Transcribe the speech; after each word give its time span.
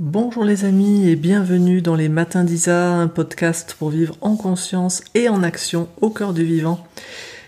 Bonjour 0.00 0.44
les 0.44 0.64
amis 0.64 1.08
et 1.08 1.16
bienvenue 1.16 1.82
dans 1.82 1.96
les 1.96 2.08
Matins 2.08 2.44
d'Isa, 2.44 2.92
un 2.92 3.08
podcast 3.08 3.74
pour 3.76 3.90
vivre 3.90 4.16
en 4.20 4.36
conscience 4.36 5.02
et 5.16 5.28
en 5.28 5.42
action 5.42 5.88
au 6.00 6.10
cœur 6.10 6.34
du 6.34 6.44
vivant. 6.44 6.86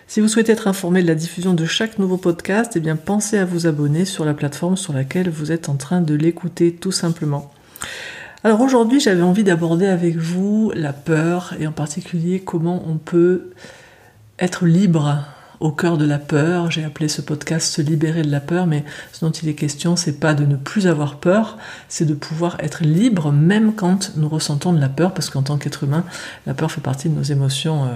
Si 0.08 0.20
vous 0.20 0.26
souhaitez 0.26 0.50
être 0.50 0.66
informé 0.66 1.00
de 1.00 1.06
la 1.06 1.14
diffusion 1.14 1.54
de 1.54 1.64
chaque 1.64 2.00
nouveau 2.00 2.16
podcast, 2.16 2.72
eh 2.74 2.80
bien 2.80 2.96
pensez 2.96 3.38
à 3.38 3.44
vous 3.44 3.68
abonner 3.68 4.04
sur 4.04 4.24
la 4.24 4.34
plateforme 4.34 4.76
sur 4.76 4.92
laquelle 4.92 5.30
vous 5.30 5.52
êtes 5.52 5.68
en 5.68 5.76
train 5.76 6.00
de 6.00 6.14
l'écouter 6.14 6.72
tout 6.72 6.90
simplement. 6.90 7.52
Alors 8.42 8.62
aujourd'hui 8.62 8.98
j'avais 8.98 9.22
envie 9.22 9.44
d'aborder 9.44 9.86
avec 9.86 10.16
vous 10.16 10.72
la 10.74 10.92
peur 10.92 11.54
et 11.60 11.68
en 11.68 11.72
particulier 11.72 12.40
comment 12.40 12.82
on 12.84 12.96
peut 12.96 13.52
être 14.40 14.66
libre 14.66 15.24
au 15.60 15.70
cœur 15.70 15.98
de 15.98 16.04
la 16.04 16.18
peur. 16.18 16.70
J'ai 16.70 16.84
appelé 16.84 17.08
ce 17.08 17.20
podcast 17.20 17.72
Se 17.72 17.82
libérer 17.82 18.22
de 18.22 18.30
la 18.30 18.40
peur, 18.40 18.66
mais 18.66 18.84
ce 19.12 19.24
dont 19.24 19.30
il 19.30 19.48
est 19.48 19.54
question, 19.54 19.94
c'est 19.96 20.18
pas 20.18 20.34
de 20.34 20.44
ne 20.44 20.56
plus 20.56 20.86
avoir 20.86 21.16
peur, 21.16 21.58
c'est 21.88 22.06
de 22.06 22.14
pouvoir 22.14 22.56
être 22.60 22.82
libre 22.82 23.30
même 23.30 23.74
quand 23.74 24.16
nous 24.16 24.28
ressentons 24.28 24.72
de 24.72 24.80
la 24.80 24.88
peur, 24.88 25.12
parce 25.12 25.30
qu'en 25.30 25.42
tant 25.42 25.58
qu'être 25.58 25.84
humain, 25.84 26.04
la 26.46 26.54
peur 26.54 26.72
fait 26.72 26.80
partie 26.80 27.08
de 27.08 27.14
nos 27.14 27.22
émotions 27.22 27.84
euh, 27.84 27.88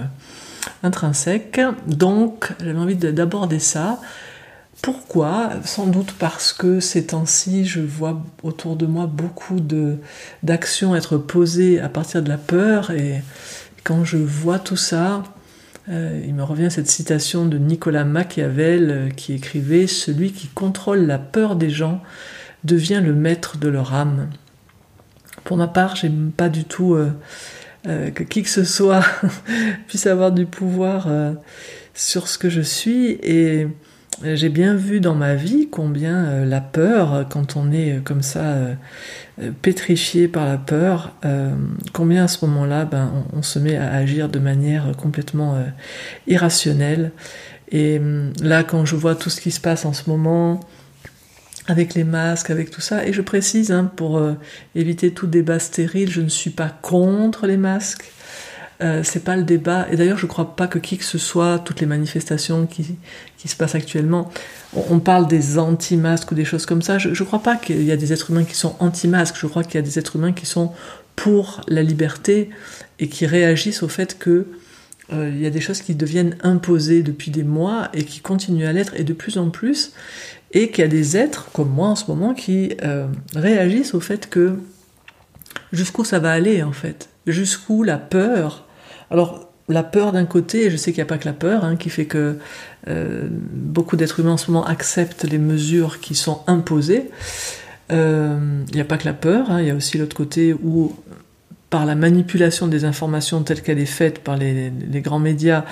intrinsèques. 0.83 1.59
Donc, 1.87 2.53
j'avais 2.59 2.79
envie 2.79 2.95
d'aborder 2.95 3.59
ça. 3.59 3.99
Pourquoi? 4.81 5.49
Sans 5.63 5.87
doute 5.87 6.13
parce 6.19 6.53
que 6.53 6.79
ces 6.79 7.07
temps-ci, 7.07 7.65
je 7.65 7.81
vois 7.81 8.21
autour 8.43 8.75
de 8.75 8.85
moi 8.85 9.07
beaucoup 9.07 9.57
d'actions 10.43 10.95
être 10.95 11.17
posées 11.17 11.79
à 11.79 11.89
partir 11.89 12.21
de 12.21 12.29
la 12.29 12.37
peur 12.37 12.91
et 12.91 13.23
quand 13.83 14.03
je 14.03 14.17
vois 14.17 14.59
tout 14.59 14.75
ça, 14.75 15.23
euh, 15.89 16.21
il 16.25 16.33
me 16.33 16.43
revient 16.43 16.71
cette 16.71 16.87
citation 16.87 17.45
de 17.45 17.57
Nicolas 17.57 18.05
Machiavel 18.05 18.89
euh, 18.89 19.09
qui 19.09 19.33
écrivait 19.33 19.85
Celui 19.85 20.31
qui 20.31 20.47
contrôle 20.47 21.05
la 21.05 21.19
peur 21.19 21.55
des 21.55 21.69
gens 21.69 22.01
devient 22.63 23.01
le 23.03 23.13
maître 23.13 23.57
de 23.57 23.67
leur 23.67 23.93
âme. 23.93 24.29
Pour 25.43 25.57
ma 25.57 25.67
part, 25.67 25.95
j'aime 25.95 26.31
pas 26.35 26.49
du 26.49 26.63
tout 26.63 26.95
euh, 26.95 28.09
que 28.09 28.23
qui 28.23 28.41
que 28.41 28.49
ce 28.49 28.63
soit 28.63 29.03
puisse 29.87 30.07
avoir 30.07 30.31
du 30.31 30.47
pouvoir 30.47 31.07
sur 31.93 32.27
ce 32.27 32.39
que 32.39 32.49
je 32.49 32.61
suis 32.61 33.11
et 33.21 33.67
j'ai 34.23 34.49
bien 34.49 34.75
vu 34.75 34.99
dans 34.99 35.15
ma 35.15 35.35
vie 35.35 35.67
combien 35.69 36.25
euh, 36.25 36.45
la 36.45 36.61
peur, 36.61 37.25
quand 37.29 37.57
on 37.57 37.71
est 37.71 37.97
euh, 37.97 37.99
comme 38.01 38.21
ça 38.21 38.43
euh, 38.43 38.75
pétrifié 39.61 40.27
par 40.27 40.45
la 40.45 40.57
peur, 40.57 41.13
combien 41.91 42.23
à 42.23 42.27
ce 42.27 42.45
moment-là, 42.45 42.85
ben, 42.85 43.11
on, 43.33 43.41
se 43.41 43.59
met 43.59 43.75
à 43.75 43.91
agir 43.91 44.29
de 44.29 44.39
manière 44.39 44.93
complètement 44.97 45.57
irrationnelle. 46.27 47.11
Et 47.71 47.99
hum, 47.99 48.31
là, 48.41 48.63
quand 48.63 48.85
je 48.85 48.95
vois 48.95 49.15
tout 49.15 49.29
ce 49.29 49.41
qui 49.41 49.51
se 49.51 49.59
passe 49.59 49.83
en 49.83 49.91
ce 49.91 50.09
moment, 50.09 50.61
avec 51.67 51.95
les 51.95 52.05
masques, 52.05 52.49
avec 52.49 52.71
tout 52.71 52.79
ça, 52.79 53.05
et 53.05 53.11
je 53.11 53.21
précise, 53.21 53.71
hein, 53.71 53.91
pour 53.93 54.21
éviter 54.73 55.11
tout 55.11 55.27
débat 55.27 55.59
stérile, 55.59 56.09
je 56.09 56.21
ne 56.21 56.29
suis 56.29 56.51
pas 56.51 56.69
contre 56.81 57.45
les 57.45 57.57
masques. 57.57 58.05
Euh, 58.81 59.01
c'est 59.03 59.23
pas 59.23 59.37
le 59.37 59.43
débat. 59.43 59.87
Et 59.91 59.95
d'ailleurs, 59.95 60.17
je 60.17 60.25
crois 60.25 60.55
pas 60.55 60.67
que 60.67 60.79
qui 60.79 60.97
que 60.97 61.05
ce 61.05 61.17
soit, 61.17 61.59
toutes 61.59 61.79
les 61.79 61.85
manifestations 61.85 62.65
qui, 62.65 62.95
qui 63.37 63.47
se 63.47 63.55
passent 63.55 63.75
actuellement, 63.75 64.29
on, 64.73 64.99
parle 64.99 65.27
des 65.27 65.57
anti-masques 65.57 66.31
ou 66.31 66.35
des 66.35 66.45
choses 66.45 66.65
comme 66.65 66.81
ça. 66.81 66.97
Je, 66.97 67.13
je 67.13 67.23
crois 67.23 67.39
pas 67.39 67.55
qu'il 67.55 67.83
y 67.83 67.91
a 67.91 67.97
des 67.97 68.11
êtres 68.11 68.31
humains 68.31 68.43
qui 68.43 68.55
sont 68.55 68.75
anti-masques. 68.79 69.37
Je 69.39 69.47
crois 69.47 69.63
qu'il 69.63 69.75
y 69.75 69.77
a 69.77 69.81
des 69.81 69.97
êtres 69.97 70.17
humains 70.17 70.33
qui 70.33 70.45
sont 70.45 70.73
pour 71.15 71.61
la 71.67 71.83
liberté 71.83 72.49
et 72.99 73.07
qui 73.07 73.25
réagissent 73.25 73.83
au 73.83 73.87
fait 73.87 74.17
que 74.19 74.45
euh, 75.13 75.31
il 75.33 75.41
y 75.41 75.45
a 75.45 75.49
des 75.49 75.61
choses 75.61 75.81
qui 75.81 75.95
deviennent 75.95 76.35
imposées 76.41 77.03
depuis 77.03 77.31
des 77.31 77.43
mois 77.43 77.89
et 77.93 78.03
qui 78.05 78.19
continuent 78.19 78.65
à 78.65 78.73
l'être 78.73 78.93
et 78.95 79.03
de 79.03 79.13
plus 79.13 79.37
en 79.37 79.49
plus, 79.49 79.93
et 80.51 80.71
qu'il 80.71 80.83
y 80.83 80.85
a 80.85 80.89
des 80.89 81.15
êtres 81.15 81.49
comme 81.53 81.69
moi 81.69 81.89
en 81.89 81.95
ce 81.95 82.05
moment 82.07 82.33
qui 82.33 82.75
euh, 82.83 83.07
réagissent 83.35 83.93
au 83.93 83.99
fait 83.99 84.29
que 84.29 84.57
jusqu'où 85.71 86.03
ça 86.03 86.19
va 86.19 86.31
aller 86.31 86.63
en 86.63 86.71
fait, 86.71 87.09
jusqu'où 87.27 87.83
la 87.83 87.97
peur 87.97 88.64
alors, 89.11 89.49
la 89.67 89.83
peur 89.83 90.11
d'un 90.11 90.25
côté, 90.25 90.69
je 90.69 90.77
sais 90.77 90.91
qu'il 90.91 90.99
n'y 90.99 91.07
a 91.07 91.09
pas 91.09 91.17
que 91.17 91.25
la 91.25 91.33
peur 91.33 91.65
hein, 91.65 91.75
qui 91.75 91.89
fait 91.89 92.05
que 92.05 92.37
euh, 92.87 93.27
beaucoup 93.29 93.95
d'êtres 93.95 94.19
humains 94.19 94.33
en 94.33 94.37
ce 94.37 94.51
moment 94.51 94.65
acceptent 94.65 95.23
les 95.23 95.39
mesures 95.39 95.99
qui 95.99 96.15
sont 96.15 96.41
imposées. 96.47 97.09
Euh, 97.91 98.63
il 98.69 98.75
n'y 98.75 98.81
a 98.81 98.85
pas 98.85 98.97
que 98.97 99.05
la 99.05 99.13
peur, 99.13 99.49
hein, 99.49 99.61
il 99.61 99.67
y 99.67 99.71
a 99.71 99.75
aussi 99.75 99.97
l'autre 99.97 100.15
côté 100.15 100.53
où, 100.53 100.95
par 101.71 101.85
la 101.85 101.95
manipulation 101.95 102.67
des 102.67 102.85
informations 102.85 103.41
telle 103.41 103.61
qu'elle 103.61 103.79
est 103.79 103.85
faite 103.85 104.19
par 104.19 104.37
les, 104.37 104.71
grands 105.01 105.19
médias, 105.19 105.65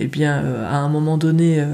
eh 0.00 0.08
bien, 0.08 0.42
euh, 0.44 0.68
à 0.68 0.78
un 0.78 0.88
moment 0.88 1.16
donné, 1.16 1.64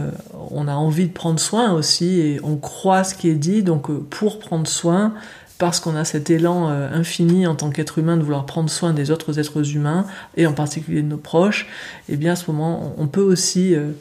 on 0.51 0.69
a 0.69 0.75
envie 0.75 1.07
de 1.07 1.13
prendre 1.13 1.41
soin 1.41 1.73
aussi 1.73 2.21
et 2.21 2.41
on 2.43 2.57
croit 2.57 3.03
ce 3.03 3.15
qui 3.15 3.31
est 3.31 3.35
dit. 3.35 3.63
Donc, 3.63 3.91
pour 4.11 4.39
prendre 4.39 4.67
soin, 4.67 5.15
parce 5.63 5.79
qu'on 5.79 5.95
a 5.95 6.05
cet 6.05 6.29
élan 6.29 6.71
euh, 6.71 6.89
infini 6.93 7.47
en 7.47 7.55
tant 7.55 7.71
qu'être 7.71 8.01
humain 8.01 8.17
de 8.17 8.23
vouloir 8.25 8.47
prendre 8.47 8.69
soin 8.69 8.93
des 8.93 9.13
autres 9.13 9.39
êtres 9.39 9.77
humains, 9.77 10.07
et 10.37 10.45
en 10.49 10.55
particulier 10.55 11.03
de 11.03 11.07
nos 11.07 11.19
proches, 11.19 11.69
et 12.09 12.15
eh 12.15 12.17
bien 12.17 12.33
à 12.33 12.35
ce 12.35 12.51
moment, 12.51 12.97
on 12.99 13.07
peut 13.07 13.21
aussi 13.21 13.77
euh, 13.77 13.93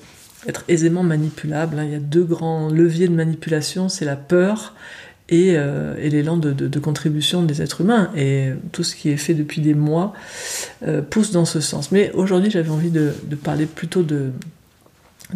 être 0.48 0.64
aisément 0.70 1.04
manipulable. 1.04 1.78
Hein. 1.78 1.84
Il 1.84 1.92
y 1.92 1.96
a 1.96 2.00
deux 2.00 2.24
grands 2.24 2.68
leviers 2.70 3.08
de 3.08 3.14
manipulation, 3.14 3.90
c'est 3.90 4.06
la 4.06 4.16
peur 4.16 4.74
et, 5.30 5.54
euh, 5.56 5.94
l'élan 6.00 6.36
de, 6.36 6.80
contribution 6.80 7.44
des 7.44 7.62
êtres 7.62 7.82
humains. 7.82 8.10
Et 8.18 8.50
tout 8.72 8.84
ce 8.84 8.96
qui 8.96 9.12
est 9.12 9.18
fait 9.18 9.36
depuis 9.36 9.62
des 9.62 9.76
mois 9.76 10.14
pousse 11.12 11.30
dans 11.32 11.46
ce 11.46 11.60
sens. 11.60 11.92
Mais 11.92 12.12
aujourd'hui, 12.16 12.50
j'avais 12.50 12.72
envie 12.72 12.90
de, 12.90 13.14
parler 13.44 13.68
plutôt 13.68 14.02
de, 14.02 14.32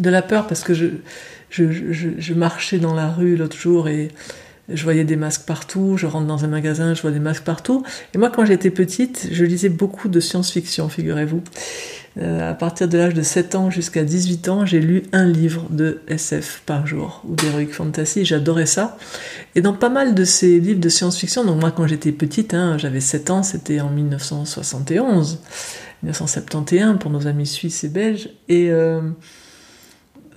la 0.02 0.22
peur, 0.22 0.48
parce 0.48 0.64
que 0.64 0.74
je 0.74 2.34
marchais 2.34 2.78
dans 2.78 2.94
la 2.94 3.12
rue 3.12 3.36
l'autre 3.36 3.56
jour 3.56 3.88
et 3.88 4.10
je 4.68 4.82
voyais 4.82 5.04
des 5.04 5.16
masques 5.16 5.42
partout, 5.46 5.96
je 5.96 6.06
rentre 6.06 6.26
dans 6.26 6.44
un 6.44 6.48
magasin, 6.48 6.94
je 6.94 7.02
vois 7.02 7.12
des 7.12 7.20
masques 7.20 7.44
partout. 7.44 7.84
Et 8.14 8.18
moi, 8.18 8.30
quand 8.30 8.44
j'étais 8.44 8.70
petite, 8.70 9.28
je 9.30 9.44
lisais 9.44 9.68
beaucoup 9.68 10.08
de 10.08 10.20
science-fiction, 10.20 10.88
figurez-vous. 10.88 11.42
Euh, 12.18 12.50
à 12.50 12.54
partir 12.54 12.88
de 12.88 12.96
l'âge 12.96 13.14
de 13.14 13.22
7 13.22 13.54
ans 13.54 13.70
jusqu'à 13.70 14.02
18 14.02 14.48
ans, 14.48 14.66
j'ai 14.66 14.80
lu 14.80 15.02
un 15.12 15.26
livre 15.26 15.66
de 15.70 16.00
SF 16.08 16.62
par 16.64 16.86
jour, 16.86 17.22
ou 17.28 17.34
d'Heroic 17.34 17.72
Fantasy, 17.72 18.24
j'adorais 18.24 18.66
ça. 18.66 18.96
Et 19.54 19.60
dans 19.60 19.74
pas 19.74 19.90
mal 19.90 20.14
de 20.14 20.24
ces 20.24 20.58
livres 20.58 20.80
de 20.80 20.88
science-fiction, 20.88 21.44
donc 21.44 21.60
moi 21.60 21.70
quand 21.70 21.86
j'étais 21.86 22.12
petite, 22.12 22.54
hein, 22.54 22.78
j'avais 22.78 23.00
7 23.00 23.30
ans, 23.30 23.42
c'était 23.42 23.80
en 23.80 23.90
1971, 23.90 25.40
1971 26.02 26.98
pour 26.98 27.10
nos 27.10 27.26
amis 27.26 27.46
suisses 27.46 27.84
et 27.84 27.88
belges, 27.88 28.30
et... 28.48 28.70
Euh, 28.70 29.00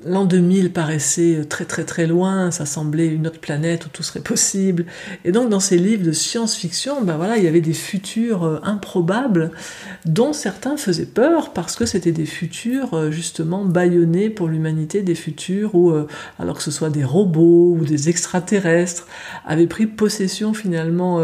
L'an 0.05 0.23
2000 0.23 0.71
paraissait 0.71 1.43
très 1.49 1.65
très 1.65 1.83
très 1.83 2.07
loin, 2.07 2.51
ça 2.51 2.65
semblait 2.65 3.07
une 3.07 3.27
autre 3.27 3.39
planète 3.39 3.85
où 3.85 3.89
tout 3.89 4.03
serait 4.03 4.21
possible. 4.21 4.85
Et 5.25 5.33
donc 5.33 5.49
dans 5.49 5.59
ces 5.59 5.77
livres 5.77 6.05
de 6.05 6.13
science-fiction, 6.13 7.01
ben 7.01 7.17
voilà, 7.17 7.37
il 7.37 7.43
y 7.43 7.47
avait 7.47 7.59
des 7.59 7.73
futurs 7.73 8.45
euh, 8.45 8.59
improbables 8.63 9.51
dont 10.05 10.31
certains 10.31 10.77
faisaient 10.77 11.05
peur 11.05 11.51
parce 11.51 11.75
que 11.75 11.85
c'était 11.85 12.13
des 12.13 12.25
futurs 12.25 12.93
euh, 12.93 13.11
justement 13.11 13.65
bâillonnés 13.65 14.29
pour 14.29 14.47
l'humanité, 14.47 15.01
des 15.01 15.15
futurs 15.15 15.75
où, 15.75 15.91
euh, 15.91 16.07
alors 16.39 16.55
que 16.55 16.63
ce 16.63 16.71
soit 16.71 16.89
des 16.89 17.03
robots 17.03 17.75
ou 17.77 17.83
des 17.83 18.07
extraterrestres, 18.07 19.05
avaient 19.45 19.67
pris 19.67 19.85
possession 19.85 20.53
finalement 20.53 21.19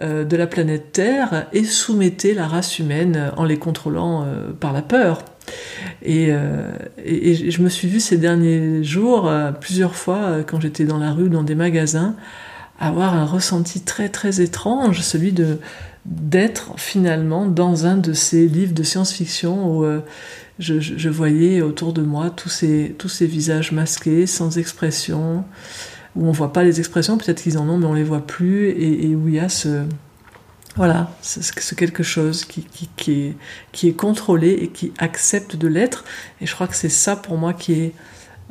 de 0.00 0.36
la 0.36 0.46
planète 0.46 0.92
Terre 0.92 1.46
et 1.52 1.64
soumettaient 1.64 2.34
la 2.34 2.46
race 2.46 2.78
humaine 2.78 3.32
en 3.36 3.44
les 3.44 3.58
contrôlant 3.58 4.26
par 4.60 4.72
la 4.72 4.82
peur. 4.82 5.24
Euh, 6.06 6.72
et, 7.04 7.50
je 7.50 7.62
me 7.62 7.68
suis 7.68 7.88
vue 7.88 8.00
ces 8.00 8.16
derniers 8.16 8.82
jours, 8.84 9.28
euh, 9.28 9.52
plusieurs 9.52 9.94
fois, 9.94 10.18
euh, 10.18 10.42
quand 10.42 10.60
j'étais 10.60 10.84
dans 10.84 10.98
la 10.98 11.12
rue, 11.12 11.28
dans 11.28 11.42
des 11.42 11.54
magasins, 11.54 12.14
avoir 12.78 13.14
un 13.14 13.24
ressenti 13.24 13.80
très 13.80 14.08
très 14.08 14.40
étrange, 14.40 15.00
celui 15.00 15.32
de 15.32 15.58
d'être 16.06 16.78
finalement 16.78 17.44
dans 17.44 17.84
un 17.84 17.98
de 17.98 18.14
ces 18.14 18.46
livres 18.48 18.72
de 18.72 18.82
science-fiction 18.82 19.78
où 19.78 19.84
je, 20.58 21.08
voyais 21.10 21.60
autour 21.60 21.92
de 21.92 22.00
moi 22.00 22.30
tous 22.30 22.48
ces, 22.48 22.94
tous 22.96 23.10
ces 23.10 23.26
visages 23.26 23.72
masqués, 23.72 24.26
sans 24.26 24.56
expression, 24.56 25.44
où 26.16 26.26
on 26.26 26.32
voit 26.32 26.54
pas 26.54 26.64
les 26.64 26.78
expressions, 26.78 27.18
peut-être 27.18 27.42
qu'ils 27.42 27.58
en 27.58 27.68
ont, 27.68 27.76
mais 27.76 27.84
on 27.84 27.92
les 27.92 28.04
voit 28.04 28.26
plus, 28.26 28.70
et 28.70 29.14
où 29.16 29.28
il 29.28 29.34
y 29.34 29.38
a 29.38 29.50
ce, 29.50 29.82
voilà, 30.78 31.10
c'est 31.22 31.74
quelque 31.74 32.04
chose 32.04 32.44
qui, 32.44 32.68
est, 33.08 33.34
qui 33.72 33.88
est 33.88 33.92
contrôlé 33.92 34.50
et 34.50 34.68
qui 34.68 34.92
accepte 34.98 35.56
de 35.56 35.66
l'être. 35.66 36.04
Et 36.40 36.46
je 36.46 36.54
crois 36.54 36.68
que 36.68 36.76
c'est 36.76 36.88
ça 36.88 37.16
pour 37.16 37.36
moi 37.36 37.52
qui 37.52 37.72
est 37.72 37.94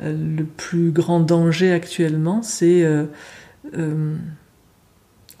euh, 0.02 0.14
le 0.36 0.44
plus 0.44 0.90
grand 0.90 1.20
danger 1.20 1.72
actuellement, 1.72 2.42
c'est 2.42 2.82
euh, 2.82 3.06
euh, 3.78 4.14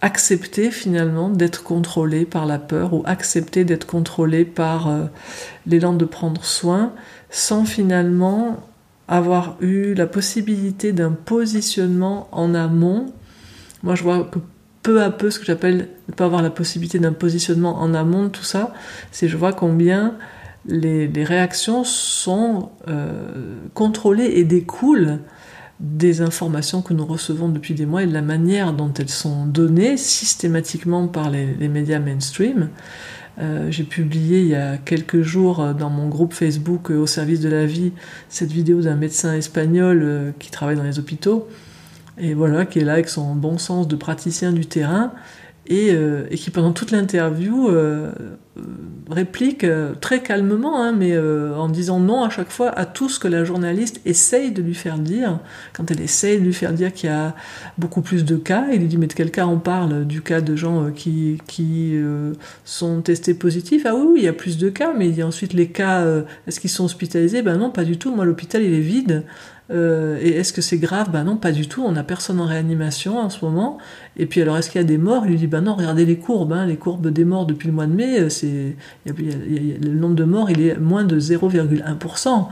accepter 0.00 0.70
finalement 0.70 1.28
d'être 1.28 1.62
contrôlé 1.62 2.24
par 2.24 2.46
la 2.46 2.58
peur 2.58 2.94
ou 2.94 3.02
accepter 3.04 3.66
d'être 3.66 3.86
contrôlé 3.86 4.46
par 4.46 5.10
l'élan 5.66 5.92
de 5.92 6.06
prendre 6.06 6.42
soin 6.42 6.94
sans 7.28 7.66
finalement 7.66 8.60
avoir 9.08 9.58
eu 9.60 9.92
la 9.92 10.06
possibilité 10.06 10.94
d'un 10.94 11.12
positionnement 11.12 12.28
en 12.32 12.54
amont. 12.54 13.12
Moi 13.82 13.94
je 13.94 14.04
vois 14.04 14.24
que 14.24 14.38
peu 14.88 15.02
à 15.02 15.10
peu 15.10 15.30
ce 15.30 15.38
que 15.38 15.44
j'appelle 15.44 15.88
ne 16.08 16.14
pas 16.14 16.24
avoir 16.24 16.40
la 16.40 16.48
possibilité 16.48 16.98
d'un 16.98 17.12
positionnement 17.12 17.78
en 17.78 17.92
amont 17.92 18.30
tout 18.30 18.42
ça, 18.42 18.72
c'est 19.12 19.28
je 19.28 19.36
vois 19.36 19.52
combien 19.52 20.14
les, 20.64 21.10
réactions 21.24 21.84
sont 21.84 22.70
euh, 22.88 23.58
contrôlées 23.74 24.32
et 24.36 24.44
découlent 24.44 25.18
des 25.78 26.22
informations 26.22 26.80
que 26.80 26.94
nous 26.94 27.04
recevons 27.04 27.50
depuis 27.50 27.74
des 27.74 27.84
mois 27.84 28.02
et 28.02 28.06
de 28.06 28.14
la 28.14 28.22
manière 28.22 28.72
dont 28.72 28.90
elles 28.98 29.10
sont 29.10 29.44
données 29.44 29.98
systématiquement 29.98 31.06
par 31.06 31.28
les, 31.28 31.68
médias 31.68 31.98
mainstream. 31.98 32.70
Euh, 33.38 33.70
j'ai 33.70 33.84
publié 33.84 34.40
il 34.40 34.48
y 34.48 34.54
a 34.54 34.78
quelques 34.78 35.20
jours 35.20 35.60
euh, 35.60 35.74
dans 35.74 35.90
mon 35.90 36.08
groupe 36.08 36.32
Facebook 36.32 36.88
au 36.88 37.06
service 37.06 37.40
de 37.40 37.50
la 37.50 37.66
vie 37.66 37.92
cette 38.30 38.52
vidéo 38.52 38.80
d'un 38.80 38.96
médecin 38.96 39.34
espagnol 39.34 40.32
qui 40.38 40.50
travaille 40.50 40.76
dans 40.76 40.82
les 40.82 40.98
hôpitaux 40.98 41.46
et 42.20 42.34
voilà 42.34 42.66
qui 42.66 42.78
est 42.78 42.84
là 42.84 42.94
avec 42.94 43.08
son 43.08 43.34
bon 43.34 43.58
sens 43.58 43.88
de 43.88 43.96
praticien 43.96 44.52
du 44.52 44.66
terrain 44.66 45.12
euh, 45.70 46.26
et, 46.30 46.36
qui 46.36 46.50
pendant 46.50 46.72
toute 46.72 46.92
l'interview 46.92 47.68
euh, 47.68 48.10
euh, 48.56 48.62
réplique 49.10 49.66
très 50.00 50.22
calmement, 50.22 50.82
hein, 50.82 50.92
mais 50.92 51.18
en 51.18 51.68
disant 51.68 52.00
non 52.00 52.24
à 52.24 52.30
chaque 52.30 52.50
fois 52.50 52.70
à 52.70 52.86
tout 52.86 53.08
ce 53.08 53.18
que 53.18 53.28
la 53.28 53.44
journaliste 53.44 54.00
essaye 54.06 54.50
de 54.50 54.62
lui 54.62 54.74
faire 54.74 54.98
dire. 54.98 55.40
Quand 55.74 55.90
elle 55.90 56.00
essaye 56.00 56.38
de 56.38 56.44
lui 56.44 56.54
faire 56.54 56.72
dire 56.72 56.92
qu'il 56.92 57.10
y 57.10 57.12
a 57.12 57.34
beaucoup 57.76 58.00
plus 58.00 58.24
de 58.24 58.36
cas, 58.36 58.66
il 58.72 58.80
lui 58.80 58.88
dit 58.88 58.96
mais 58.96 59.08
de 59.08 59.12
quel 59.12 59.30
cas 59.30 59.46
on 59.46 59.58
parle? 59.58 60.06
Du 60.06 60.22
cas 60.22 60.40
de 60.40 60.56
gens 60.56 60.90
qui, 60.90 61.38
qui 61.46 61.98
sont 62.64 63.02
testés 63.02 63.34
positifs? 63.34 63.84
Ah 63.86 63.94
oui, 63.94 64.20
il 64.20 64.24
y 64.24 64.28
a 64.28 64.32
plus 64.32 64.56
de 64.58 64.70
cas, 64.70 64.92
mais 64.96 65.08
il 65.08 65.16
y 65.16 65.22
a 65.22 65.26
ensuite 65.26 65.52
les 65.52 65.68
cas, 65.68 66.04
est-ce 66.46 66.60
qu'ils 66.60 66.70
sont 66.70 66.84
hospitalisés? 66.84 67.42
Ben 67.42 67.56
non, 67.56 67.70
pas 67.70 67.84
du 67.84 67.98
tout, 67.98 68.14
moi 68.14 68.24
l'hôpital 68.24 68.62
il 68.62 68.72
est 68.72 68.80
vide. 68.80 69.24
Euh, 69.70 70.18
et 70.22 70.30
est-ce 70.30 70.52
que 70.52 70.62
c'est 70.62 70.78
grave? 70.78 71.10
Ben 71.10 71.24
non, 71.24 71.36
pas 71.36 71.52
du 71.52 71.68
tout. 71.68 71.82
On 71.84 71.92
n'a 71.92 72.02
personne 72.02 72.40
en 72.40 72.46
réanimation 72.46 73.18
en 73.18 73.28
ce 73.28 73.44
moment. 73.44 73.78
Et 74.16 74.26
puis 74.26 74.40
alors, 74.40 74.56
est-ce 74.56 74.70
qu'il 74.70 74.80
y 74.80 74.84
a 74.84 74.86
des 74.86 74.96
morts? 74.96 75.24
Il 75.26 75.32
lui 75.32 75.38
dit, 75.38 75.46
ben 75.46 75.60
non, 75.60 75.74
regardez 75.74 76.06
les 76.06 76.16
courbes. 76.16 76.52
Hein. 76.52 76.66
les 76.66 76.76
courbes 76.76 77.08
des 77.08 77.24
morts 77.24 77.44
depuis 77.44 77.68
le 77.68 77.74
mois 77.74 77.86
de 77.86 77.92
mai, 77.92 78.30
c'est 78.30 78.76
le 79.06 79.94
nombre 79.94 80.14
de 80.14 80.24
morts, 80.24 80.50
il 80.50 80.60
est 80.62 80.78
moins 80.78 81.04
de 81.04 81.20
0,1%. 81.20 82.46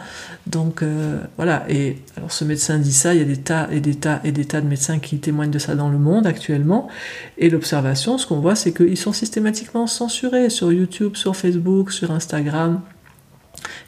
Donc 0.47 0.83
euh, 0.83 1.19
voilà. 1.37 1.65
Et 1.69 1.99
alors, 2.17 2.33
ce 2.33 2.45
médecin 2.45 2.79
dit 2.79 2.93
ça. 2.93 3.15
Il 3.15 3.21
y 3.21 3.23
a 3.23 3.27
des 3.27 3.39
tas 3.39 3.69
et 3.73 3.81
des 3.81 3.95
tas 3.95 4.21
et 4.25 4.33
des 4.33 4.45
tas 4.45 4.61
de 4.61 4.67
médecins 4.67 4.99
qui 4.99 5.19
témoignent 5.19 5.51
de 5.51 5.59
ça 5.59 5.75
dans 5.75 5.89
le 5.89 5.99
monde 5.99 6.27
actuellement. 6.27 6.89
Et 7.39 7.49
l'observation, 7.49 8.19
ce 8.19 8.27
qu'on 8.27 8.41
voit, 8.41 8.57
c'est 8.57 8.73
qu'ils 8.73 8.99
sont 8.99 9.13
systématiquement 9.13 9.87
censurés 9.87 10.51
sur 10.51 10.71
YouTube, 10.71 11.17
sur 11.17 11.35
Facebook, 11.35 11.93
sur 11.93 12.11
Instagram. 12.11 12.83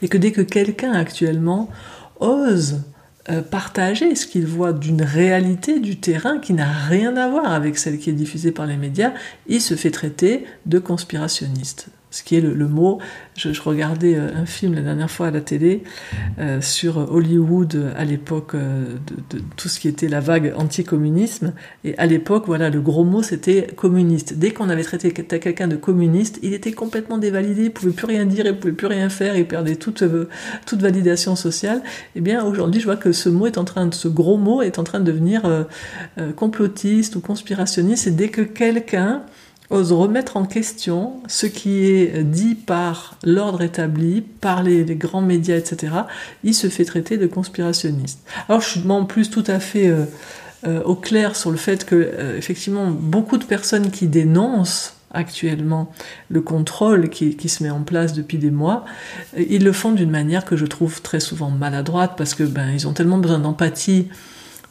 Et 0.00 0.08
que 0.08 0.16
dès 0.16 0.32
que 0.32 0.40
quelqu'un 0.40 0.92
actuellement 0.92 1.69
ose 2.20 2.80
partager 3.50 4.14
ce 4.14 4.26
qu'il 4.26 4.46
voit 4.46 4.72
d'une 4.72 5.02
réalité 5.02 5.80
du 5.80 5.96
terrain 5.96 6.38
qui 6.38 6.54
n'a 6.54 6.70
rien 6.70 7.16
à 7.16 7.28
voir 7.28 7.52
avec 7.52 7.78
celle 7.78 7.98
qui 7.98 8.10
est 8.10 8.14
diffusée 8.14 8.52
par 8.52 8.66
les 8.66 8.76
médias, 8.76 9.12
il 9.46 9.60
se 9.60 9.75
fait 9.75 9.90
traiter 9.90 10.46
de 10.66 10.78
conspirationniste 10.78 11.88
ce 12.10 12.22
qui 12.22 12.37
est 12.37 12.40
le, 12.40 12.69
mot. 12.69 12.99
Je, 13.37 13.60
regardais 13.60 14.14
euh, 14.14 14.28
un 14.34 14.46
film 14.46 14.75
la 14.75 14.81
dernière 14.81 15.10
fois 15.10 15.28
à 15.28 15.31
la 15.31 15.40
télé 15.40 15.82
euh, 16.38 16.60
sur 16.60 17.12
Hollywood 17.12 17.93
à 17.96 18.05
l'époque 18.05 18.55
euh, 18.55 18.94
de, 19.31 19.40
tout 19.56 19.69
ce 19.69 19.78
qui 19.78 19.88
était 19.88 20.08
la 20.08 20.20
vague 20.20 20.55
anticommunisme. 20.56 21.52
Et 21.84 21.96
à 21.99 22.06
l'époque, 22.06 22.44
voilà, 22.46 22.70
le 22.70 22.81
gros 22.81 23.05
mot 23.05 23.22
c'était 23.22 23.66
communiste. 23.76 24.34
Dès 24.34 24.52
qu'on 24.52 24.70
avait 24.70 24.84
traité 24.84 25.12
quelqu'un 25.12 25.69
de 25.69 25.76
communiste, 25.76 26.38
il 26.43 26.55
était 26.55 26.72
complètement 26.72 27.19
dévalidé, 27.19 27.64
il 27.64 27.72
pouvait 27.72 27.93
plus 27.93 28.06
rien 28.06 28.25
dire, 28.25 28.46
il 28.46 28.56
pouvait 28.56 28.72
plus 28.72 28.87
rien 28.87 29.08
faire, 29.11 29.37
il 29.37 29.46
perdait 29.46 29.76
toute, 29.76 30.02
toute 30.66 30.81
validation 30.81 31.37
sociale. 31.37 31.82
Eh 32.16 32.20
bien, 32.20 32.44
aujourd'hui, 32.44 32.81
je 32.81 32.87
vois 32.87 32.96
que 32.96 33.12
ce 33.12 33.28
mot 33.28 33.46
est 33.46 33.58
en 33.58 33.64
train 33.64 33.87
de, 33.87 33.94
ce 33.94 34.08
gros 34.08 34.38
mot 34.38 34.62
est 34.62 34.78
en 34.78 34.84
train 34.84 35.00
de 35.00 35.04
devenir 35.04 35.66
complotiste 36.37 37.16
ou 37.16 37.20
conspirationniste. 37.20 38.06
Et 38.06 38.11
dès 38.11 38.28
que 38.28 38.43
quelqu'un 38.43 39.22
ose 39.70 39.93
remettre 39.93 40.37
en 40.37 40.47
question 40.47 41.20
ce 41.26 41.47
qui 41.47 41.85
est 41.85 42.23
dit 42.23 42.55
par 42.55 43.17
l'ordre 43.23 43.62
établi, 43.62 44.23
par 44.23 44.62
les, 44.62 44.85
grands 44.85 45.20
médias, 45.20 45.56
etc., 45.56 45.93
il 46.43 46.55
se 46.55 46.69
fait 46.69 46.85
traiter 46.85 47.19
de 47.19 47.26
conspirationniste. 47.26 48.20
Alors 48.49 48.61
je 48.61 48.69
suis 48.69 48.91
en 48.91 49.05
plus 49.05 49.31
tout 49.31 49.44
à 49.47 49.61
fait 49.61 49.88
euh, 49.88 50.05
euh, 50.67 50.82
au 50.85 50.94
clair 50.94 51.37
sur 51.37 51.50
le 51.50 51.59
fait 51.59 51.85
que, 51.85 51.94
euh, 51.94 52.38
effectivement, 52.38 52.91
beaucoup 52.91 53.37
de 53.37 53.44
personnes 53.44 53.91
qui 53.91 54.06
dénoncent 54.06 54.94
actuellement 55.11 55.93
le 56.29 56.41
contrôle 56.41 57.09
qui, 57.09 57.37
qui, 57.37 57.49
se 57.49 57.62
met 57.62 57.71
en 57.71 57.81
place 57.81 58.12
depuis 58.12 58.37
des 58.37 58.50
mois, 58.50 58.85
ils 59.37 59.64
le 59.64 59.73
font 59.73 59.93
d'une 59.93 60.11
manière 60.11 60.44
que 60.44 60.55
je 60.56 60.67
trouve 60.67 61.00
très 61.00 61.21
souvent 61.21 61.50
maladroite 61.50 62.12
parce 62.19 62.35
que 62.35 62.44
ben 62.44 62.71
ils 62.71 62.87
ont 62.87 62.93
tellement 62.93 63.17
besoin 63.17 63.38
d'empathie 63.38 64.09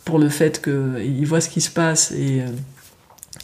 pour 0.06 0.20
le 0.20 0.30
fait 0.30 0.62
qu'ils 0.62 1.26
voient 1.26 1.42
ce 1.42 1.50
qui 1.50 1.60
se 1.60 1.72
passe 1.72 2.12
et 2.12 2.44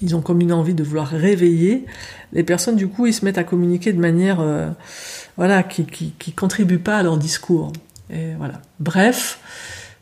ils 0.02 0.16
ont 0.16 0.22
comme 0.22 0.42
une 0.42 0.54
envie 0.54 0.74
de 0.74 0.84
vouloir 0.84 1.08
réveiller 1.08 1.86
les 2.34 2.44
personnes. 2.44 2.76
Du 2.76 2.88
coup, 2.88 3.06
ils 3.06 3.14
se 3.14 3.24
mettent 3.26 3.38
à 3.38 3.44
communiquer 3.44 3.94
de 3.94 4.00
manière, 4.00 4.40
euh, 4.40 4.70
voilà, 5.38 5.64
qui, 5.64 5.86
qui, 5.86 6.32
contribue 6.34 6.80
pas 6.80 6.98
à 6.98 7.04
leur 7.04 7.18
discours. 7.18 7.72
Et 8.10 8.34
voilà. 8.38 8.62
Bref, 8.80 9.40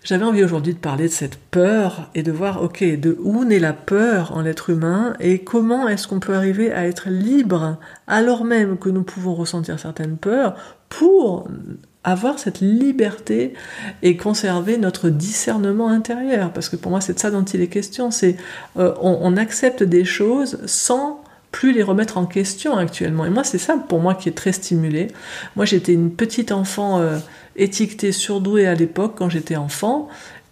j'avais 0.03 0.25
envie 0.25 0.43
aujourd'hui 0.43 0.73
de 0.73 0.79
parler 0.79 1.07
de 1.07 1.13
cette 1.13 1.37
peur 1.37 2.09
et 2.15 2.23
de 2.23 2.31
voir, 2.31 2.63
ok, 2.63 2.83
de 2.83 3.17
où 3.23 3.45
naît 3.45 3.59
la 3.59 3.73
peur 3.73 4.31
en 4.35 4.41
l'être 4.41 4.71
humain 4.71 5.13
et 5.19 5.39
comment 5.39 5.87
est-ce 5.87 6.07
qu'on 6.07 6.19
peut 6.19 6.33
arriver 6.33 6.71
à 6.71 6.87
être 6.87 7.09
libre 7.09 7.77
alors 8.07 8.43
même 8.43 8.77
que 8.77 8.89
nous 8.89 9.03
pouvons 9.03 9.35
ressentir 9.35 9.79
certaines 9.79 10.17
peurs 10.17 10.55
pour 10.89 11.47
avoir 12.03 12.39
cette 12.39 12.61
liberté 12.61 13.53
et 14.01 14.17
conserver 14.17 14.77
notre 14.77 15.09
discernement 15.09 15.89
intérieur. 15.89 16.51
Parce 16.51 16.69
que 16.69 16.75
pour 16.75 16.91
moi, 16.91 17.01
c'est 17.01 17.13
de 17.13 17.19
ça 17.19 17.31
dont 17.31 17.43
il 17.43 17.61
est 17.61 17.67
question. 17.67 18.11
C'est 18.11 18.37
euh, 18.77 18.93
on, 19.01 19.37
accepte 19.37 19.83
des 19.83 20.03
choses 20.03 20.59
sans 20.65 21.23
plus 21.51 21.73
les 21.73 21.83
remettre 21.83 22.17
en 22.17 22.25
question 22.25 22.77
actuellement. 22.77 23.25
Et 23.25 23.29
moi, 23.29 23.43
c'est 23.43 23.57
ça 23.57 23.75
pour 23.77 23.99
moi 23.99 24.15
qui 24.15 24.29
est 24.29 24.33
très 24.33 24.53
stimulé. 24.53 25.07
Moi, 25.55 25.65
j'étais 25.65 25.93
une 25.93 26.11
petite 26.11 26.51
enfant 26.51 26.99
euh, 26.99 27.17
étiquetée, 27.55 28.11
surdouée 28.11 28.67
à 28.67 28.75
l'époque 28.75 29.15
quand 29.17 29.29
j'étais 29.29 29.57
enfant. 29.57 30.07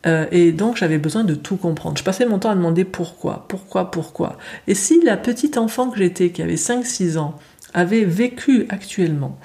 Euh, 0.06 0.26
et 0.32 0.54
donc 0.54 0.78
j'avais 0.78 0.98
besoin 0.98 1.24
de 1.26 1.36
tout 1.36 1.58
comprendre. 1.58 1.98
Je 1.98 2.04
passais 2.04 2.26
mon 2.26 2.40
temps 2.40 2.52
à 2.52 2.56
demander 2.56 2.86
pourquoi, 2.86 3.46
pourquoi, 3.50 3.92
pourquoi. 3.92 4.38
Et 4.68 4.74
si 4.74 5.02
la 5.04 5.18
petite 5.18 5.58
enfant 5.58 5.90
que 5.90 5.98
j'étais, 5.98 6.30
qui 6.30 6.42
avait 6.42 6.56
5-6 6.56 7.18
ans, 7.18 7.36
avait 7.74 8.06
vécu 8.06 8.66
actuellement 8.70 9.38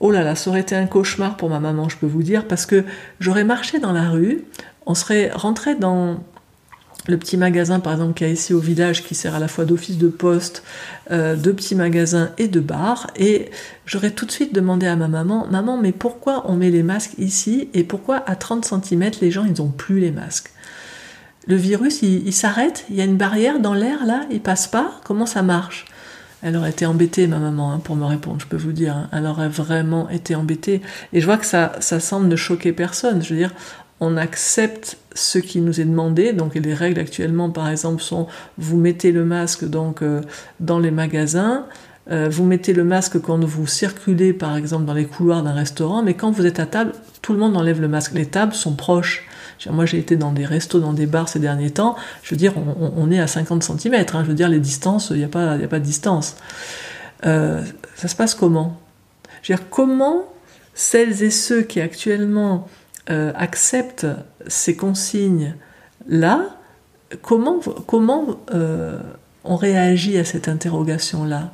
Oh 0.00 0.10
là 0.10 0.24
là, 0.24 0.34
ça 0.34 0.50
aurait 0.50 0.60
été 0.60 0.74
un 0.74 0.86
cauchemar 0.86 1.36
pour 1.36 1.48
ma 1.48 1.60
maman, 1.60 1.88
je 1.88 1.96
peux 1.96 2.06
vous 2.06 2.24
dire, 2.24 2.48
parce 2.48 2.66
que 2.66 2.84
j'aurais 3.20 3.44
marché 3.44 3.78
dans 3.78 3.92
la 3.92 4.10
rue, 4.10 4.42
on 4.84 4.96
serait 4.96 5.30
rentré 5.32 5.76
dans 5.76 6.18
le 7.08 7.18
petit 7.18 7.36
magasin, 7.36 7.80
par 7.80 7.92
exemple, 7.92 8.14
qu'il 8.14 8.26
y 8.26 8.30
a 8.30 8.32
ici 8.32 8.54
au 8.54 8.60
village, 8.60 9.02
qui 9.02 9.14
sert 9.14 9.34
à 9.34 9.40
la 9.40 9.48
fois 9.48 9.64
d'office 9.64 9.98
de 9.98 10.08
poste, 10.08 10.62
euh, 11.10 11.34
de 11.34 11.50
petits 11.50 11.74
magasins 11.74 12.30
et 12.38 12.46
de 12.46 12.60
bar, 12.60 13.08
et 13.16 13.50
j'aurais 13.86 14.12
tout 14.12 14.24
de 14.24 14.30
suite 14.30 14.54
demandé 14.54 14.86
à 14.86 14.94
ma 14.94 15.08
maman, 15.08 15.46
maman, 15.50 15.76
mais 15.76 15.92
pourquoi 15.92 16.44
on 16.48 16.54
met 16.54 16.70
les 16.70 16.82
masques 16.82 17.14
ici, 17.18 17.68
et 17.74 17.82
pourquoi 17.82 18.22
à 18.26 18.36
30 18.36 18.64
cm, 18.64 19.10
les 19.20 19.30
gens, 19.30 19.44
ils 19.44 19.60
n'ont 19.60 19.70
plus 19.70 19.98
les 19.98 20.12
masques? 20.12 20.50
Le 21.48 21.56
virus, 21.56 22.02
il, 22.02 22.24
il 22.26 22.32
s'arrête, 22.32 22.84
il 22.88 22.94
y 22.94 23.00
a 23.00 23.04
une 23.04 23.16
barrière 23.16 23.58
dans 23.58 23.74
l'air, 23.74 24.06
là, 24.06 24.20
il 24.30 24.40
passe 24.40 24.68
pas, 24.68 25.00
comment 25.02 25.26
ça 25.26 25.42
marche? 25.42 25.86
Elle 26.44 26.56
aurait 26.56 26.70
été 26.70 26.86
embêtée, 26.86 27.28
ma 27.28 27.38
maman, 27.38 27.72
hein, 27.72 27.78
pour 27.78 27.94
me 27.94 28.04
répondre, 28.04 28.40
je 28.40 28.46
peux 28.46 28.56
vous 28.56 28.72
dire. 28.72 28.96
Hein. 28.96 29.08
Elle 29.12 29.26
aurait 29.26 29.48
vraiment 29.48 30.10
été 30.10 30.34
embêtée. 30.34 30.82
Et 31.12 31.20
je 31.20 31.26
vois 31.26 31.38
que 31.38 31.46
ça, 31.46 31.74
ça 31.78 32.00
semble 32.00 32.26
ne 32.26 32.34
choquer 32.34 32.72
personne. 32.72 33.22
Je 33.22 33.32
veux 33.32 33.38
dire, 33.38 33.54
on 34.02 34.16
accepte 34.16 34.98
ce 35.14 35.38
qui 35.38 35.60
nous 35.60 35.80
est 35.80 35.84
demandé. 35.84 36.32
Donc 36.32 36.56
les 36.56 36.74
règles 36.74 36.98
actuellement, 36.98 37.50
par 37.50 37.68
exemple, 37.68 38.02
sont 38.02 38.26
vous 38.58 38.76
mettez 38.76 39.12
le 39.12 39.24
masque 39.24 39.64
donc 39.64 40.02
euh, 40.02 40.22
dans 40.58 40.80
les 40.80 40.90
magasins. 40.90 41.66
Euh, 42.10 42.28
vous 42.28 42.44
mettez 42.44 42.72
le 42.72 42.82
masque 42.82 43.20
quand 43.20 43.42
vous 43.44 43.66
circulez, 43.68 44.32
par 44.32 44.56
exemple, 44.56 44.86
dans 44.86 44.92
les 44.92 45.04
couloirs 45.04 45.44
d'un 45.44 45.52
restaurant, 45.52 46.02
mais 46.02 46.14
quand 46.14 46.32
vous 46.32 46.46
êtes 46.46 46.58
à 46.58 46.66
table, 46.66 46.92
tout 47.22 47.32
le 47.32 47.38
monde 47.38 47.56
enlève 47.56 47.80
le 47.80 47.86
masque. 47.86 48.12
Les 48.14 48.26
tables 48.26 48.54
sont 48.54 48.74
proches. 48.74 49.24
Moi, 49.70 49.86
j'ai 49.86 49.98
été 49.98 50.16
dans 50.16 50.32
des 50.32 50.44
restos, 50.44 50.80
dans 50.80 50.92
des 50.92 51.06
bars 51.06 51.28
ces 51.28 51.38
derniers 51.38 51.70
temps. 51.70 51.94
Je 52.24 52.34
veux 52.34 52.36
dire, 52.36 52.54
on, 52.56 53.08
est 53.12 53.20
à 53.20 53.28
50 53.28 53.62
cm. 53.62 53.94
Hein. 53.94 54.24
Je 54.24 54.28
veux 54.28 54.34
dire, 54.34 54.48
les 54.48 54.58
distances, 54.58 55.10
il 55.10 55.18
n'y 55.18 55.24
a, 55.24 55.28
pas, 55.28 55.52
a 55.52 55.68
pas 55.68 55.78
de 55.78 55.84
distance. 55.84 56.34
Euh, 57.24 57.62
ça 57.94 58.08
se 58.08 58.16
passe 58.16 58.34
comment? 58.34 58.80
Je 59.42 59.52
veux 59.52 59.58
dire, 59.58 59.68
comment 59.70 60.24
celles 60.74 61.22
et 61.22 61.30
ceux 61.30 61.62
qui 61.62 61.80
actuellement 61.80 62.66
euh, 63.10 63.32
acceptent 63.34 64.06
ces 64.46 64.76
consignes-là, 64.76 66.56
comment, 67.20 67.60
comment 67.86 68.40
euh, 68.52 68.98
on 69.44 69.56
réagit 69.56 70.18
à 70.18 70.24
cette 70.24 70.48
interrogation-là 70.48 71.52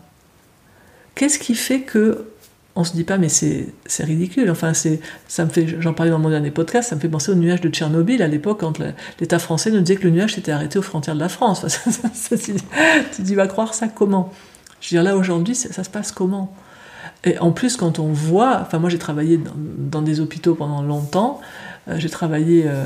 Qu'est-ce 1.15 1.39
qui 1.39 1.55
fait 1.55 1.81
que 1.81 2.27
on 2.79 2.85
se 2.85 2.93
dit 2.93 3.03
pas 3.03 3.19
mais 3.19 3.29
c'est 3.29 3.75
ridicule. 3.99 4.49
Enfin 4.51 4.73
c'est 4.73 5.01
ça 5.27 5.45
me 5.45 5.51
fait 5.51 5.81
j'en 5.81 5.95
parlais 5.95 6.13
dans 6.13 6.21
mon 6.21 6.31
dernier 6.31 6.53
podcast, 6.53 6.91
ça 6.91 6.95
me 6.95 7.01
fait 7.01 7.09
penser 7.09 7.33
au 7.33 7.35
nuage 7.35 7.61
de 7.61 7.69
Tchernobyl 7.69 8.23
à 8.23 8.29
l'époque 8.29 8.61
quand 8.61 8.79
l'État 9.19 9.41
français 9.41 9.73
nous 9.73 9.81
disait 9.81 9.99
que 9.99 10.05
le 10.05 10.11
nuage 10.11 10.35
s'était 10.35 10.53
arrêté 10.53 10.79
aux 10.79 10.83
frontières 10.83 11.17
de 11.17 11.21
la 11.21 11.29
France. 11.29 11.67
tu, 13.15 13.23
dis 13.23 13.35
va 13.35 13.49
croire 13.49 13.75
ça 13.75 13.89
comment? 13.89 14.33
Je 14.81 14.95
veux 14.95 15.03
dire 15.03 15.03
là 15.03 15.17
aujourd'hui 15.17 15.57
ça, 15.57 15.83
se 15.83 15.91
passe 15.91 16.13
comment? 16.13 16.55
Et 17.25 17.39
en 17.39 17.51
plus 17.51 17.77
quand 17.77 17.99
on 17.99 18.13
voit, 18.13 18.61
enfin 18.61 18.79
moi 18.79 18.91
j'ai 18.91 18.99
travaillé 18.99 19.41
dans, 19.79 20.03
des 20.03 20.21
hôpitaux 20.21 20.55
pendant 20.55 20.83
longtemps, 20.83 21.41
euh, 21.89 21.97
j'ai 21.99 22.11
travaillé 22.11 22.65
euh, 22.67 22.85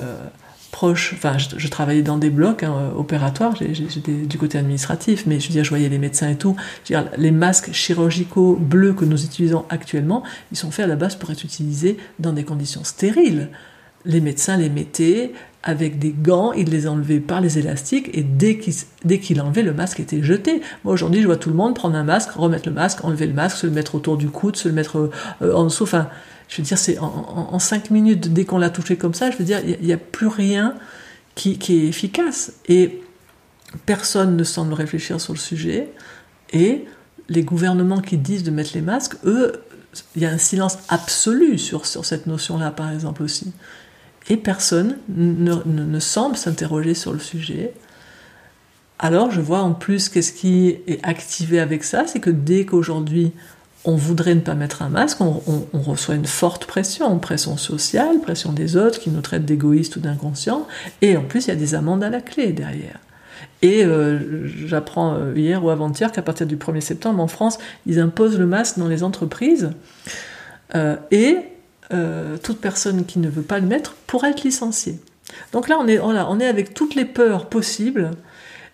proche, 0.70 1.12
enfin 1.14 1.36
je, 1.38 1.68
travaillais 1.68 2.02
dans 2.02 2.16
des 2.16 2.30
blocs 2.30 2.62
hein, 2.62 2.92
opératoires, 2.96 3.54
j'étais 3.56 4.12
du 4.12 4.38
côté 4.38 4.58
administratif, 4.58 5.24
mais 5.26 5.38
je 5.38 5.48
veux 5.48 5.52
dire, 5.52 5.64
je 5.64 5.68
voyais 5.68 5.88
les 5.90 5.98
médecins 5.98 6.30
et 6.30 6.36
tout. 6.36 6.56
les 7.18 7.30
masques 7.30 7.72
chirurgicaux 7.72 8.56
bleus 8.56 8.94
que 8.94 9.04
nous 9.04 9.22
utilisons 9.22 9.66
actuellement, 9.68 10.22
ils 10.50 10.56
sont 10.56 10.70
faits 10.70 10.86
à 10.86 10.88
la 10.88 10.96
base 10.96 11.14
pour 11.14 11.30
être 11.30 11.44
utilisés 11.44 11.98
dans 12.18 12.32
des 12.32 12.44
conditions 12.44 12.84
stériles. 12.84 13.50
Les 14.04 14.20
médecins 14.20 14.56
les 14.56 14.70
mettaient, 14.70 15.32
avec 15.62 15.98
des 15.98 16.10
gants, 16.10 16.52
il 16.52 16.70
les 16.70 16.88
enlevait 16.88 17.20
par 17.20 17.40
les 17.40 17.58
élastiques 17.58 18.10
et 18.14 18.22
dès 18.22 18.58
qu'il 18.58 19.40
enlevait, 19.40 19.62
le 19.62 19.72
masque 19.72 20.00
était 20.00 20.22
jeté. 20.22 20.60
Moi 20.84 20.92
aujourd'hui, 20.92 21.22
je 21.22 21.26
vois 21.26 21.36
tout 21.36 21.50
le 21.50 21.56
monde 21.56 21.74
prendre 21.74 21.96
un 21.96 22.02
masque, 22.02 22.30
remettre 22.32 22.68
le 22.68 22.74
masque, 22.74 23.04
enlever 23.04 23.26
le 23.26 23.32
masque, 23.32 23.58
se 23.58 23.66
le 23.66 23.72
mettre 23.72 23.94
autour 23.94 24.16
du 24.16 24.28
coude, 24.28 24.56
se 24.56 24.68
le 24.68 24.74
mettre 24.74 25.10
euh, 25.40 25.54
en 25.54 25.64
dessous. 25.64 25.84
Enfin, 25.84 26.08
je 26.48 26.56
veux 26.56 26.64
dire, 26.64 26.78
c'est 26.78 26.98
en, 26.98 27.58
cinq 27.58 27.90
minutes, 27.90 28.32
dès 28.32 28.44
qu'on 28.44 28.58
l'a 28.58 28.70
touché 28.70 28.96
comme 28.96 29.14
ça, 29.14 29.30
je 29.30 29.38
veux 29.38 29.44
dire, 29.44 29.60
il 29.64 29.86
n'y 29.86 29.92
a, 29.92 29.96
plus 29.96 30.26
rien 30.26 30.74
qui, 31.34 31.58
est 31.68 31.88
efficace. 31.88 32.52
Et 32.68 33.00
personne 33.86 34.36
ne 34.36 34.44
semble 34.44 34.74
réfléchir 34.74 35.20
sur 35.20 35.32
le 35.32 35.38
sujet. 35.38 35.88
Et 36.52 36.84
les 37.28 37.42
gouvernements 37.42 38.02
qui 38.02 38.18
disent 38.18 38.42
de 38.42 38.50
mettre 38.50 38.72
les 38.74 38.82
masques, 38.82 39.16
eux, 39.24 39.62
il 40.14 40.22
y 40.22 40.26
a 40.26 40.30
un 40.30 40.38
silence 40.38 40.78
absolu 40.88 41.56
sur 41.56 41.86
cette 41.86 42.26
notion-là, 42.26 42.70
par 42.70 42.90
exemple 42.90 43.22
aussi. 43.22 43.52
Et 44.28 44.36
personne 44.36 44.98
ne, 45.08 45.98
semble 45.98 46.36
s'interroger 46.36 46.94
sur 46.94 47.12
le 47.12 47.18
sujet. 47.18 47.72
Alors 48.98 49.30
je 49.30 49.40
vois 49.40 49.60
en 49.60 49.72
plus 49.72 50.08
qu'est-ce 50.08 50.32
qui 50.32 50.78
est 50.86 51.00
activé 51.02 51.58
avec 51.58 51.82
ça, 51.82 52.06
c'est 52.06 52.20
que 52.20 52.30
dès 52.30 52.64
qu'aujourd'hui 52.64 53.32
on 53.84 53.96
voudrait 53.96 54.34
ne 54.34 54.40
pas 54.40 54.54
mettre 54.54 54.82
un 54.82 54.88
masque, 54.88 55.20
on, 55.20 55.64
reçoit 55.72 56.14
une 56.14 56.26
forte 56.26 56.66
pression, 56.66 57.18
pression 57.18 57.56
sociale, 57.56 58.20
pression 58.20 58.52
des 58.52 58.76
autres 58.76 59.00
qui 59.00 59.10
nous 59.10 59.20
traitent 59.20 59.44
d'égoïstes 59.44 59.96
ou 59.96 60.00
d'inconscients, 60.00 60.68
et 61.00 61.16
en 61.16 61.22
plus 61.22 61.46
il 61.46 61.48
y 61.48 61.52
a 61.52 61.56
des 61.56 61.74
amendes 61.74 62.04
à 62.04 62.10
la 62.10 62.20
clé 62.20 62.52
derrière. 62.52 63.00
Et 63.60 63.84
euh, 63.84 64.46
j'apprends 64.66 65.14
euh, 65.14 65.32
hier 65.34 65.64
ou 65.64 65.70
avant-hier 65.70 66.12
qu'à 66.12 66.22
partir 66.22 66.46
du 66.46 66.56
1er 66.56 66.80
septembre 66.80 67.20
en 67.20 67.26
France, 67.26 67.58
ils 67.86 67.98
imposent 67.98 68.38
le 68.38 68.46
masque 68.46 68.78
dans 68.78 68.88
les 68.88 69.02
entreprises, 69.02 69.72
euh, 70.76 70.96
et 71.10 71.38
toute 72.42 72.60
personne 72.60 73.04
qui 73.04 73.18
ne 73.18 73.28
veut 73.28 73.42
pas 73.42 73.58
le 73.58 73.66
mettre 73.66 73.94
pourra 74.06 74.30
être 74.30 74.42
licenciée. 74.42 74.98
Donc 75.52 75.68
là, 75.68 75.76
on 75.80 75.86
est, 75.86 75.98
on 75.98 76.40
est 76.40 76.46
avec 76.46 76.74
toutes 76.74 76.94
les 76.94 77.04
peurs 77.04 77.48
possibles, 77.48 78.10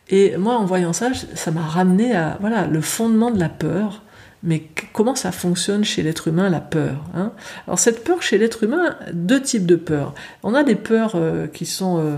et 0.09 0.37
moi, 0.37 0.57
en 0.57 0.65
voyant 0.65 0.93
ça, 0.93 1.11
ça 1.35 1.51
m'a 1.51 1.63
ramené 1.63 2.15
à 2.15 2.39
voilà, 2.41 2.67
le 2.67 2.81
fondement 2.81 3.31
de 3.31 3.39
la 3.39 3.49
peur 3.49 4.03
mais 4.43 4.69
comment 4.93 5.15
ça 5.15 5.33
fonctionne 5.33 5.85
chez 5.85 6.03
l'être 6.03 6.29
humain, 6.29 6.49
la 6.49 6.61
peur 6.61 7.05
hein? 7.15 7.33
Alors 7.67 7.79
cette 7.79 8.05
peur 8.05 8.23
chez 8.23 8.39
l'être 8.39 8.63
humain, 8.63 8.97
deux 9.13 9.43
types 9.43 9.67
de 9.67 9.77
peurs. 9.77 10.15
On 10.43 10.55
a 10.55 10.63
des 10.63 10.77
peurs 10.77 11.13
euh, 11.17 11.47
qui 11.49 11.67
sont 11.67 11.99
euh, 11.99 12.17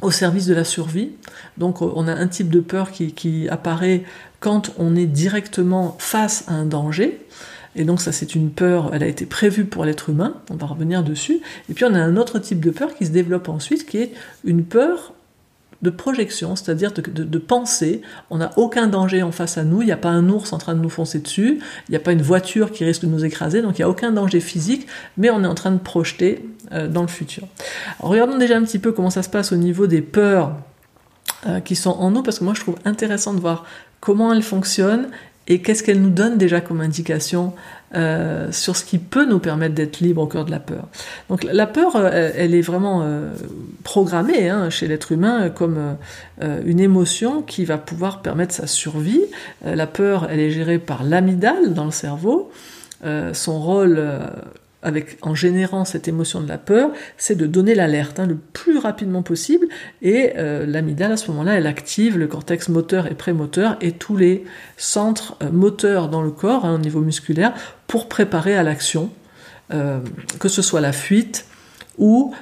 au 0.00 0.10
service 0.10 0.46
de 0.46 0.54
la 0.54 0.64
survie. 0.64 1.12
Donc 1.58 1.82
euh, 1.82 1.90
on 1.96 2.06
a 2.06 2.12
un 2.12 2.28
type 2.28 2.50
de 2.50 2.60
peur 2.60 2.92
qui, 2.92 3.12
qui, 3.12 3.48
apparaît 3.48 4.04
quand 4.38 4.70
on 4.78 4.94
est 4.94 5.06
directement 5.06 5.96
face 5.98 6.44
à 6.46 6.52
un 6.52 6.66
danger. 6.66 7.26
Et 7.76 7.84
donc 7.84 8.00
ça 8.00 8.12
c'est 8.12 8.34
une 8.34 8.50
peur, 8.50 8.90
elle 8.92 9.02
a 9.02 9.06
été 9.06 9.26
prévue 9.26 9.64
pour 9.64 9.84
l'être 9.84 10.10
humain, 10.10 10.34
on 10.50 10.56
va 10.56 10.66
revenir 10.66 11.02
dessus. 11.02 11.40
Et 11.68 11.74
puis 11.74 11.84
on 11.84 11.94
a 11.94 11.98
un 11.98 12.16
autre 12.16 12.38
type 12.38 12.60
de 12.60 12.70
peur 12.70 12.94
qui 12.94 13.06
se 13.06 13.10
développe 13.10 13.48
ensuite, 13.48 13.86
qui 13.86 13.98
est 13.98 14.12
une 14.44 14.64
peur 14.64 15.14
de 15.84 15.90
projection, 15.90 16.56
c'est-à-dire 16.56 16.92
de, 16.92 17.38
penser, 17.38 18.00
on 18.30 18.38
n'a 18.38 18.52
aucun 18.56 18.86
danger 18.86 19.22
en 19.22 19.32
face 19.32 19.58
à 19.58 19.64
nous, 19.64 19.82
il 19.82 19.86
n'y 19.86 19.92
a 19.92 19.98
pas 19.98 20.08
un 20.08 20.30
ours 20.30 20.52
en 20.54 20.58
train 20.58 20.74
de 20.74 20.80
nous 20.80 20.88
foncer 20.88 21.18
dessus, 21.18 21.60
il 21.88 21.90
n'y 21.90 21.96
a 21.96 22.00
pas 22.00 22.12
une 22.12 22.22
voiture 22.22 22.72
qui 22.72 22.84
risque 22.84 23.02
de 23.02 23.06
nous 23.06 23.24
écraser, 23.24 23.60
donc 23.60 23.78
il 23.78 23.82
n'y 23.82 23.84
a 23.84 23.90
aucun 23.90 24.10
danger 24.10 24.40
physique, 24.40 24.86
mais 25.18 25.28
on 25.28 25.44
est 25.44 25.46
en 25.46 25.54
train 25.54 25.72
de 25.72 25.78
projeter 25.78 26.48
euh, 26.72 26.88
dans 26.88 27.02
le 27.02 27.08
futur. 27.08 27.46
regardons 28.00 28.38
déjà 28.38 28.56
un 28.56 28.62
petit 28.62 28.78
peu 28.78 28.92
comment 28.92 29.10
ça 29.10 29.22
se 29.22 29.28
passe 29.28 29.52
au 29.52 29.56
niveau 29.56 29.86
des 29.86 30.00
peurs 30.00 30.56
euh, 31.46 31.60
qui 31.60 31.76
sont 31.76 31.90
en 31.90 32.10
nous, 32.10 32.22
parce 32.22 32.38
que 32.38 32.44
moi 32.44 32.54
je 32.54 32.60
trouve 32.60 32.76
intéressant 32.86 33.34
de 33.34 33.40
voir 33.40 33.66
comment 34.00 34.32
elles 34.32 34.42
fonctionnent 34.42 35.08
et 35.46 35.60
qu'est-ce 35.60 35.82
qu'elles 35.82 36.00
nous 36.00 36.10
donnent 36.10 36.38
déjà 36.38 36.60
comme 36.60 36.80
indication 36.80 37.52
euh, 37.94 38.50
sur 38.50 38.76
ce 38.76 38.84
qui 38.84 38.98
peut 38.98 39.26
nous 39.26 39.38
permettre 39.38 39.74
d'être 39.74 40.00
libre 40.00 40.22
au 40.22 40.26
cœur 40.26 40.44
de 40.44 40.50
la 40.50 40.60
peur? 40.60 40.88
Donc 41.28 41.44
la 41.44 41.66
peur, 41.66 41.96
euh, 41.96 42.30
elle 42.34 42.54
est 42.54 42.62
vraiment 42.62 43.02
euh, 43.02 43.30
programmée 43.82 44.48
hein, 44.48 44.70
chez 44.70 44.88
l'être 44.88 45.12
humain 45.12 45.50
comme 45.50 45.96
une 46.40 46.80
émotion 46.80 47.42
qui 47.42 47.64
va 47.64 47.78
pouvoir 47.78 48.22
permettre 48.22 48.54
sa 48.54 48.66
survie. 48.66 49.22
la 49.64 49.86
peur, 49.86 50.28
elle 50.30 50.40
est 50.40 50.50
gérée 50.50 50.78
par 50.78 51.04
l'amygdale 51.04 51.74
dans 51.74 51.84
le 51.84 51.90
cerveau. 51.90 52.50
son 53.32 53.60
rôle 53.60 54.00
avec, 54.84 55.18
en 55.22 55.34
générant 55.34 55.84
cette 55.84 56.06
émotion 56.06 56.40
de 56.40 56.48
la 56.48 56.58
peur, 56.58 56.90
c'est 57.16 57.36
de 57.36 57.46
donner 57.46 57.74
l'alerte 57.74 58.20
hein, 58.20 58.26
le 58.26 58.36
plus 58.36 58.78
rapidement 58.78 59.22
possible. 59.22 59.66
Et 60.02 60.34
euh, 60.36 60.66
l'amygdale, 60.66 61.12
à 61.12 61.16
ce 61.16 61.30
moment-là, 61.30 61.54
elle 61.54 61.66
active 61.66 62.18
le 62.18 62.26
cortex 62.26 62.68
moteur 62.68 63.06
et 63.06 63.14
prémoteur 63.14 63.76
et 63.80 63.92
tous 63.92 64.16
les 64.16 64.44
centres 64.76 65.36
euh, 65.42 65.50
moteurs 65.50 66.08
dans 66.08 66.22
le 66.22 66.30
corps, 66.30 66.66
hein, 66.66 66.74
au 66.74 66.78
niveau 66.78 67.00
musculaire, 67.00 67.54
pour 67.86 68.08
préparer 68.08 68.56
à 68.56 68.62
l'action, 68.62 69.10
euh, 69.72 69.98
que 70.38 70.48
ce 70.48 70.62
soit 70.62 70.80
la 70.80 70.92
fuite, 70.92 71.46
ou 71.96 72.34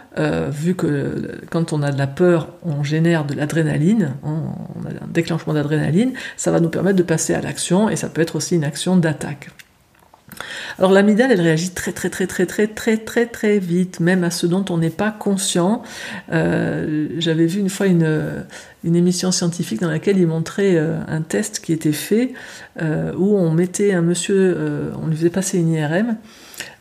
vu 0.51 0.75
que 0.75 1.43
quand 1.51 1.75
on 1.75 1.83
a 1.83 1.93
de 1.93 1.99
la 1.99 2.07
peur, 2.07 2.49
on 2.63 2.83
génère 2.83 3.27
de 3.27 3.35
l'adrénaline, 3.35 4.15
hein, 4.25 4.45
on 4.77 4.87
a 4.87 4.89
un 4.89 5.09
déclenchement 5.09 5.53
d'adrénaline, 5.53 6.15
ça 6.39 6.51
va 6.51 6.59
nous 6.59 6.71
permettre 6.71 6.97
de 6.97 7.03
passer 7.03 7.35
à 7.35 7.43
l'action 7.43 7.91
et 7.91 7.97
ça 7.97 8.09
peut 8.09 8.23
être 8.23 8.37
aussi 8.37 8.55
une 8.55 8.65
action 8.65 8.97
d'attaque. 8.97 9.51
Alors 10.79 10.93
l'amygdale, 10.93 11.33
elle 11.33 11.41
réagit 11.41 11.71
très 11.71 11.93
très 11.93 12.11
très 12.11 12.27
très 12.27 12.47
très 12.47 12.67
très 12.67 12.97
très 12.97 13.27
très 13.27 13.59
vite, 13.59 14.01
même 14.01 14.25
à 14.25 14.31
ce 14.31 14.47
dont 14.47 14.65
on 14.71 14.79
n'est 14.79 14.91
pas 14.91 15.11
conscient. 15.11 15.83
Euh, 16.33 17.09
j'avais 17.19 17.47
vu 17.47 17.61
une 17.61 17.69
fois 17.69 17.87
une, 17.87 18.45
une 18.85 18.97
émission 18.97 19.33
scientifique 19.33 19.81
dans 19.81 19.91
laquelle 19.91 20.19
il 20.19 20.27
montrait 20.27 20.77
euh, 20.77 20.99
un 21.09 21.23
test 21.23 21.61
qui 21.61 21.73
était 21.73 21.93
fait 21.93 22.33
euh, 22.81 23.13
où 23.17 23.37
on 23.37 23.51
mettait 23.51 23.93
un 23.93 24.03
monsieur, 24.03 24.93
on 25.03 25.07
lui 25.07 25.17
faisait 25.17 25.31
passer 25.31 25.59
une 25.59 25.73
IRM 25.73 26.17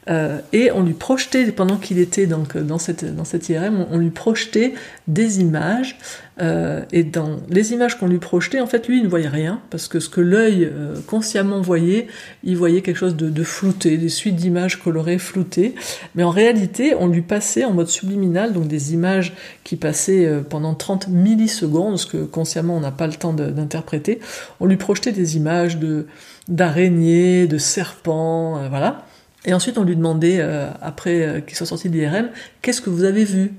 euh, 0.10 0.40
et 0.52 0.72
on 0.72 0.84
lui 0.84 0.94
projetait, 0.94 1.52
pendant 1.52 1.78
qu'il 1.78 2.00
était 2.00 2.26
donc 2.26 2.58
dans 2.58 2.80
cette, 2.80 3.16
dans 3.16 3.24
cette 3.24 3.50
IRM, 3.50 3.86
on, 3.92 3.98
lui 3.98 4.10
projetait 4.10 4.74
des 5.08 5.42
images. 5.42 5.98
Euh, 6.42 6.82
et 6.92 7.04
dans 7.04 7.38
les 7.50 7.72
images 7.72 8.00
qu'on 8.00 8.08
lui 8.08 8.18
projetait, 8.18 8.60
en 8.62 8.66
fait, 8.66 8.88
lui, 8.88 8.98
il 8.98 9.04
ne 9.04 9.08
voyait 9.08 9.28
rien, 9.28 9.62
parce 9.70 9.88
que 9.88 10.00
ce 10.00 10.10
que 10.10 10.22
l'œil 10.22 10.66
euh, 10.66 10.96
consciemment 11.06 11.62
voyait, 11.62 12.08
il 12.44 12.58
voyait 12.58 12.82
quelque 12.82 12.98
chose 12.98 13.16
de, 13.16 13.30
de 13.30 13.44
flouté, 13.44 13.98
des 13.98 14.10
suites 14.10 14.38
d'images 14.38 14.82
colorées 14.82 15.20
floutées. 15.20 15.76
Mais 16.16 16.24
en 16.24 16.32
réalité, 16.32 16.96
on 16.98 17.08
lui 17.08 17.22
passait 17.22 17.64
en 17.64 17.74
mode 17.74 17.90
subliminal, 17.90 18.54
donc 18.54 18.68
des 18.68 18.94
images 18.94 19.34
qui 19.64 19.76
passaient 19.76 20.28
pendant 20.50 20.74
30 20.74 21.10
millisecondes, 21.10 22.00
ce 22.00 22.08
que 22.08 22.24
consciemment 22.24 22.78
on 22.78 22.80
n'a 22.80 22.92
pas 22.92 23.08
le 23.08 23.14
temps 23.14 23.34
d'interpréter. 23.34 24.20
On 24.60 24.66
lui 24.66 24.78
projetait 24.78 25.12
des 25.12 25.38
images 25.38 25.78
de 25.78 26.08
d'araignées, 26.48 27.46
de 27.46 27.60
serpents, 27.60 28.68
voilà. 28.68 29.06
Et 29.46 29.54
ensuite, 29.54 29.78
on 29.78 29.84
lui 29.84 29.96
demandait, 29.96 30.40
euh, 30.40 30.70
après 30.82 31.22
euh, 31.22 31.40
qu'il 31.42 31.56
soit 31.56 31.66
sorti 31.66 31.90
de 31.90 31.98
l'IRM, 31.98 32.30
qu'est-ce 32.62 32.82
que 32.82 32.90
vous 32.90 33.04
avez 33.04 33.24
vu? 33.24 33.54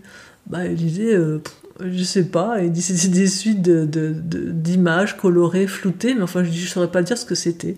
Bah, 0.46 0.66
Il 0.66 0.76
disait, 0.76 1.14
euh, 1.14 1.42
je 1.80 2.02
sais 2.04 2.24
pas, 2.24 2.62
il 2.62 2.70
dit 2.70 2.82
c'était 2.82 3.12
des 3.12 3.26
suites 3.26 3.62
d'images 3.62 5.16
colorées, 5.16 5.66
floutées, 5.66 6.14
mais 6.14 6.22
enfin, 6.22 6.44
je 6.44 6.50
ne 6.50 6.66
saurais 6.66 6.90
pas 6.90 7.02
dire 7.02 7.18
ce 7.18 7.24
que 7.24 7.34
c'était. 7.34 7.76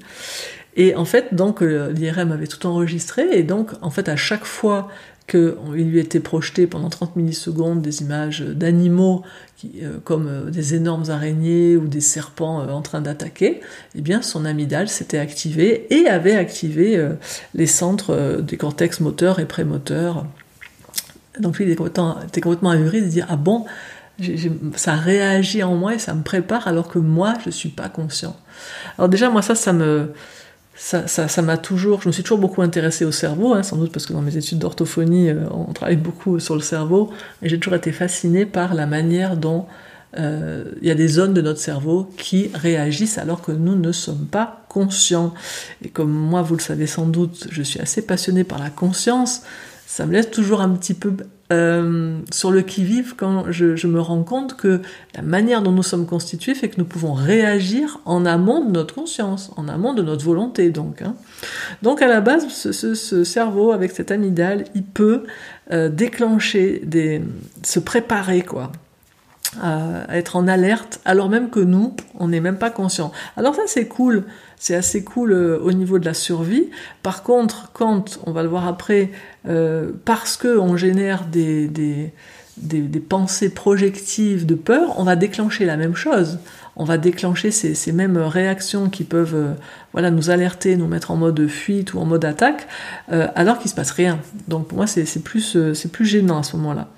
Et 0.76 0.96
en 0.96 1.04
fait, 1.04 1.34
donc, 1.34 1.60
l'IRM 1.60 2.32
avait 2.32 2.48
tout 2.48 2.66
enregistré, 2.66 3.26
et 3.32 3.44
donc, 3.44 3.70
en 3.80 3.90
fait, 3.90 4.08
à 4.08 4.16
chaque 4.16 4.44
fois 4.44 4.88
qu'il 5.26 5.88
lui 5.90 5.98
était 5.98 6.20
projeté 6.20 6.66
pendant 6.66 6.90
30 6.90 7.16
millisecondes 7.16 7.80
des 7.80 8.02
images 8.02 8.40
d'animaux 8.40 9.22
euh, 9.76 9.98
comme 10.04 10.28
euh, 10.28 10.50
des 10.50 10.74
énormes 10.74 11.08
araignées 11.08 11.76
ou 11.76 11.86
des 11.86 12.00
serpents 12.00 12.60
euh, 12.60 12.68
en 12.68 12.82
train 12.82 13.00
d'attaquer, 13.00 13.60
eh 13.94 14.00
bien 14.02 14.20
son 14.20 14.44
amygdale 14.44 14.88
s'était 14.88 15.18
activé 15.18 15.86
et 15.94 16.08
avait 16.08 16.34
activé 16.34 17.08
les 17.54 17.66
centres 17.66 18.40
des 18.42 18.56
cortex 18.56 19.00
moteurs 19.00 19.38
et 19.38 19.46
prémoteurs. 19.46 20.26
Donc 21.40 21.56
lui, 21.58 21.64
il 21.64 21.70
était 21.70 21.76
complètement, 21.76 22.20
était 22.22 22.40
complètement 22.40 22.70
ahuri 22.70 23.00
de 23.00 23.06
dire 23.06 23.26
ah 23.30 23.36
bon, 23.36 23.64
ça 24.76 24.94
réagit 24.94 25.62
en 25.62 25.74
moi 25.74 25.94
et 25.94 25.98
ça 25.98 26.14
me 26.14 26.22
prépare 26.22 26.68
alors 26.68 26.88
que 26.88 26.98
moi 26.98 27.34
je 27.44 27.50
suis 27.50 27.70
pas 27.70 27.88
conscient. 27.88 28.36
Alors 28.98 29.08
déjà 29.08 29.30
moi 29.30 29.42
ça 29.42 29.54
ça 29.54 29.72
me 29.72 30.12
ça, 30.76 31.06
ça, 31.06 31.42
m'a 31.42 31.56
toujours, 31.56 32.02
je 32.02 32.08
me 32.08 32.12
suis 32.12 32.22
toujours 32.22 32.38
beaucoup 32.38 32.62
intéressée 32.62 33.04
au 33.04 33.12
cerveau, 33.12 33.54
hein, 33.54 33.62
sans 33.62 33.76
doute 33.76 33.92
parce 33.92 34.06
que 34.06 34.12
dans 34.12 34.22
mes 34.22 34.36
études 34.36 34.58
d'orthophonie, 34.58 35.30
euh, 35.30 35.44
on 35.50 35.72
travaille 35.72 35.96
beaucoup 35.96 36.40
sur 36.40 36.54
le 36.54 36.60
cerveau, 36.60 37.10
et 37.42 37.48
j'ai 37.48 37.58
toujours 37.58 37.76
été 37.76 37.92
fascinée 37.92 38.44
par 38.44 38.74
la 38.74 38.86
manière 38.86 39.36
dont 39.36 39.66
euh, 40.16 40.64
il 40.80 40.88
y 40.88 40.90
a 40.90 40.94
des 40.94 41.08
zones 41.08 41.34
de 41.34 41.40
notre 41.40 41.60
cerveau 41.60 42.08
qui 42.16 42.50
réagissent 42.54 43.18
alors 43.18 43.42
que 43.42 43.52
nous 43.52 43.76
ne 43.76 43.92
sommes 43.92 44.26
pas 44.26 44.64
conscients. 44.68 45.34
Et 45.82 45.88
comme 45.88 46.12
moi, 46.12 46.42
vous 46.42 46.54
le 46.54 46.60
savez 46.60 46.86
sans 46.86 47.06
doute, 47.06 47.48
je 47.50 47.62
suis 47.62 47.80
assez 47.80 48.02
passionnée 48.02 48.44
par 48.44 48.58
la 48.58 48.70
conscience, 48.70 49.42
ça 49.86 50.06
me 50.06 50.12
laisse 50.12 50.30
toujours 50.30 50.60
un 50.60 50.70
petit 50.70 50.94
peu 50.94 51.12
euh, 51.52 52.18
sur 52.32 52.50
le 52.50 52.62
qui-vive 52.62 53.14
quand 53.16 53.52
je, 53.52 53.86
me 53.86 54.00
rends 54.00 54.22
compte 54.22 54.56
que 54.56 54.80
la 55.14 55.20
manière 55.20 55.60
dont 55.60 55.72
nous 55.72 55.82
sommes 55.82 56.06
constitués 56.06 56.54
fait 56.54 56.70
que 56.70 56.76
nous 56.78 56.86
pouvons 56.86 57.12
réagir 57.12 58.00
en 58.06 58.24
amont 58.24 58.64
de 58.64 58.70
notre 58.70 58.94
conscience, 58.94 59.52
en 59.56 59.68
amont 59.68 59.92
de 59.92 60.02
notre 60.02 60.24
volonté 60.24 60.70
donc. 60.70 61.02
Hein. 61.02 61.14
Donc 61.82 62.00
à 62.00 62.06
la 62.06 62.22
base, 62.22 62.48
ce, 62.48 63.24
cerveau 63.24 63.72
avec 63.72 63.92
cette 63.92 64.10
amygdale, 64.10 64.64
il 64.74 64.84
peut 64.84 65.24
euh, 65.70 65.90
déclencher, 65.90 66.82
se 67.62 67.78
préparer 67.78 68.40
quoi, 68.40 68.72
à 69.62 70.16
être 70.16 70.36
en 70.36 70.48
alerte 70.48 71.00
alors 71.04 71.28
même 71.28 71.50
que 71.50 71.60
nous, 71.60 71.94
on 72.18 72.28
n'est 72.28 72.40
même 72.40 72.58
pas 72.58 72.70
conscient. 72.70 73.12
Alors 73.36 73.54
ça 73.54 73.62
c'est 73.66 73.86
cool, 73.86 74.24
c'est 74.56 74.74
assez 74.74 75.04
cool 75.04 75.32
euh, 75.32 75.58
au 75.60 75.72
niveau 75.72 75.98
de 75.98 76.06
la 76.06 76.14
survie. 76.14 76.70
Par 77.02 77.22
contre, 77.22 77.70
quand, 77.74 78.18
on 78.24 78.32
va 78.32 78.42
le 78.42 78.48
voir 78.48 78.66
après, 78.66 79.10
euh, 79.46 79.90
parce 80.04 80.36
qu'on 80.36 80.76
génère 80.76 81.26
des, 81.26 81.68
des, 82.56 83.00
pensées 83.00 83.50
projectives 83.50 84.46
de 84.46 84.54
peur, 84.54 84.98
on 84.98 85.04
va 85.04 85.16
déclencher 85.16 85.64
la 85.64 85.76
même 85.76 85.94
chose. 85.94 86.38
On 86.76 86.84
va 86.84 86.98
déclencher 86.98 87.50
ces, 87.50 87.92
mêmes 87.92 88.16
réactions 88.16 88.88
qui 88.88 89.04
peuvent 89.04 89.34
euh, 89.34 89.52
voilà, 89.92 90.10
nous 90.10 90.30
alerter, 90.30 90.76
nous 90.76 90.88
mettre 90.88 91.12
en 91.12 91.16
mode 91.16 91.46
fuite 91.46 91.94
ou 91.94 92.00
en 92.00 92.04
mode 92.04 92.24
attaque, 92.24 92.66
euh, 93.12 93.28
alors 93.36 93.58
qu'il 93.58 93.66
ne 93.66 93.70
se 93.70 93.74
passe 93.76 93.92
rien. 93.92 94.18
Donc 94.48 94.68
pour 94.68 94.78
moi, 94.78 94.86
c'est 94.86 95.22
plus, 95.22 95.56
euh, 95.56 95.72
plus 95.92 96.04
gênant 96.04 96.38
à 96.38 96.42
ce 96.42 96.56
moment-là. 96.56 96.88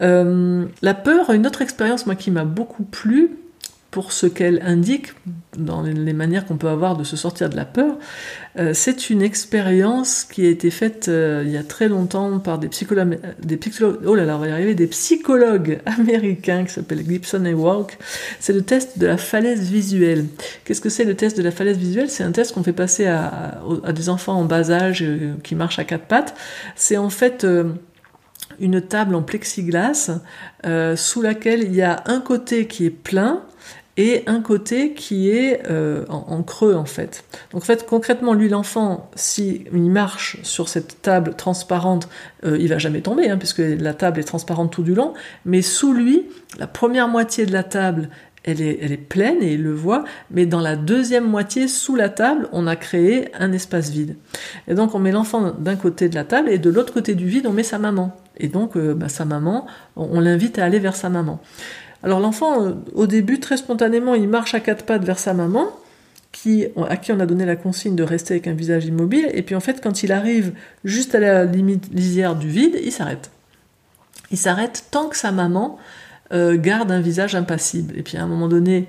la 0.00 0.94
peur, 0.94 1.30
une 1.30 1.46
autre 1.46 1.62
expérience 1.62 2.06
moi 2.06 2.16
qui 2.16 2.30
m'a 2.30 2.44
beaucoup 2.44 2.82
plu, 2.82 3.30
pour 3.90 4.12
ce 4.12 4.26
qu'elle 4.26 4.60
indique 4.62 5.14
dans 5.56 5.82
les 5.82 6.12
manières 6.12 6.44
qu'on 6.44 6.58
peut 6.58 6.68
avoir 6.68 6.96
de 6.96 7.04
se 7.04 7.16
sortir 7.16 7.48
de 7.48 7.56
la 7.56 7.64
peur, 7.64 7.96
euh, 8.58 8.72
c'est 8.74 9.10
une 9.10 9.22
expérience 9.22 10.24
qui 10.24 10.46
a 10.46 10.50
été 10.50 10.70
faite 10.70 11.08
euh, 11.08 11.42
il 11.46 11.50
y 11.50 11.56
a 11.56 11.62
très 11.62 11.88
longtemps 11.88 12.38
par 12.38 12.58
des 12.58 12.68
psychologues, 12.68 13.18
des 13.42 13.56
psychologues, 13.56 14.00
oh 14.04 14.14
là 14.14 14.24
là, 14.24 14.36
on 14.36 14.38
va 14.38 14.48
y 14.48 14.50
arriver, 14.50 14.74
des 14.74 14.86
psychologues 14.86 15.80
américains 15.86 16.64
qui 16.64 16.74
s'appellent 16.74 17.04
Gibson 17.08 17.44
et 17.44 17.54
Walk. 17.54 17.96
C'est 18.40 18.52
le 18.52 18.62
test 18.62 18.98
de 18.98 19.06
la 19.06 19.16
falaise 19.16 19.70
visuelle. 19.70 20.26
Qu'est-ce 20.64 20.80
que 20.80 20.90
c'est 20.90 21.04
le 21.04 21.14
test 21.14 21.36
de 21.36 21.42
la 21.42 21.50
falaise 21.50 21.78
visuelle? 21.78 22.10
C'est 22.10 22.24
un 22.24 22.32
test 22.32 22.52
qu'on 22.52 22.62
fait 22.62 22.72
passer 22.72 23.06
à, 23.06 23.62
des 23.94 24.08
enfants 24.08 24.34
en 24.34 24.44
bas 24.44 24.70
âge 24.70 25.02
euh, 25.02 25.34
qui 25.42 25.54
marchent 25.54 25.78
à 25.78 25.84
quatre 25.84 26.04
pattes. 26.04 26.34
C'est 26.74 26.96
en 26.96 27.10
fait 27.10 27.46
une 28.60 28.80
table 28.80 29.14
en 29.14 29.22
plexiglas 29.22 30.10
sous 30.96 31.22
laquelle 31.22 31.62
il 31.62 31.74
y 31.74 31.82
a 31.82 32.02
un 32.06 32.20
côté 32.20 32.66
qui 32.66 32.86
est 32.86 32.90
plein 32.90 33.42
et 33.96 34.22
un 34.26 34.40
côté 34.40 34.92
qui 34.92 35.30
est 35.30 35.62
euh, 35.70 36.04
en, 36.08 36.42
creux 36.42 36.74
en 36.74 36.84
fait. 36.84 37.24
Donc 37.52 37.62
en 37.62 37.64
fait 37.64 37.86
concrètement 37.86 38.34
lui 38.34 38.48
l'enfant 38.48 39.10
s'il 39.14 39.70
marche 39.72 40.38
sur 40.42 40.68
cette 40.68 41.00
table 41.02 41.34
transparente 41.34 42.08
euh, 42.44 42.58
il 42.60 42.68
va 42.68 42.78
jamais 42.78 43.00
tomber 43.00 43.30
hein, 43.30 43.38
puisque 43.38 43.62
la 43.62 43.94
table 43.94 44.20
est 44.20 44.24
transparente 44.24 44.72
tout 44.72 44.82
du 44.82 44.94
long 44.94 45.14
mais 45.44 45.62
sous 45.62 45.92
lui 45.92 46.26
la 46.58 46.66
première 46.66 47.08
moitié 47.08 47.46
de 47.46 47.52
la 47.52 47.62
table 47.62 48.10
elle 48.44 48.60
est, 48.60 48.78
elle 48.80 48.92
est 48.92 48.96
pleine 48.96 49.42
et 49.42 49.54
il 49.54 49.62
le 49.64 49.74
voit, 49.74 50.04
mais 50.30 50.46
dans 50.46 50.60
la 50.60 50.76
deuxième 50.76 51.28
moitié, 51.28 51.66
sous 51.66 51.96
la 51.96 52.08
table, 52.08 52.48
on 52.52 52.68
a 52.68 52.76
créé 52.76 53.34
un 53.34 53.50
espace 53.50 53.90
vide. 53.90 54.14
Et 54.68 54.74
donc 54.74 54.94
on 54.94 55.00
met 55.00 55.10
l'enfant 55.10 55.50
d'un 55.58 55.74
côté 55.74 56.08
de 56.08 56.14
la 56.14 56.22
table 56.22 56.48
et 56.48 56.58
de 56.58 56.70
l'autre 56.70 56.92
côté 56.92 57.16
du 57.16 57.26
vide, 57.26 57.48
on 57.48 57.52
met 57.52 57.64
sa 57.64 57.80
maman. 57.80 58.16
Et 58.38 58.48
donc 58.48 58.76
euh, 58.76 58.94
bah, 58.94 59.08
sa 59.08 59.24
maman, 59.24 59.66
on 59.96 60.20
l'invite 60.20 60.58
à 60.58 60.64
aller 60.64 60.78
vers 60.78 60.96
sa 60.96 61.08
maman. 61.08 61.40
Alors 62.02 62.20
l'enfant, 62.20 62.62
euh, 62.62 62.72
au 62.94 63.06
début, 63.06 63.40
très 63.40 63.56
spontanément, 63.56 64.14
il 64.14 64.28
marche 64.28 64.54
à 64.54 64.60
quatre 64.60 64.84
pattes 64.84 65.04
vers 65.04 65.18
sa 65.18 65.34
maman, 65.34 65.66
qui, 66.32 66.66
à 66.88 66.96
qui 66.96 67.12
on 67.12 67.20
a 67.20 67.26
donné 67.26 67.46
la 67.46 67.56
consigne 67.56 67.96
de 67.96 68.02
rester 68.02 68.34
avec 68.34 68.46
un 68.46 68.52
visage 68.52 68.84
immobile, 68.84 69.28
et 69.32 69.42
puis 69.42 69.54
en 69.54 69.60
fait, 69.60 69.80
quand 69.82 70.02
il 70.02 70.12
arrive 70.12 70.52
juste 70.84 71.14
à 71.14 71.20
la 71.20 71.44
limite 71.44 71.88
lisière 71.92 72.36
du 72.36 72.48
vide, 72.48 72.78
il 72.82 72.92
s'arrête. 72.92 73.30
Il 74.30 74.38
s'arrête 74.38 74.84
tant 74.90 75.08
que 75.08 75.16
sa 75.16 75.32
maman 75.32 75.78
euh, 76.32 76.56
garde 76.58 76.90
un 76.90 77.00
visage 77.00 77.34
impassible. 77.34 77.96
Et 77.96 78.02
puis 78.02 78.16
à 78.16 78.22
un 78.22 78.26
moment 78.26 78.48
donné, 78.48 78.88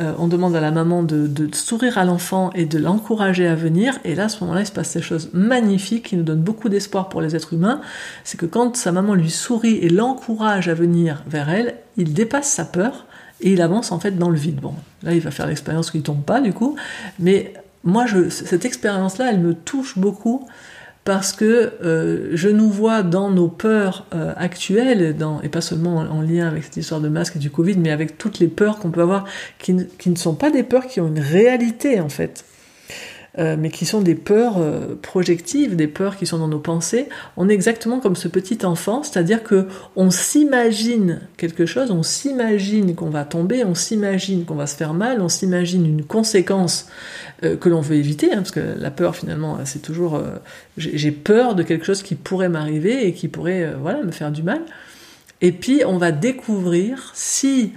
euh, 0.00 0.12
on 0.18 0.28
demande 0.28 0.54
à 0.54 0.60
la 0.60 0.70
maman 0.70 1.02
de, 1.02 1.48
sourire 1.52 1.98
à 1.98 2.04
l'enfant 2.04 2.50
et 2.54 2.66
de 2.66 2.78
l'encourager 2.78 3.46
à 3.46 3.54
venir. 3.54 3.98
Et 4.04 4.14
là, 4.14 4.24
à 4.24 4.28
ce 4.28 4.40
moment-là, 4.40 4.60
il 4.60 4.66
se 4.66 4.72
passe 4.72 4.90
ces 4.90 5.02
choses 5.02 5.30
magnifiques 5.32 6.06
qui 6.06 6.16
nous 6.16 6.22
donnent 6.22 6.42
beaucoup 6.42 6.68
d'espoir 6.68 7.08
pour 7.08 7.20
les 7.20 7.34
êtres 7.34 7.54
humains. 7.54 7.80
C'est 8.24 8.38
que 8.38 8.46
quand 8.46 8.76
sa 8.76 8.92
maman 8.92 9.14
lui 9.14 9.30
sourit 9.30 9.76
et 9.76 9.88
l'encourage 9.88 10.68
à 10.68 10.74
venir 10.74 11.24
vers 11.26 11.48
elle, 11.48 11.74
il 11.96 12.14
dépasse 12.14 12.48
sa 12.48 12.64
peur 12.64 13.06
et 13.40 13.52
il 13.52 13.62
avance 13.62 13.92
en 13.92 13.98
fait 13.98 14.12
dans 14.12 14.30
le 14.30 14.38
vide. 14.38 14.60
Bon, 14.60 14.74
là, 15.02 15.14
il 15.14 15.20
va 15.20 15.30
faire 15.30 15.46
l'expérience 15.46 15.90
qu'il 15.90 16.02
tombe 16.02 16.22
pas 16.22 16.40
du 16.40 16.52
coup. 16.52 16.76
Mais 17.18 17.54
moi, 17.84 18.06
je, 18.06 18.28
cette 18.28 18.64
expérience-là, 18.64 19.30
elle 19.30 19.40
me 19.40 19.54
touche 19.54 19.98
beaucoup 19.98 20.46
parce 21.08 21.32
que 21.32 21.72
euh, 21.82 22.32
je 22.34 22.50
nous 22.50 22.68
vois 22.68 23.02
dans 23.02 23.30
nos 23.30 23.48
peurs 23.48 24.04
euh, 24.14 24.34
actuelles, 24.36 25.16
et 25.42 25.48
pas 25.48 25.62
seulement 25.62 26.00
en, 26.00 26.20
lien 26.20 26.46
avec 26.46 26.64
cette 26.64 26.76
histoire 26.76 27.00
de 27.00 27.08
masque 27.08 27.36
et 27.36 27.38
du 27.38 27.48
Covid, 27.48 27.78
mais 27.78 27.90
avec 27.90 28.18
toutes 28.18 28.40
les 28.40 28.46
peurs 28.46 28.78
qu'on 28.78 28.90
peut 28.90 29.00
avoir, 29.00 29.24
qui, 29.58 29.74
qui, 29.96 30.10
ne 30.10 30.16
sont 30.16 30.34
pas 30.34 30.50
des 30.50 30.62
peurs 30.62 30.86
qui 30.86 31.00
ont 31.00 31.08
une 31.08 31.18
réalité 31.18 31.98
en 31.98 32.10
fait. 32.10 32.44
Euh, 33.38 33.54
mais 33.56 33.70
qui 33.70 33.86
sont 33.86 34.00
des 34.00 34.16
peurs 34.16 34.58
euh, 34.58 34.98
projectives, 35.00 35.76
des 35.76 35.86
peurs 35.86 36.16
qui 36.16 36.26
sont 36.26 36.38
dans 36.38 36.48
nos 36.48 36.58
pensées. 36.58 37.08
On 37.36 37.48
est 37.48 37.54
exactement 37.54 38.00
comme 38.00 38.16
ce 38.16 38.26
petit 38.26 38.66
enfant, 38.66 39.04
c'est-à-dire 39.04 39.44
que 39.44 39.68
on 39.94 40.10
s'imagine 40.10 41.20
quelque 41.36 41.64
chose, 41.64 41.92
on 41.92 42.02
s'imagine 42.02 42.96
qu'on 42.96 43.10
va 43.10 43.24
tomber, 43.24 43.64
on 43.64 43.76
s'imagine 43.76 44.44
qu'on 44.44 44.56
va 44.56 44.66
se 44.66 44.74
faire 44.74 44.92
mal, 44.92 45.20
on 45.20 45.28
s'imagine 45.28 45.86
une 45.86 46.02
conséquence 46.02 46.88
euh, 47.44 47.56
que 47.56 47.68
l'on 47.68 47.80
veut 47.80 47.94
éviter, 47.94 48.32
hein, 48.32 48.38
parce 48.38 48.50
que 48.50 48.74
la 48.76 48.90
peur 48.90 49.14
finalement, 49.14 49.58
c'est 49.64 49.82
toujours 49.82 50.20
j'ai 50.76 51.12
peur 51.12 51.54
de 51.54 51.62
quelque 51.62 51.86
chose 51.86 52.02
qui 52.02 52.16
pourrait 52.16 52.48
m'arriver 52.48 53.06
et 53.06 53.12
qui 53.12 53.28
pourrait 53.28 53.72
voilà 53.80 54.02
me 54.02 54.10
faire 54.10 54.32
du 54.32 54.42
mal. 54.42 54.62
Et 55.42 55.52
puis 55.52 55.82
on 55.86 55.96
va 55.96 56.10
découvrir 56.10 57.12
si 57.14 57.72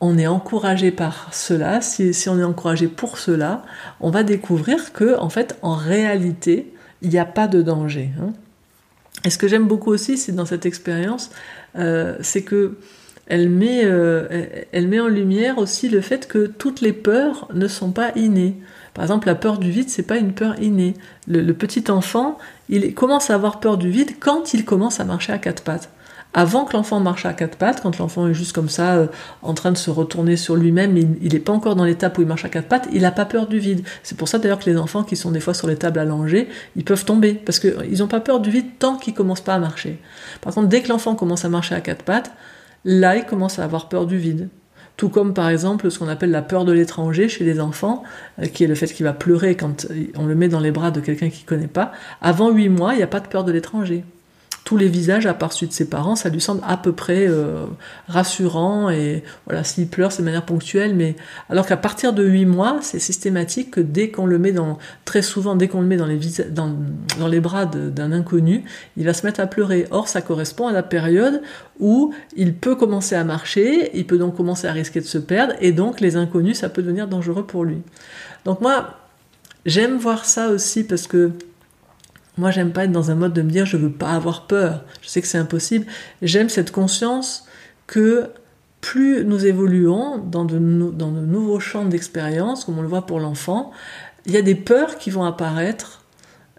on 0.00 0.16
est 0.18 0.26
encouragé 0.26 0.90
par 0.90 1.32
cela, 1.32 1.80
si, 1.80 2.12
on 2.28 2.38
est 2.38 2.44
encouragé 2.44 2.86
pour 2.86 3.18
cela, 3.18 3.64
on 4.00 4.10
va 4.10 4.22
découvrir 4.22 4.92
que, 4.92 5.18
en 5.18 5.28
fait, 5.28 5.56
en 5.62 5.74
réalité, 5.74 6.72
il 7.02 7.10
n'y 7.10 7.18
a 7.18 7.24
pas 7.24 7.48
de 7.48 7.62
danger. 7.62 8.10
Hein. 8.20 8.32
Et 9.24 9.30
ce 9.30 9.38
que 9.38 9.48
j'aime 9.48 9.66
beaucoup 9.66 9.90
aussi, 9.90 10.16
c'est 10.16 10.32
dans 10.32 10.46
cette 10.46 10.66
expérience, 10.66 11.30
euh, 11.76 12.16
c'est 12.20 12.42
que 12.42 12.78
elle 13.26 13.50
met, 13.50 13.84
euh, 13.84 14.26
elle 14.72 14.88
met 14.88 15.00
en 15.00 15.08
lumière 15.08 15.58
aussi 15.58 15.88
le 15.88 16.00
fait 16.00 16.28
que 16.28 16.46
toutes 16.46 16.80
les 16.80 16.94
peurs 16.94 17.48
ne 17.52 17.68
sont 17.68 17.90
pas 17.90 18.12
innées. 18.16 18.56
Par 18.94 19.04
exemple, 19.04 19.26
la 19.26 19.34
peur 19.34 19.58
du 19.58 19.70
vide, 19.70 19.90
c'est 19.90 20.02
pas 20.02 20.16
une 20.16 20.32
peur 20.32 20.58
innée. 20.62 20.94
le, 21.26 21.52
petit 21.52 21.90
enfant, 21.90 22.38
il 22.70 22.94
commence 22.94 23.28
à 23.28 23.34
avoir 23.34 23.60
peur 23.60 23.76
du 23.76 23.90
vide 23.90 24.12
quand 24.18 24.54
il 24.54 24.64
commence 24.64 24.98
à 24.98 25.04
marcher 25.04 25.32
à 25.32 25.38
quatre 25.38 25.62
pattes 25.62 25.90
avant 26.34 26.66
que 26.66 26.74
l'enfant 26.76 27.00
marche 27.00 27.24
à 27.24 27.32
quatre 27.32 27.56
pattes, 27.56 27.80
quand 27.82 27.98
l'enfant 27.98 28.28
est 28.28 28.34
juste 28.34 28.52
comme 28.52 28.68
ça, 28.68 28.96
euh, 28.96 29.06
en 29.42 29.54
train 29.54 29.72
de 29.72 29.78
se 29.78 29.90
retourner 29.90 30.36
sur 30.36 30.56
lui-même, 30.56 30.96
il 30.96 31.32
n'est 31.32 31.38
pas 31.38 31.52
encore 31.52 31.74
dans 31.74 31.84
l'étape 31.84 32.18
où 32.18 32.22
il 32.22 32.28
marche 32.28 32.44
à 32.44 32.50
quatre 32.50 32.68
pattes, 32.68 32.86
il 32.92 33.02
n'a 33.02 33.10
pas 33.10 33.24
peur 33.24 33.46
du 33.46 33.58
vide. 33.58 33.82
C'est 34.02 34.16
pour 34.16 34.28
ça 34.28 34.38
d'ailleurs 34.38 34.58
que 34.58 34.68
les 34.68 34.76
enfants 34.76 35.04
qui 35.04 35.16
sont 35.16 35.30
des 35.30 35.40
fois 35.40 35.54
sur 35.54 35.68
les 35.68 35.76
tables 35.76 35.98
allongées, 35.98 36.48
ils 36.76 36.84
peuvent 36.84 37.04
tomber, 37.04 37.32
parce 37.32 37.58
qu'ils 37.58 37.98
n'ont 37.98 38.08
pas 38.08 38.20
peur 38.20 38.40
du 38.40 38.50
vide 38.50 38.66
tant 38.78 38.96
qu'ils 38.96 39.14
commencent 39.14 39.40
pas 39.40 39.54
à 39.54 39.58
marcher. 39.58 39.98
Par 40.42 40.52
contre, 40.52 40.68
dès 40.68 40.82
que 40.82 40.88
l'enfant 40.88 41.14
commence 41.14 41.44
à 41.44 41.48
marcher 41.48 41.74
à 41.74 41.80
quatre 41.80 42.02
pattes, 42.02 42.30
là, 42.84 43.16
il 43.16 43.24
commence 43.24 43.58
à 43.58 43.64
avoir 43.64 43.88
peur 43.88 44.06
du 44.06 44.18
vide. 44.18 44.48
Tout 44.98 45.08
comme 45.08 45.32
par 45.32 45.48
exemple 45.48 45.90
ce 45.92 45.98
qu'on 45.98 46.08
appelle 46.08 46.32
la 46.32 46.42
peur 46.42 46.64
de 46.64 46.72
l'étranger 46.72 47.28
chez 47.28 47.44
les 47.44 47.60
enfants, 47.60 48.02
euh, 48.42 48.46
qui 48.46 48.64
est 48.64 48.66
le 48.66 48.74
fait 48.74 48.88
qu'il 48.88 49.04
va 49.04 49.12
pleurer 49.12 49.54
quand 49.54 49.86
on 50.16 50.26
le 50.26 50.34
met 50.34 50.48
dans 50.48 50.60
les 50.60 50.72
bras 50.72 50.90
de 50.90 51.00
quelqu'un 51.00 51.30
qu'il 51.30 51.44
ne 51.44 51.48
connaît 51.48 51.68
pas. 51.68 51.92
Avant 52.20 52.50
huit 52.50 52.68
mois, 52.68 52.94
il 52.94 52.96
n'y 52.98 53.02
a 53.04 53.08
pas 53.08 53.20
de 53.20 53.28
peur 53.28 53.44
de 53.44 53.52
l'étranger 53.52 54.04
tous 54.64 54.76
les 54.76 54.88
visages, 54.88 55.24
à 55.24 55.34
part 55.34 55.48
de 55.48 55.72
ses 55.72 55.88
parents, 55.88 56.14
ça 56.14 56.28
lui 56.28 56.40
semble 56.40 56.60
à 56.66 56.76
peu 56.76 56.92
près 56.92 57.26
euh, 57.26 57.64
rassurant. 58.06 58.90
Et 58.90 59.24
voilà, 59.46 59.64
s'il 59.64 59.88
pleure, 59.88 60.12
c'est 60.12 60.20
de 60.20 60.26
manière 60.26 60.44
ponctuelle. 60.44 60.94
Mais 60.94 61.16
alors 61.48 61.66
qu'à 61.66 61.76
partir 61.78 62.12
de 62.12 62.22
8 62.22 62.44
mois, 62.44 62.78
c'est 62.82 62.98
systématique 62.98 63.70
que 63.70 63.80
dès 63.80 64.10
qu'on 64.10 64.26
le 64.26 64.38
met 64.38 64.52
dans, 64.52 64.78
très 65.04 65.22
souvent, 65.22 65.56
dès 65.56 65.68
qu'on 65.68 65.80
le 65.80 65.86
met 65.86 65.96
dans 65.96 66.06
les 67.28 67.40
bras 67.40 67.64
d'un 67.66 68.12
inconnu, 68.12 68.64
il 68.96 69.06
va 69.06 69.14
se 69.14 69.24
mettre 69.24 69.40
à 69.40 69.46
pleurer. 69.46 69.86
Or, 69.90 70.06
ça 70.06 70.20
correspond 70.20 70.68
à 70.68 70.72
la 70.72 70.82
période 70.82 71.40
où 71.80 72.12
il 72.36 72.54
peut 72.54 72.74
commencer 72.74 73.14
à 73.14 73.24
marcher, 73.24 73.90
il 73.94 74.06
peut 74.06 74.18
donc 74.18 74.36
commencer 74.36 74.66
à 74.66 74.72
risquer 74.72 75.00
de 75.00 75.06
se 75.06 75.18
perdre, 75.18 75.54
et 75.60 75.72
donc 75.72 76.00
les 76.00 76.16
inconnus, 76.16 76.58
ça 76.58 76.68
peut 76.68 76.82
devenir 76.82 77.08
dangereux 77.08 77.46
pour 77.46 77.64
lui. 77.64 77.78
Donc 78.44 78.60
moi, 78.60 78.98
j'aime 79.64 79.96
voir 79.96 80.24
ça 80.24 80.48
aussi 80.48 80.84
parce 80.84 81.06
que 81.06 81.30
moi, 82.38 82.50
j'aime 82.50 82.72
pas 82.72 82.84
être 82.84 82.92
dans 82.92 83.10
un 83.10 83.14
mode 83.14 83.32
de 83.32 83.42
me 83.42 83.50
dire 83.50 83.66
je 83.66 83.76
veux 83.76 83.90
pas 83.90 84.10
avoir 84.10 84.46
peur. 84.46 84.84
Je 85.02 85.08
sais 85.08 85.20
que 85.20 85.26
c'est 85.26 85.38
impossible. 85.38 85.86
J'aime 86.22 86.48
cette 86.48 86.70
conscience 86.70 87.44
que 87.86 88.30
plus 88.80 89.24
nous 89.24 89.44
évoluons 89.44 90.18
dans 90.18 90.44
de, 90.44 90.58
nouveaux 90.58 91.60
champs 91.60 91.84
d'expérience, 91.84 92.64
comme 92.64 92.78
on 92.78 92.82
le 92.82 92.88
voit 92.88 93.06
pour 93.06 93.18
l'enfant, 93.18 93.72
il 94.26 94.32
y 94.32 94.36
a 94.36 94.42
des 94.42 94.54
peurs 94.54 94.98
qui 94.98 95.10
vont 95.10 95.24
apparaître 95.24 96.04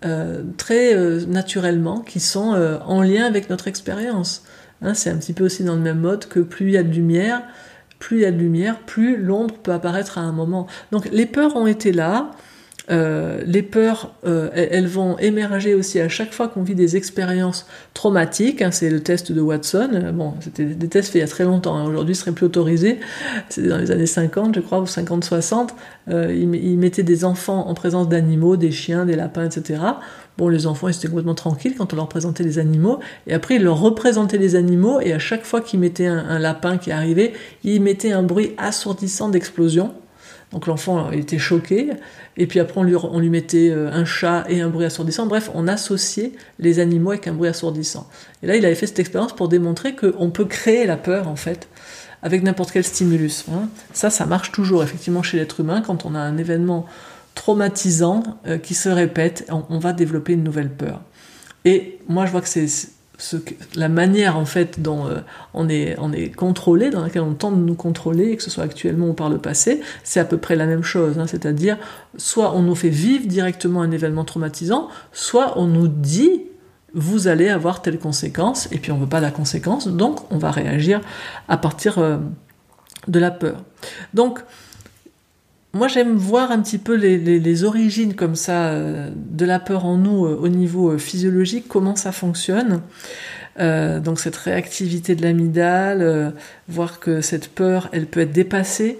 euh, 0.06 0.44
très 0.58 0.96
euh, 0.96 1.26
naturellement, 1.26 2.02
qui 2.02 2.20
sont 2.20 2.54
euh, 2.54 2.78
en 2.86 3.02
lien 3.02 3.26
avec 3.26 3.50
notre 3.50 3.68
expérience. 3.68 4.44
Hein, 4.82 4.94
c'est 4.94 5.10
un 5.10 5.18
petit 5.18 5.34
peu 5.34 5.46
aussi 5.46 5.64
dans 5.64 5.76
le 5.76 5.82
même 5.82 6.00
mode 6.00 6.26
que 6.26 6.40
plus 6.40 6.68
il 6.68 6.72
y 6.74 6.78
a 6.78 6.84
de 6.84 6.92
lumière, 6.92 7.44
plus 8.00 8.18
il 8.18 8.22
y 8.22 8.26
a 8.26 8.32
de 8.32 8.38
lumière, 8.38 8.80
plus 8.80 9.18
l'ombre 9.18 9.56
peut 9.56 9.74
apparaître 9.74 10.18
à 10.18 10.22
un 10.22 10.32
moment. 10.32 10.68
Donc 10.92 11.10
les 11.12 11.26
peurs 11.26 11.56
ont 11.56 11.68
été 11.68 11.92
là, 11.92 12.32
euh, 12.92 13.42
les 13.46 13.62
peurs, 13.62 14.16
euh, 14.26 14.50
elles 14.54 14.88
vont 14.88 15.18
émerger 15.20 15.76
aussi 15.76 16.00
à 16.00 16.10
chaque 16.10 16.34
fois 16.34 16.48
qu'on 16.48 16.64
vit 16.64 16.76
des 16.76 16.96
expériences 16.96 17.68
traumatiques. 17.94 18.62
Hein, 18.62 18.72
c'est 18.72 18.90
le 18.90 19.02
test 19.02 19.32
de 19.32 19.42
Watson. 19.42 19.90
Euh, 19.94 20.12
bon, 20.12 20.34
c'était 20.40 20.66
des 20.66 20.88
tests 20.88 21.10
faits 21.10 21.16
il 21.16 21.20
y 21.20 21.24
a 21.24 21.28
très 21.28 21.44
longtemps. 21.44 21.76
Hein. 21.76 21.86
Aujourd'hui, 21.86 22.16
ce 22.16 22.22
serait 22.22 22.32
plus 22.32 22.48
autorisé. 22.48 23.00
C'était 23.50 23.68
dans 23.68 23.78
les 23.78 23.92
années 23.92 24.08
50, 24.08 24.56
je 24.56 24.60
crois, 24.62 24.80
ou 24.80 24.86
50-60. 24.86 25.70
Euh, 26.10 26.34
ils, 26.34 26.78
mettaient 26.78 27.04
des 27.04 27.26
enfants 27.26 27.68
en 27.68 27.74
présence 27.76 28.10
d'animaux, 28.10 28.58
des 28.58 28.72
chiens, 28.72 29.06
des 29.06 29.16
lapins, 29.16 29.46
etc. 29.46 29.82
Bon, 30.38 30.48
les 30.48 30.66
enfants, 30.66 30.88
ils 30.88 30.96
étaient 30.96 31.08
complètement 31.08 31.36
tranquilles 31.36 31.76
quand 31.78 31.94
on 31.94 31.96
leur 31.96 32.10
présentait 32.10 32.44
les 32.44 32.58
animaux. 32.58 33.00
Et 33.28 33.34
après, 33.34 33.56
ils 33.56 33.64
leur 33.64 33.80
représentaient 33.80 34.38
les 34.38 34.56
animaux. 34.56 35.00
Et 35.02 35.14
à 35.14 35.20
chaque 35.20 35.46
fois 35.46 35.62
qu'ils 35.62 35.80
mettaient 35.80 36.08
un, 36.08 36.18
un 36.18 36.40
lapin 36.40 36.78
qui 36.78 36.92
arrivait, 36.92 37.34
ils 37.64 37.82
mettaient 37.82 38.14
un 38.14 38.24
bruit 38.24 38.54
assourdissant 38.58 39.30
d'explosion. 39.30 39.94
Donc 40.52 40.66
l'enfant 40.66 41.12
était 41.12 41.38
choqué, 41.38 41.92
et 42.38 42.48
puis 42.48 42.60
après 42.60 42.80
on 42.80 42.84
lui, 42.84 43.30
mettait 43.30 43.70
euh, 43.70 43.92
un 43.92 44.04
chat 44.04 44.46
et 44.50 44.62
un 44.62 44.70
bruit 44.70 44.86
assourdissant. 44.86 45.28
Bref, 45.28 45.52
on 45.54 45.68
associait 45.68 46.32
les 46.58 46.80
animaux 46.80 47.12
avec 47.12 47.28
un 47.28 47.34
bruit 47.34 47.50
assourdissant. 47.50 48.10
Et 48.42 48.48
là, 48.48 48.56
il 48.56 48.66
avait 48.66 48.76
fait 48.76 48.88
cette 48.88 49.00
expérience 49.00 49.34
pour 49.34 49.48
démontrer 49.48 49.96
qu'on 49.96 50.32
peut 50.32 50.46
créer 50.46 50.88
la 50.88 50.98
peur, 50.98 51.28
en 51.28 51.36
fait, 51.36 51.68
avec 52.24 52.42
n'importe 52.42 52.72
quel 52.72 52.84
stimulus. 52.84 53.46
Hein. 53.52 53.70
Ça, 53.94 54.10
ça 54.10 54.26
marche 54.26 54.52
toujours, 54.52 54.82
effectivement, 54.82 55.22
chez 55.22 55.38
l'être 55.38 55.60
humain. 55.60 55.82
Quand 55.86 56.06
on 56.06 56.16
a 56.16 56.20
un 56.20 56.38
événement 56.38 56.88
traumatisant 57.36 58.24
euh, 58.48 58.58
qui 58.58 58.74
se 58.74 58.90
répète, 58.90 59.50
on, 59.50 59.78
va 59.78 59.94
développer 59.94 60.34
une 60.34 60.44
nouvelle 60.44 60.72
peur. 60.72 61.02
Et 61.64 62.00
moi, 62.08 62.26
je 62.26 62.32
vois 62.32 62.42
que 62.42 62.50
c'est 62.50 62.68
la 63.76 63.90
manière 63.90 64.38
en 64.38 64.46
fait 64.46 64.82
dont 64.82 65.08
euh, 65.08 65.20
on, 65.54 65.70
est, 65.70 65.96
on 66.00 66.12
est 66.12 66.30
contrôlé, 66.30 66.90
dans 66.90 67.02
laquelle 67.02 67.22
on 67.22 67.34
tente 67.34 67.58
de 67.58 67.64
nous 67.64 67.76
contrôler, 67.76 68.36
que 68.38 68.44
ce 68.44 68.50
soit 68.50 68.64
actuellement 68.64 69.10
ou 69.10 69.14
par 69.14 69.30
le 69.30 69.38
passé, 69.38 69.82
c'est 70.04 70.20
à 70.20 70.26
peu 70.26 70.38
près 70.38 70.56
la 70.56 70.66
même 70.66 70.84
chose. 70.84 71.20
Hein. 71.20 71.28
C'est-à-dire, 71.28 71.78
soit 72.18 72.56
on 72.56 72.62
nous 72.62 72.76
fait 72.76 72.90
vivre 72.90 73.28
directement 73.28 73.82
un 73.82 73.92
événement 73.92 74.24
traumatisant, 74.24 74.90
soit 75.12 75.58
on 75.58 75.68
nous 75.68 75.88
dit 75.88 76.44
vous 76.94 77.28
allez 77.28 77.50
avoir 77.50 77.82
telle 77.82 78.00
conséquence, 78.00 78.68
et 78.72 78.80
puis 78.80 78.92
on 78.92 78.96
ne 78.96 79.02
veut 79.02 79.10
pas 79.10 79.20
la 79.20 79.32
conséquence, 79.32 79.88
donc 79.88 80.20
on 80.32 80.38
va 80.38 80.52
réagir 80.52 81.02
à 81.48 81.58
partir 81.58 82.00
euh, 82.00 82.18
de 83.08 83.20
la 83.20 83.32
peur. 83.32 83.64
Donc, 84.14 84.40
moi, 85.74 85.88
j'aime 85.88 86.16
voir 86.16 86.52
un 86.52 86.62
petit 86.62 86.80
peu 86.80 86.96
les, 86.96 87.64
origines 87.64 88.16
comme 88.16 88.36
ça 88.36 88.70
euh, 88.70 89.10
de 89.16 89.46
la 89.46 89.60
peur 89.60 89.86
en 89.86 89.98
nous 89.98 90.26
euh, 90.26 90.40
au 90.42 90.48
niveau 90.48 90.92
euh, 90.92 90.98
physiologique, 90.98 91.68
comment 91.68 91.96
ça 91.96 92.12
fonctionne. 92.12 92.82
donc 93.60 94.20
cette 94.20 94.38
réactivité 94.38 95.16
de 95.16 95.22
l'amygdale, 95.22 96.34
voir 96.70 97.00
que 97.00 97.20
cette 97.20 97.50
peur, 97.50 97.90
elle 97.92 98.06
peut 98.06 98.22
être 98.22 98.32
dépassée 98.32 99.00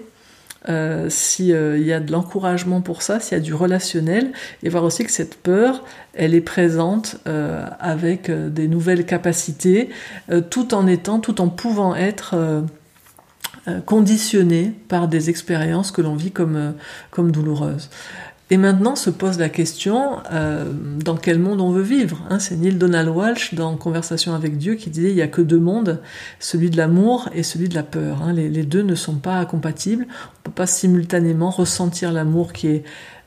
s'il 1.08 1.46
y 1.46 1.92
a 1.94 2.00
de 2.00 2.12
l'encouragement 2.12 2.82
pour 2.82 3.00
ça, 3.00 3.20
s'il 3.20 3.38
y 3.38 3.40
a 3.40 3.42
du 3.42 3.54
relationnel, 3.54 4.32
et 4.62 4.68
voir 4.68 4.84
aussi 4.84 5.02
que 5.04 5.10
cette 5.10 5.36
peur, 5.36 5.82
elle 6.12 6.34
est 6.34 6.42
présente 6.42 7.16
avec 7.24 8.30
des 8.30 8.68
nouvelles 8.68 9.06
capacités, 9.06 9.88
tout 10.50 10.74
en 10.74 10.86
étant, 10.86 11.20
tout 11.20 11.40
en 11.40 11.48
pouvant 11.48 11.94
être 11.96 12.36
euh, 13.68 13.80
conditionné 13.80 14.72
par 14.88 15.06
des 15.06 15.28
expériences 15.28 15.90
que 15.90 16.00
l'on 16.00 16.14
vit 16.14 16.30
comme, 16.30 16.56
euh, 16.56 16.70
comme 17.10 17.30
douloureuses. 17.30 17.90
Et 18.52 18.56
maintenant 18.56 18.96
se 18.96 19.10
pose 19.10 19.38
la 19.38 19.48
question 19.48 20.18
euh, 20.32 20.64
dans 21.04 21.16
quel 21.16 21.38
monde 21.38 21.60
on 21.60 21.70
veut 21.70 21.82
vivre. 21.82 22.20
Hein. 22.30 22.40
C'est 22.40 22.56
Neil 22.56 22.74
Donald 22.74 23.08
Walsh 23.08 23.54
dans 23.54 23.76
Conversation 23.76 24.34
avec 24.34 24.58
Dieu 24.58 24.74
qui 24.74 24.90
disait 24.90 25.10
il 25.10 25.14
n'y 25.14 25.22
a 25.22 25.28
que 25.28 25.42
deux 25.42 25.60
mondes, 25.60 26.00
celui 26.40 26.68
de 26.70 26.76
l'amour 26.76 27.28
et 27.32 27.42
celui 27.42 27.68
de 27.68 27.74
la 27.74 27.84
peur. 27.84 28.22
Hein. 28.22 28.32
Les, 28.32 28.48
les, 28.48 28.64
deux 28.64 28.82
ne 28.82 28.96
sont 28.96 29.16
pas 29.16 29.44
compatibles. 29.44 30.06
On 30.08 30.38
ne 30.38 30.42
peut 30.44 30.50
pas 30.50 30.66
simultanément 30.66 31.50
ressentir 31.50 32.12
l'amour 32.12 32.52
qui 32.52 32.68
est 32.68 32.84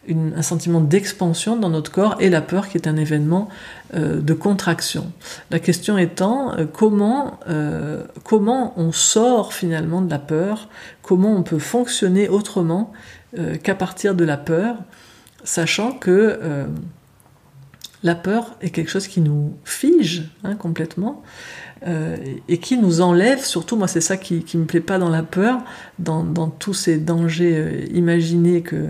un 0.10 0.42
sentiment 0.42 0.82
d'expansion 0.82 1.56
dans 1.56 1.70
notre 1.70 1.92
corps 1.92 2.18
et 2.20 2.30
la 2.30 2.42
peur 2.42 2.68
qui 2.68 2.78
est 2.78 2.88
un 2.88 2.98
événement 2.98 3.50
euh, 3.94 4.20
de 4.22 4.34
contraction. 4.34 5.12
La 5.50 5.60
question 5.60 5.98
étant 5.98 6.58
euh, 6.58 6.66
comment, 6.66 7.39
euh, 7.48 8.04
comment 8.24 8.74
on 8.78 8.92
sort 8.92 9.54
finalement 9.54 10.02
de 10.02 10.10
la 10.10 10.20
peur, 10.20 10.68
comment 11.02 11.36
on 11.36 11.44
peut 11.44 11.60
fonctionner 11.60 12.30
autrement 12.30 12.92
qu'à 13.63 13.74
partir 13.74 14.13
de 14.13 14.24
la 14.24 14.38
peur, 14.38 14.76
sachant 15.44 15.92
que 15.92 16.39
la 18.04 18.13
peur 18.13 18.56
est 18.62 18.70
quelque 18.70 18.92
chose 18.92 19.08
qui 19.08 19.22
nous 19.22 19.58
fige 19.63 20.30
hein, 20.44 20.56
complètement 20.56 21.24
euh, 21.86 22.17
et 22.48 22.60
qui 22.60 22.78
nous 22.78 23.02
enlève, 23.02 23.43
surtout 23.43 23.76
moi 23.76 23.88
c'est 23.88 24.02
ça 24.02 24.15
qui, 24.17 24.46
me 24.56 24.65
plaît 24.65 24.80
pas 24.80 24.98
dans 24.98 25.10
la 25.10 25.24
peur, 25.24 25.60
dans, 26.00 26.24
tous 26.48 26.74
ces 26.74 26.98
dangers 26.98 27.56
euh, 27.56 27.86
imaginés 27.93 28.62
que, 28.62 28.86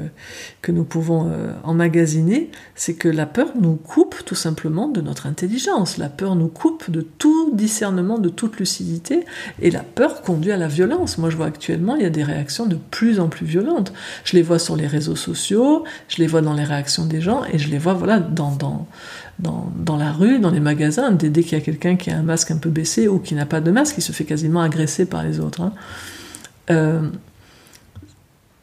que 0.61 0.71
nous 0.71 0.83
pouvons 0.83 1.29
euh, 1.29 1.53
emmagasiner, 1.63 2.51
c'est 2.75 2.93
que 2.93 3.09
la 3.09 3.25
peur 3.25 3.49
nous 3.59 3.75
coupe 3.75 4.17
tout 4.25 4.35
simplement 4.35 4.87
de 4.87 5.01
notre 5.01 5.25
intelligence, 5.25 5.97
la 5.97 6.09
peur 6.09 6.35
nous 6.35 6.47
coupe 6.47 6.91
de 6.91 7.01
tout 7.01 7.51
discernement, 7.53 8.19
de 8.19 8.29
toute 8.29 8.57
lucidité, 8.57 9.25
et 9.61 9.71
la 9.71 9.83
peur 9.83 10.21
conduit 10.21 10.51
à 10.51 10.57
la 10.57 10.67
violence. 10.67 11.17
Moi 11.17 11.29
je 11.29 11.37
vois 11.37 11.47
actuellement, 11.47 11.95
il 11.95 12.03
y 12.03 12.07
a 12.07 12.11
des 12.11 12.23
réactions 12.23 12.65
de 12.65 12.77
plus 12.91 13.19
en 13.19 13.27
plus 13.27 13.45
violentes. 13.45 13.91
Je 14.23 14.35
les 14.35 14.43
vois 14.43 14.59
sur 14.59 14.75
les 14.75 14.87
réseaux 14.87 15.15
sociaux, 15.15 15.83
je 16.07 16.17
les 16.17 16.27
vois 16.27 16.41
dans 16.41 16.53
les 16.53 16.63
réactions 16.63 17.05
des 17.05 17.21
gens, 17.21 17.43
et 17.51 17.57
je 17.57 17.69
les 17.69 17.79
vois 17.79 17.93
voilà 17.93 18.19
dans 18.19 18.87
dans, 19.39 19.97
la 19.97 20.11
rue, 20.11 20.39
dans 20.39 20.51
les 20.51 20.59
magasins, 20.59 21.11
dès, 21.11 21.43
qu'il 21.43 21.57
y 21.57 21.61
a 21.61 21.63
quelqu'un 21.63 21.95
qui 21.95 22.11
a 22.11 22.17
un 22.17 22.23
masque 22.23 22.51
un 22.51 22.57
peu 22.57 22.69
baissé 22.69 23.07
ou 23.07 23.19
qui 23.19 23.35
n'a 23.35 23.45
pas 23.45 23.61
de 23.61 23.71
masque, 23.71 23.95
il 23.97 24.01
se 24.01 24.11
fait 24.11 24.25
quasiment 24.25 24.61
agresser 24.61 25.05
par 25.05 25.23
les 25.23 25.39
autres. 25.39 25.61
Hein. 25.61 25.73
Euh, 26.71 27.01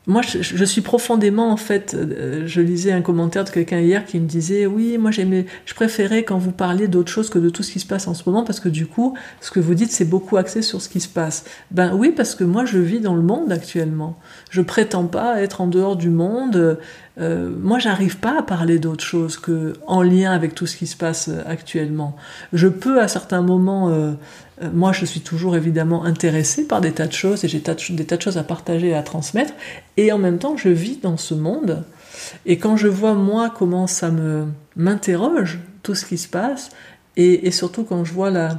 moi, 0.06 0.22
je, 0.22 0.64
suis 0.64 0.80
profondément, 0.80 1.52
en 1.52 1.56
fait, 1.56 1.94
euh, 1.94 2.42
je 2.46 2.60
lisais 2.60 2.90
un 2.90 3.02
commentaire 3.02 3.44
de 3.44 3.50
quelqu'un 3.50 3.78
hier 3.78 4.04
qui 4.06 4.18
me 4.18 4.26
disait, 4.26 4.66
oui, 4.66 4.98
moi 4.98 5.10
j'aimais, 5.10 5.46
je 5.66 5.74
préférais 5.74 6.24
quand 6.24 6.38
vous 6.38 6.50
parliez 6.50 6.88
d'autre 6.88 7.12
chose 7.12 7.30
que 7.30 7.38
de 7.38 7.48
tout 7.48 7.62
ce 7.62 7.70
qui 7.70 7.78
se 7.78 7.86
passe 7.86 8.08
en 8.08 8.14
ce 8.14 8.22
moment, 8.26 8.42
parce 8.42 8.58
que 8.58 8.68
du 8.68 8.86
coup, 8.86 9.16
ce 9.40 9.50
que 9.50 9.60
vous 9.60 9.74
dites, 9.74 9.92
c'est 9.92 10.06
beaucoup 10.06 10.36
axé 10.36 10.62
sur 10.62 10.82
ce 10.82 10.88
qui 10.88 11.00
se 11.00 11.08
passe. 11.08 11.44
Ben 11.70 11.94
oui, 11.94 12.12
parce 12.16 12.34
que 12.34 12.44
moi, 12.44 12.64
je 12.64 12.78
vis 12.78 12.98
dans 12.98 13.14
le 13.14 13.22
monde 13.22 13.52
actuellement. 13.52 14.18
Je 14.50 14.62
prétends 14.62 15.06
pas 15.06 15.40
être 15.42 15.60
en 15.60 15.68
dehors 15.68 15.96
du 15.96 16.10
monde. 16.10 16.78
Euh, 17.18 17.50
moi, 17.60 17.78
j'arrive 17.78 18.18
pas 18.18 18.38
à 18.38 18.42
parler 18.42 18.78
d'autre 18.78 19.04
chose 19.04 19.36
que 19.36 19.74
en 19.86 20.02
lien 20.02 20.32
avec 20.32 20.54
tout 20.54 20.66
ce 20.66 20.76
qui 20.76 20.86
se 20.86 20.96
passe 20.96 21.28
euh, 21.28 21.42
actuellement. 21.46 22.16
Je 22.52 22.68
peux 22.68 23.00
à 23.00 23.08
certains 23.08 23.42
moments 23.42 23.90
euh, 23.90 24.12
moi, 24.72 24.92
je 24.92 25.06
suis 25.06 25.20
toujours 25.20 25.56
évidemment 25.56 26.04
intéressée 26.04 26.66
par 26.66 26.80
des 26.80 26.92
tas 26.92 27.06
de 27.06 27.12
choses 27.12 27.44
et 27.44 27.48
j'ai 27.48 27.60
des 27.60 28.04
tas 28.04 28.16
de 28.16 28.22
choses 28.22 28.36
à 28.36 28.42
partager 28.42 28.88
et 28.88 28.94
à 28.94 29.02
transmettre. 29.02 29.54
Et 29.96 30.12
en 30.12 30.18
même 30.18 30.38
temps, 30.38 30.56
je 30.56 30.68
vis 30.68 30.98
dans 31.00 31.16
ce 31.16 31.34
monde. 31.34 31.82
Et 32.44 32.58
quand 32.58 32.76
je 32.76 32.88
vois 32.88 33.14
moi 33.14 33.50
comment 33.50 33.86
ça 33.86 34.10
me 34.10 34.46
m'interroge 34.76 35.60
tout 35.82 35.94
ce 35.94 36.04
qui 36.04 36.18
se 36.18 36.28
passe, 36.28 36.70
et, 37.16 37.50
surtout 37.50 37.84
quand 37.84 38.04
je 38.04 38.12
vois 38.12 38.30
la, 38.30 38.58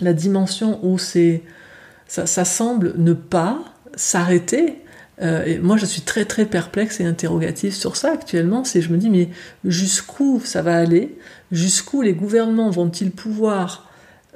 la 0.00 0.12
dimension 0.12 0.80
où 0.82 0.98
ça, 0.98 2.44
semble 2.44 2.94
ne 2.96 3.12
pas 3.12 3.58
s'arrêter. 3.94 4.82
Euh, 5.22 5.44
et 5.44 5.58
moi, 5.58 5.76
je 5.76 5.86
suis 5.86 6.02
très 6.02 6.24
très 6.24 6.46
perplexe 6.46 7.00
et 7.00 7.04
interrogative 7.04 7.74
sur 7.74 7.96
ça 7.96 8.12
actuellement. 8.12 8.64
C'est 8.64 8.80
je 8.80 8.90
me 8.92 8.98
dis 8.98 9.10
mais 9.10 9.28
jusqu'où 9.64 10.40
ça 10.44 10.62
va 10.62 10.76
aller? 10.76 11.16
Jusqu'où 11.52 12.02
les 12.02 12.14
gouvernements 12.14 12.70
vont-ils 12.70 13.10
pouvoir 13.10 13.88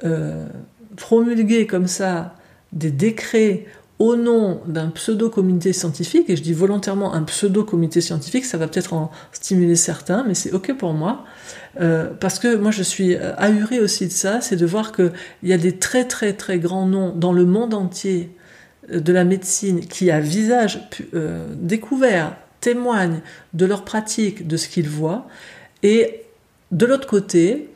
euh, 0.03 0.47
promulguer 0.95 1.65
comme 1.67 1.87
ça 1.87 2.35
des 2.73 2.91
décrets 2.91 3.65
au 3.97 4.17
nom 4.17 4.59
d'un 4.67 4.89
pseudo-comité 4.89 5.71
scientifique, 5.71 6.29
et 6.29 6.35
je 6.35 6.43
dis 6.43 6.51
volontairement 6.51 7.13
un 7.13 7.23
pseudo-comité 7.23 8.01
scientifique, 8.01 8.43
ça 8.43 8.57
va 8.57 8.67
peut-être 8.67 8.93
en 8.93 9.09
stimuler 9.31 9.77
certains, 9.77 10.25
mais 10.27 10.33
c'est 10.33 10.51
ok 10.51 10.75
pour 10.77 10.91
moi, 10.91 11.23
euh, 11.79 12.11
parce 12.19 12.37
que 12.37 12.57
moi 12.57 12.71
je 12.71 12.83
suis 12.83 13.15
ahuré 13.15 13.79
aussi 13.79 14.07
de 14.07 14.11
ça, 14.11 14.41
c'est 14.41 14.57
de 14.57 14.65
voir 14.65 14.91
qu'il 14.91 15.13
y 15.43 15.53
a 15.53 15.57
des 15.57 15.77
très 15.77 16.03
très 16.03 16.33
très 16.33 16.59
grands 16.59 16.85
noms 16.85 17.13
dans 17.15 17.31
le 17.31 17.45
monde 17.45 17.73
entier 17.73 18.35
de 18.89 19.13
la 19.13 19.23
médecine 19.23 19.81
qui 19.81 20.11
à 20.11 20.19
visage 20.19 20.87
euh, 21.13 21.47
découvert 21.55 22.35
témoignent 22.61 23.21
de 23.53 23.65
leur 23.65 23.83
pratique, 23.85 24.47
de 24.47 24.57
ce 24.57 24.67
qu'ils 24.67 24.89
voient, 24.89 25.27
et 25.83 26.21
de 26.71 26.85
l'autre 26.85 27.07
côté, 27.07 27.69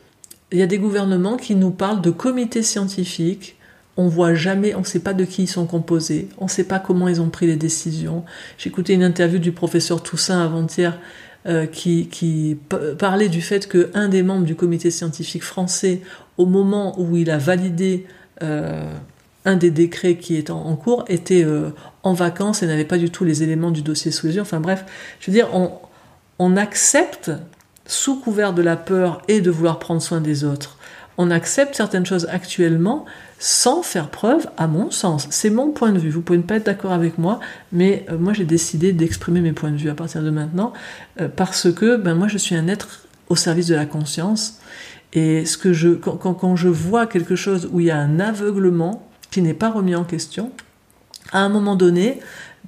il 0.52 0.58
y 0.58 0.62
a 0.62 0.68
des 0.68 0.80
gouvernements 0.80 1.38
qui 1.38 1.56
nous 1.56 1.72
parlent 1.72 2.02
de 2.02 2.10
comités 2.10 2.64
scientifiques. 2.64 3.56
On 3.98 4.08
voit 4.08 4.34
jamais, 4.34 4.74
on 4.76 4.80
ne 4.80 4.86
sait 4.86 5.00
pas 5.00 5.14
de 5.14 5.26
qui 5.26 5.44
ils 5.44 5.48
sont 5.48 5.66
composés, 5.66 6.30
on 6.38 6.46
ne 6.46 6.50
sait 6.50 6.64
pas 6.64 6.80
comment 6.80 7.08
ils 7.08 7.22
ont 7.22 7.30
pris 7.30 7.48
les 7.48 7.58
décisions. 7.58 8.24
Écouté 8.66 8.94
une 8.94 9.04
interview 9.04 9.40
du 9.40 9.52
professeur 9.52 10.02
Toussaint 10.02 10.44
avant-hier 10.44 10.98
euh, 11.46 11.66
qui, 11.66 12.58
parlait 12.98 13.30
du 13.30 13.42
fait 13.42 13.68
qu'un 13.68 14.10
des 14.10 14.24
membres 14.24 14.46
du 14.46 14.56
comité 14.56 14.90
scientifique 14.92 15.44
français, 15.44 16.02
au 16.38 16.46
moment 16.46 17.00
où 17.00 17.16
il 17.18 17.30
a 17.30 17.38
validé 17.38 18.08
euh, 18.42 18.92
un 19.50 19.56
des 19.56 19.72
décrets 19.72 20.16
qui 20.16 20.38
est 20.38 20.52
en, 20.52 20.76
cours, 20.76 21.06
était 21.08 21.44
euh, 21.44 21.72
en 22.04 22.14
vacances 22.14 22.62
et 22.62 22.68
n'avait 22.68 22.86
pas 22.86 23.00
du 23.00 23.10
tout 23.10 23.26
les 23.26 23.42
éléments 23.42 23.72
du 23.72 23.82
dossier 23.82 24.12
sous 24.12 24.28
les 24.28 24.36
yeux. 24.36 24.42
Enfin 24.42 24.60
bref, 24.60 24.86
je 25.20 25.32
veux 25.32 25.34
dire, 25.36 25.50
on, 26.38 26.56
accepte 26.56 27.32
sous 27.88 28.20
couvert 28.20 28.54
de 28.54 28.62
la 28.62 28.78
peur 28.78 29.24
et 29.28 29.42
de 29.42 29.50
vouloir 29.50 29.80
prendre 29.80 30.02
soin 30.02 30.22
des 30.22 30.44
autres. 30.44 30.78
On 31.18 31.32
accepte 31.32 31.76
certaines 31.76 32.06
choses 32.06 32.28
actuellement 32.32 33.06
sans 33.40 33.82
faire 33.82 34.10
preuve, 34.10 34.48
à 34.56 34.68
mon 34.68 34.92
sens. 34.92 35.28
C'est 35.32 35.50
mon 35.50 35.72
point 35.72 35.92
de 35.92 36.00
vue. 36.00 36.12
Vous 36.12 36.22
pouvez 36.22 36.38
ne 36.38 36.44
pas 36.44 36.58
être 36.58 36.68
d'accord 36.68 36.92
avec 36.92 37.18
moi, 37.18 37.40
mais 37.72 38.06
euh, 38.10 38.18
moi 38.18 38.34
j'ai 38.34 38.46
décidé 38.46 38.94
d'exprimer 38.94 39.42
mes 39.42 39.52
points 39.52 39.72
de 39.72 39.78
vue 39.78 39.90
à 39.90 39.96
partir 39.96 40.22
de 40.22 40.30
maintenant 40.30 40.74
euh, 41.20 41.28
parce 41.28 41.74
que 41.74 41.98
ben, 41.98 42.14
moi 42.14 42.28
je 42.28 42.38
suis 42.38 42.56
un 42.56 42.68
être 42.68 43.08
au 43.30 43.36
service 43.36 43.68
de 43.68 43.76
la 43.76 43.88
conscience. 43.88 44.60
Et 45.14 45.46
ce 45.46 45.58
que 45.58 45.74
je, 45.74 45.90
quand, 45.90 46.18
quand 46.18 46.56
je 46.56 46.68
vois 46.68 47.08
quelque 47.08 47.36
chose 47.36 47.68
où 47.72 47.80
il 47.80 47.88
y 47.88 47.92
a 47.92 47.98
un 47.98 48.20
aveuglement 48.20 49.09
qui 49.32 49.42
n'est 49.42 49.54
pas 49.54 49.70
remis 49.70 49.96
en 49.96 50.04
question, 50.04 50.52
à 51.32 51.40
un 51.40 51.50
moment 51.50 51.76
donné, 51.76 52.20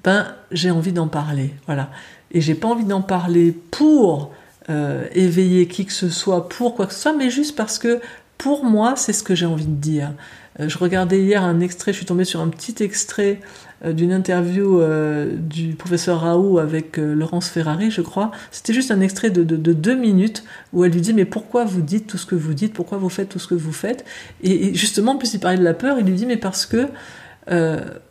ben 0.03 0.33
j'ai 0.51 0.71
envie 0.71 0.91
d'en 0.91 1.07
parler. 1.07 1.53
Voilà. 1.65 1.89
Et 2.31 2.41
j'ai 2.41 2.55
pas 2.55 2.67
envie 2.67 2.85
d'en 2.85 3.01
parler 3.01 3.51
pour 3.51 4.31
euh, 4.69 5.07
éveiller 5.13 5.67
qui 5.67 5.85
que 5.85 5.93
ce 5.93 6.09
soit 6.09 6.47
pour 6.49 6.75
quoi 6.75 6.87
que 6.87 6.93
ce 6.93 6.99
soit, 6.99 7.13
mais 7.13 7.29
juste 7.29 7.55
parce 7.55 7.79
que 7.79 7.99
pour 8.37 8.63
moi, 8.63 8.95
c'est 8.95 9.13
ce 9.13 9.23
que 9.23 9.35
j'ai 9.35 9.45
envie 9.45 9.65
de 9.65 9.75
dire. 9.75 10.13
Euh, 10.59 10.69
je 10.69 10.77
regardais 10.77 11.21
hier 11.21 11.43
un 11.43 11.59
extrait, 11.59 11.93
je 11.93 11.97
suis 11.97 12.05
tombée 12.05 12.25
sur 12.25 12.41
un 12.41 12.49
petit 12.49 12.83
extrait 12.83 13.39
d'une 13.85 14.11
interview 14.11 14.79
euh, 14.79 15.35
du 15.35 15.75
professeur 15.75 16.21
Raoult 16.21 16.59
avec 16.59 16.97
Laurence 16.97 17.49
Ferrari, 17.49 17.91
je 17.91 18.01
crois. 18.01 18.31
C'était 18.51 18.73
juste 18.73 18.91
un 18.91 19.01
extrait 19.01 19.29
de, 19.29 19.43
deux 19.43 19.95
minutes 19.95 20.43
où 20.73 20.85
elle 20.85 20.91
lui 20.91 21.01
dit 21.01 21.13
mais 21.13 21.25
pourquoi 21.25 21.65
vous 21.65 21.81
dites 21.81 22.07
tout 22.07 22.17
ce 22.17 22.25
que 22.25 22.35
vous 22.35 22.53
dites, 22.53 22.73
pourquoi 22.73 22.97
vous 22.97 23.09
faites 23.09 23.29
tout 23.29 23.39
ce 23.39 23.47
que 23.47 23.55
vous 23.55 23.73
faites? 23.73 24.05
Et, 24.43 24.73
justement, 24.73 25.17
plus 25.17 25.33
il 25.33 25.39
parlait 25.39 25.57
de 25.57 25.63
la 25.63 25.73
peur, 25.73 25.97
il 25.99 26.05
lui 26.05 26.13
dit 26.13 26.25
mais 26.25 26.37
parce 26.37 26.65
que 26.65 26.87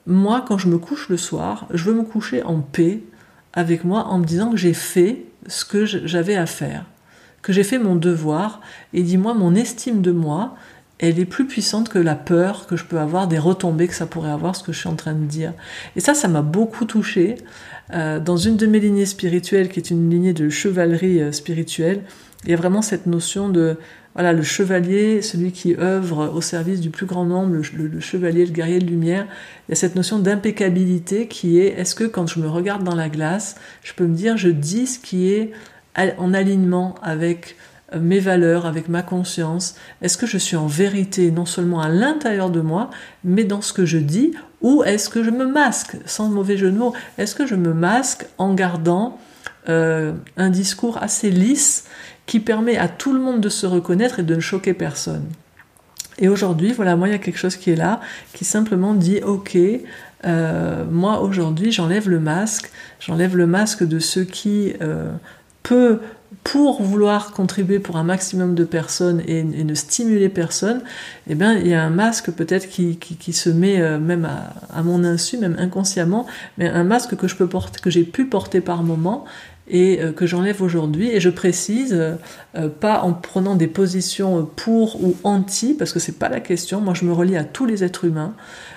moi, 0.06 0.44
quand 0.46 0.58
je 0.58 0.68
me 0.68 0.78
couche 0.78 1.08
le 1.08 1.16
soir, 1.16 1.66
je 1.72 1.84
veux 1.84 1.94
me 1.94 2.02
coucher 2.02 2.42
en 2.42 2.60
paix 2.60 3.00
avec 3.52 3.84
moi 3.84 4.06
en 4.06 4.18
me 4.18 4.24
disant 4.24 4.50
que 4.50 4.56
j'ai 4.56 4.74
fait 4.74 5.24
ce 5.46 5.64
que 5.64 5.84
j'avais 5.84 6.36
à 6.36 6.46
faire, 6.46 6.84
que 7.42 7.52
j'ai 7.52 7.64
fait 7.64 7.78
mon 7.78 7.96
devoir, 7.96 8.60
et 8.92 9.02
dis-moi, 9.02 9.34
mon 9.34 9.54
estime 9.54 10.02
de 10.02 10.12
moi, 10.12 10.54
elle 11.00 11.18
est 11.18 11.24
plus 11.24 11.46
puissante 11.46 11.88
que 11.88 11.98
la 11.98 12.14
peur 12.14 12.66
que 12.66 12.76
je 12.76 12.84
peux 12.84 12.98
avoir 12.98 13.26
des 13.26 13.38
retombées 13.38 13.88
que 13.88 13.94
ça 13.94 14.06
pourrait 14.06 14.30
avoir, 14.30 14.54
ce 14.54 14.62
que 14.62 14.72
je 14.72 14.78
suis 14.78 14.88
en 14.88 14.96
train 14.96 15.14
de 15.14 15.24
dire. 15.24 15.54
Et 15.96 16.00
ça, 16.00 16.12
ça 16.12 16.28
m'a 16.28 16.42
beaucoup 16.42 16.84
touché. 16.84 17.36
Euh, 17.94 18.20
dans 18.20 18.36
une 18.36 18.56
de 18.56 18.66
mes 18.66 18.80
lignées 18.80 19.06
spirituelles, 19.06 19.70
qui 19.70 19.80
est 19.80 19.90
une 19.90 20.10
lignée 20.10 20.34
de 20.34 20.50
chevalerie 20.50 21.22
euh, 21.22 21.32
spirituelle, 21.32 22.02
il 22.44 22.50
y 22.50 22.54
a 22.54 22.56
vraiment 22.56 22.82
cette 22.82 23.06
notion 23.06 23.48
de, 23.48 23.78
voilà, 24.14 24.34
le 24.34 24.42
chevalier, 24.42 25.22
celui 25.22 25.52
qui 25.52 25.74
œuvre 25.74 26.32
au 26.34 26.42
service 26.42 26.80
du 26.80 26.90
plus 26.90 27.06
grand 27.06 27.24
nombre, 27.24 27.54
le, 27.54 28.00
chevalier, 28.00 28.44
le 28.44 28.52
guerrier 28.52 28.78
de 28.78 28.86
lumière. 28.86 29.26
Il 29.68 29.70
y 29.70 29.72
a 29.72 29.76
cette 29.76 29.96
notion 29.96 30.18
d'impeccabilité 30.18 31.28
qui 31.28 31.60
est, 31.60 31.78
est-ce 31.78 31.94
que 31.94 32.04
quand 32.04 32.26
je 32.26 32.40
me 32.40 32.48
regarde 32.48 32.84
dans 32.84 32.94
la 32.94 33.08
glace, 33.08 33.56
je 33.82 33.94
peux 33.94 34.06
me 34.06 34.14
dire, 34.14 34.36
je 34.36 34.48
dis 34.48 34.86
ce 34.86 34.98
qui 34.98 35.32
est 35.32 35.52
en 36.18 36.34
alignement 36.34 36.94
avec 37.02 37.56
mes 37.98 38.20
valeurs, 38.20 38.66
avec 38.66 38.88
ma 38.88 39.02
conscience. 39.02 39.74
Est-ce 40.02 40.16
que 40.16 40.26
je 40.26 40.38
suis 40.38 40.56
en 40.56 40.66
vérité 40.66 41.30
non 41.30 41.46
seulement 41.46 41.80
à 41.80 41.88
l'intérieur 41.88 42.50
de 42.50 42.60
moi, 42.60 42.90
mais 43.24 43.44
dans 43.44 43.62
ce 43.62 43.72
que 43.72 43.84
je 43.84 43.98
dis? 43.98 44.32
Ou 44.62 44.82
est-ce 44.84 45.08
que 45.08 45.22
je 45.22 45.30
me 45.30 45.46
masque, 45.46 45.96
sans 46.06 46.28
mauvais 46.28 46.56
jeu 46.56 46.70
de 46.70 46.76
mots 46.76 46.92
Est-ce 47.18 47.34
que 47.34 47.46
je 47.46 47.54
me 47.54 47.72
masque 47.72 48.26
en 48.38 48.54
gardant 48.54 49.18
euh, 49.68 50.12
un 50.36 50.50
discours 50.50 50.98
assez 51.02 51.30
lisse 51.30 51.84
qui 52.26 52.40
permet 52.40 52.76
à 52.76 52.88
tout 52.88 53.12
le 53.12 53.20
monde 53.20 53.40
de 53.40 53.48
se 53.48 53.66
reconnaître 53.66 54.20
et 54.20 54.22
de 54.22 54.34
ne 54.34 54.40
choquer 54.40 54.74
personne? 54.74 55.24
Et 56.18 56.28
aujourd'hui, 56.28 56.72
voilà, 56.72 56.96
moi, 56.96 57.08
il 57.08 57.12
y 57.12 57.14
a 57.14 57.18
quelque 57.18 57.38
chose 57.38 57.56
qui 57.56 57.70
est 57.70 57.76
là, 57.76 58.00
qui 58.34 58.44
simplement 58.44 58.94
dit, 58.94 59.20
ok, 59.22 59.56
euh, 60.26 60.84
moi, 60.90 61.20
aujourd'hui, 61.20 61.72
j'enlève 61.72 62.08
le 62.08 62.20
masque, 62.20 62.70
j'enlève 63.00 63.36
le 63.36 63.46
masque 63.46 63.84
de 63.84 63.98
ce 63.98 64.20
qui 64.20 64.74
euh, 64.82 65.10
peut 65.62 66.00
pour 66.44 66.82
vouloir 66.82 67.32
contribuer 67.32 67.78
pour 67.78 67.96
un 67.96 68.02
maximum 68.02 68.54
de 68.54 68.64
personnes 68.64 69.22
et, 69.26 69.42
ne 69.42 69.74
stimuler 69.74 70.28
personne, 70.28 70.82
eh 71.28 71.34
bien, 71.34 71.54
il 71.54 71.66
y 71.66 71.74
a 71.74 71.82
un 71.82 71.90
masque 71.90 72.30
peut-être 72.30 72.68
qui, 72.68 72.96
qui, 72.96 73.32
se 73.32 73.50
met 73.50 73.80
euh, 73.80 73.98
même 73.98 74.28
à, 74.72 74.82
mon 74.82 75.04
insu, 75.04 75.36
même 75.36 75.56
inconsciemment, 75.58 76.26
mais 76.56 76.68
un 76.68 76.84
masque 76.84 77.16
que 77.16 77.28
je 77.28 77.36
peux 77.36 77.46
porter, 77.46 77.80
que 77.80 77.90
j'ai 77.90 78.04
pu 78.04 78.24
porter 78.24 78.60
par 78.60 78.82
moment 78.82 79.24
et 79.68 80.00
euh, 80.00 80.12
que 80.12 80.26
j'enlève 80.26 80.62
aujourd'hui. 80.62 81.10
Et 81.10 81.20
je 81.20 81.28
précise, 81.28 81.92
euh, 81.94 82.68
pas 82.68 83.02
en 83.02 83.12
prenant 83.12 83.54
des 83.54 83.68
positions 83.68 84.48
pour 84.56 85.04
ou 85.04 85.16
anti, 85.24 85.74
parce 85.74 85.92
que 85.92 85.98
c'est 85.98 86.18
pas 86.18 86.30
la 86.30 86.40
question. 86.40 86.80
Moi, 86.80 86.94
je 86.94 87.04
me 87.04 87.12
relie 87.12 87.36
à 87.36 87.44
tous 87.44 87.66
les 87.66 87.84
êtres 87.84 88.06
humains. 88.06 88.34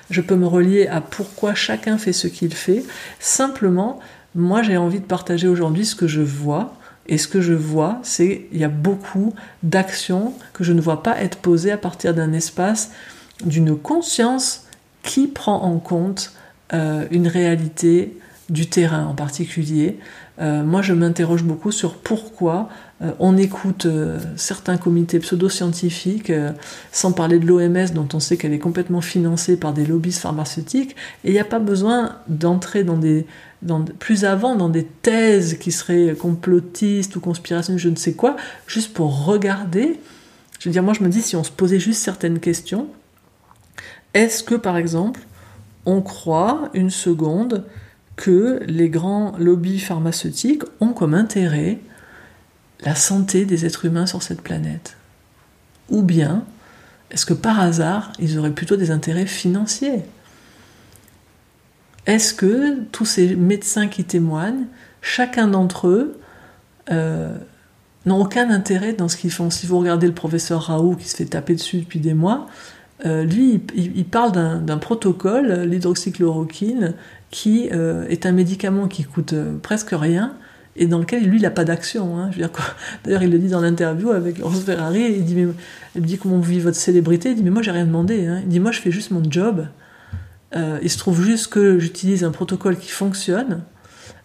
Je 0.09 0.19
peux 0.19 0.35
me 0.35 0.47
relier 0.47 0.87
à 0.87 0.99
pourquoi 0.99 1.55
chacun 1.55 1.97
fait 1.97 2.13
ce 2.13 2.27
qu'il 2.27 2.53
fait. 2.53 2.83
Simplement, 3.19 3.99
moi, 4.35 4.63
j'ai 4.63 4.75
envie 4.75 4.99
de 4.99 5.05
partager 5.05 5.47
aujourd'hui 5.47 5.85
ce 5.85 5.95
que 5.95 6.07
je 6.07 6.21
vois 6.21 6.75
et 7.07 7.17
ce 7.17 7.27
que 7.27 7.41
je 7.41 7.53
vois, 7.53 7.99
c'est 8.03 8.47
qu'il 8.49 8.59
y 8.59 8.63
a 8.63 8.69
beaucoup 8.69 9.33
d'actions 9.61 10.33
que 10.53 10.63
je 10.63 10.71
ne 10.73 10.81
vois 10.81 11.03
pas 11.03 11.19
être 11.21 11.37
posées 11.37 11.71
à 11.71 11.77
partir 11.77 12.13
d'un 12.13 12.31
espace, 12.33 12.91
d'une 13.45 13.77
conscience 13.77 14.67
qui 15.03 15.27
prend 15.27 15.61
en 15.63 15.79
compte 15.79 16.33
euh, 16.73 17.05
une 17.11 17.27
réalité 17.27 18.17
du 18.49 18.67
terrain 18.67 19.05
en 19.05 19.15
particulier. 19.15 19.99
Euh, 20.39 20.63
moi, 20.63 20.81
je 20.81 20.93
m'interroge 20.93 21.43
beaucoup 21.43 21.71
sur 21.71 21.95
pourquoi 21.95 22.69
on 23.19 23.35
écoute 23.37 23.87
certains 24.37 24.77
comités 24.77 25.19
pseudo-scientifiques, 25.19 26.31
sans 26.91 27.11
parler 27.11 27.39
de 27.39 27.45
l'OMS, 27.45 27.93
dont 27.93 28.07
on 28.13 28.19
sait 28.19 28.37
qu'elle 28.37 28.53
est 28.53 28.59
complètement 28.59 29.01
financée 29.01 29.57
par 29.57 29.73
des 29.73 29.85
lobbies 29.85 30.13
pharmaceutiques, 30.13 30.95
et 31.23 31.29
il 31.29 31.33
n'y 31.33 31.39
a 31.39 31.45
pas 31.45 31.59
besoin 31.59 32.17
d'entrer 32.27 32.85
plus 33.99 34.25
avant 34.25 34.55
dans 34.55 34.69
des 34.69 34.85
thèses 34.85 35.57
qui 35.57 35.71
seraient 35.71 36.15
complotistes 36.15 37.15
ou 37.15 37.19
conspirationnistes, 37.19 37.83
je 37.83 37.89
ne 37.89 37.95
sais 37.95 38.13
quoi, 38.13 38.37
juste 38.67 38.93
pour 38.93 39.25
regarder. 39.25 39.99
Je 40.59 40.69
veux 40.69 40.73
dire, 40.73 40.83
moi 40.83 40.93
je 40.93 41.03
me 41.03 41.09
dis, 41.09 41.21
si 41.21 41.35
on 41.35 41.43
se 41.43 41.51
posait 41.51 41.79
juste 41.79 42.01
certaines 42.01 42.39
questions, 42.39 42.87
est-ce 44.13 44.43
que 44.43 44.55
par 44.55 44.77
exemple, 44.77 45.19
on 45.85 46.01
croit 46.01 46.69
une 46.73 46.89
seconde 46.89 47.65
que 48.15 48.61
les 48.67 48.87
grands 48.87 49.33
lobbies 49.37 49.79
pharmaceutiques 49.79 50.63
ont 50.79 50.93
comme 50.93 51.15
intérêt 51.15 51.79
la 52.83 52.95
santé 52.95 53.45
des 53.45 53.65
êtres 53.65 53.85
humains 53.85 54.05
sur 54.05 54.21
cette 54.21 54.41
planète. 54.41 54.97
Ou 55.89 56.01
bien, 56.01 56.43
est-ce 57.11 57.25
que 57.25 57.33
par 57.33 57.59
hasard, 57.59 58.11
ils 58.19 58.37
auraient 58.37 58.51
plutôt 58.51 58.75
des 58.75 58.91
intérêts 58.91 59.25
financiers? 59.25 60.03
Est-ce 62.05 62.33
que 62.33 62.81
tous 62.91 63.05
ces 63.05 63.35
médecins 63.35 63.87
qui 63.87 64.03
témoignent, 64.03 64.65
chacun 65.01 65.47
d'entre 65.47 65.87
eux, 65.87 66.19
euh, 66.91 67.37
n'ont 68.05 68.21
aucun 68.21 68.49
intérêt 68.49 68.93
dans 68.93 69.07
ce 69.07 69.15
qu'ils 69.15 69.31
font? 69.31 69.49
Si 69.49 69.65
vous 69.65 69.79
regardez 69.79 70.07
le 70.07 70.13
professeur 70.13 70.63
Raoult 70.63 70.95
qui 70.95 71.07
se 71.07 71.15
fait 71.15 71.25
taper 71.25 71.55
dessus 71.55 71.77
depuis 71.77 71.99
des 71.99 72.13
mois, 72.13 72.47
euh, 73.05 73.23
lui, 73.23 73.61
il, 73.75 74.05
parle 74.05 74.31
d'un 74.31 74.77
protocole, 74.77 75.63
l'hydroxychloroquine, 75.63 76.93
qui 77.31 77.69
euh, 77.71 78.07
est 78.07 78.25
un 78.25 78.31
médicament 78.31 78.87
qui 78.87 79.03
coûte 79.03 79.33
presque 79.61 79.91
rien 79.91 80.35
et 80.75 80.87
dans 80.87 80.99
lequel 80.99 81.23
lui, 81.23 81.37
il 81.37 81.43
n'a 81.43 81.51
pas 81.51 81.65
d'action. 81.65 82.17
Hein. 82.17 82.31
D'ailleurs, 83.03 83.23
il 83.23 83.29
le 83.29 83.37
dit 83.37 83.49
dans 83.49 83.61
l'interview 83.61 84.09
avec 84.09 84.39
Laurence 84.39 84.61
Ferrari, 84.61 85.13
il 85.17 85.23
dit, 85.23 85.35
il 85.95 86.01
me 86.01 86.07
dit 86.07 86.17
comment 86.17 86.37
vous 86.37 86.43
vivez 86.43 86.61
votre 86.61 86.77
célébrité, 86.77 87.29
il 87.29 87.35
dit 87.35 87.43
mais 87.43 87.51
moi 87.51 87.61
j'ai 87.61 87.71
rien 87.71 87.85
demandé, 87.85 88.25
hein. 88.25 88.39
il 88.43 88.49
dit 88.49 88.59
moi 88.59 88.71
je 88.71 88.79
fais 88.79 88.91
juste 88.91 89.11
mon 89.11 89.21
job, 89.29 89.67
euh, 90.55 90.79
il 90.81 90.89
se 90.89 90.97
trouve 90.97 91.21
juste 91.23 91.47
que 91.47 91.79
j'utilise 91.79 92.23
un 92.23 92.31
protocole 92.31 92.77
qui 92.77 92.89
fonctionne, 92.89 93.61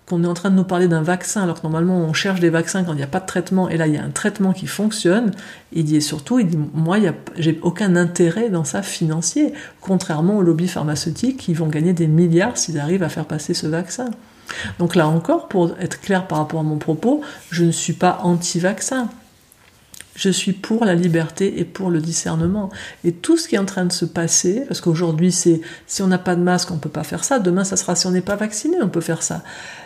qu'on 0.06 0.24
est 0.24 0.26
en 0.26 0.34
train 0.34 0.50
de 0.50 0.56
nous 0.56 0.64
parler 0.64 0.88
d'un 0.88 1.02
vaccin, 1.02 1.42
alors 1.42 1.60
que 1.60 1.66
normalement 1.66 1.98
on 1.98 2.14
cherche 2.14 2.40
des 2.40 2.48
vaccins 2.48 2.82
quand 2.82 2.92
il 2.92 2.96
n'y 2.96 3.02
a 3.02 3.08
pas 3.08 3.20
de 3.20 3.26
traitement, 3.26 3.68
et 3.68 3.76
là 3.76 3.86
il 3.86 3.94
y 3.94 3.98
a 3.98 4.02
un 4.02 4.10
traitement 4.10 4.54
qui 4.54 4.66
fonctionne. 4.66 5.32
Il 5.72 5.84
dit 5.84 5.96
et 5.96 6.00
surtout, 6.00 6.38
il 6.38 6.46
dit 6.46 6.58
moi 6.72 6.96
j'ai 7.36 7.58
aucun 7.62 7.94
intérêt 7.94 8.48
dans 8.48 8.64
ça 8.64 8.80
financier, 8.80 9.52
contrairement 9.82 10.38
aux 10.38 10.42
lobbies 10.42 10.68
pharmaceutiques 10.68 11.36
qui 11.36 11.52
vont 11.52 11.66
gagner 11.66 11.92
des 11.92 12.06
milliards 12.06 12.56
s'ils 12.56 12.78
arrivent 12.78 13.02
à 13.02 13.10
faire 13.10 13.26
passer 13.26 13.52
ce 13.52 13.66
vaccin. 13.66 14.10
Donc 14.78 14.94
là 14.94 15.08
encore, 15.08 15.48
pour 15.48 15.74
être 15.80 16.00
clair 16.00 16.26
par 16.26 16.38
rapport 16.38 16.60
à 16.60 16.64
mon 16.64 16.78
propos, 16.78 17.20
je 17.50 17.64
ne 17.64 17.72
suis 17.72 17.92
pas 17.92 18.20
anti-vaccin. 18.22 19.08
Je 20.18 20.30
suis 20.30 20.52
pour 20.52 20.84
la 20.84 20.96
liberté 20.96 21.60
et 21.60 21.64
pour 21.64 21.90
le 21.90 22.00
discernement. 22.00 22.70
Et 23.04 23.12
tout 23.12 23.36
ce 23.36 23.46
qui 23.46 23.54
est 23.54 23.58
en 23.58 23.64
train 23.64 23.84
de 23.84 23.92
se 23.92 24.04
passer, 24.04 24.64
parce 24.66 24.80
qu'aujourd'hui 24.80 25.30
c'est 25.30 25.60
si 25.86 26.02
on 26.02 26.08
n'a 26.08 26.18
pas 26.18 26.34
de 26.34 26.42
masque, 26.42 26.72
on 26.72 26.76
peut 26.76 26.88
pas 26.88 27.04
faire 27.04 27.22
ça. 27.22 27.38
Demain, 27.38 27.62
ça 27.62 27.76
sera 27.76 27.94
si 27.94 28.08
on 28.08 28.10
n'est 28.10 28.20
pas 28.20 28.34
vacciné, 28.34 28.78
on 28.82 28.88
peut 28.88 29.00
faire 29.00 29.22
ça. 29.22 29.44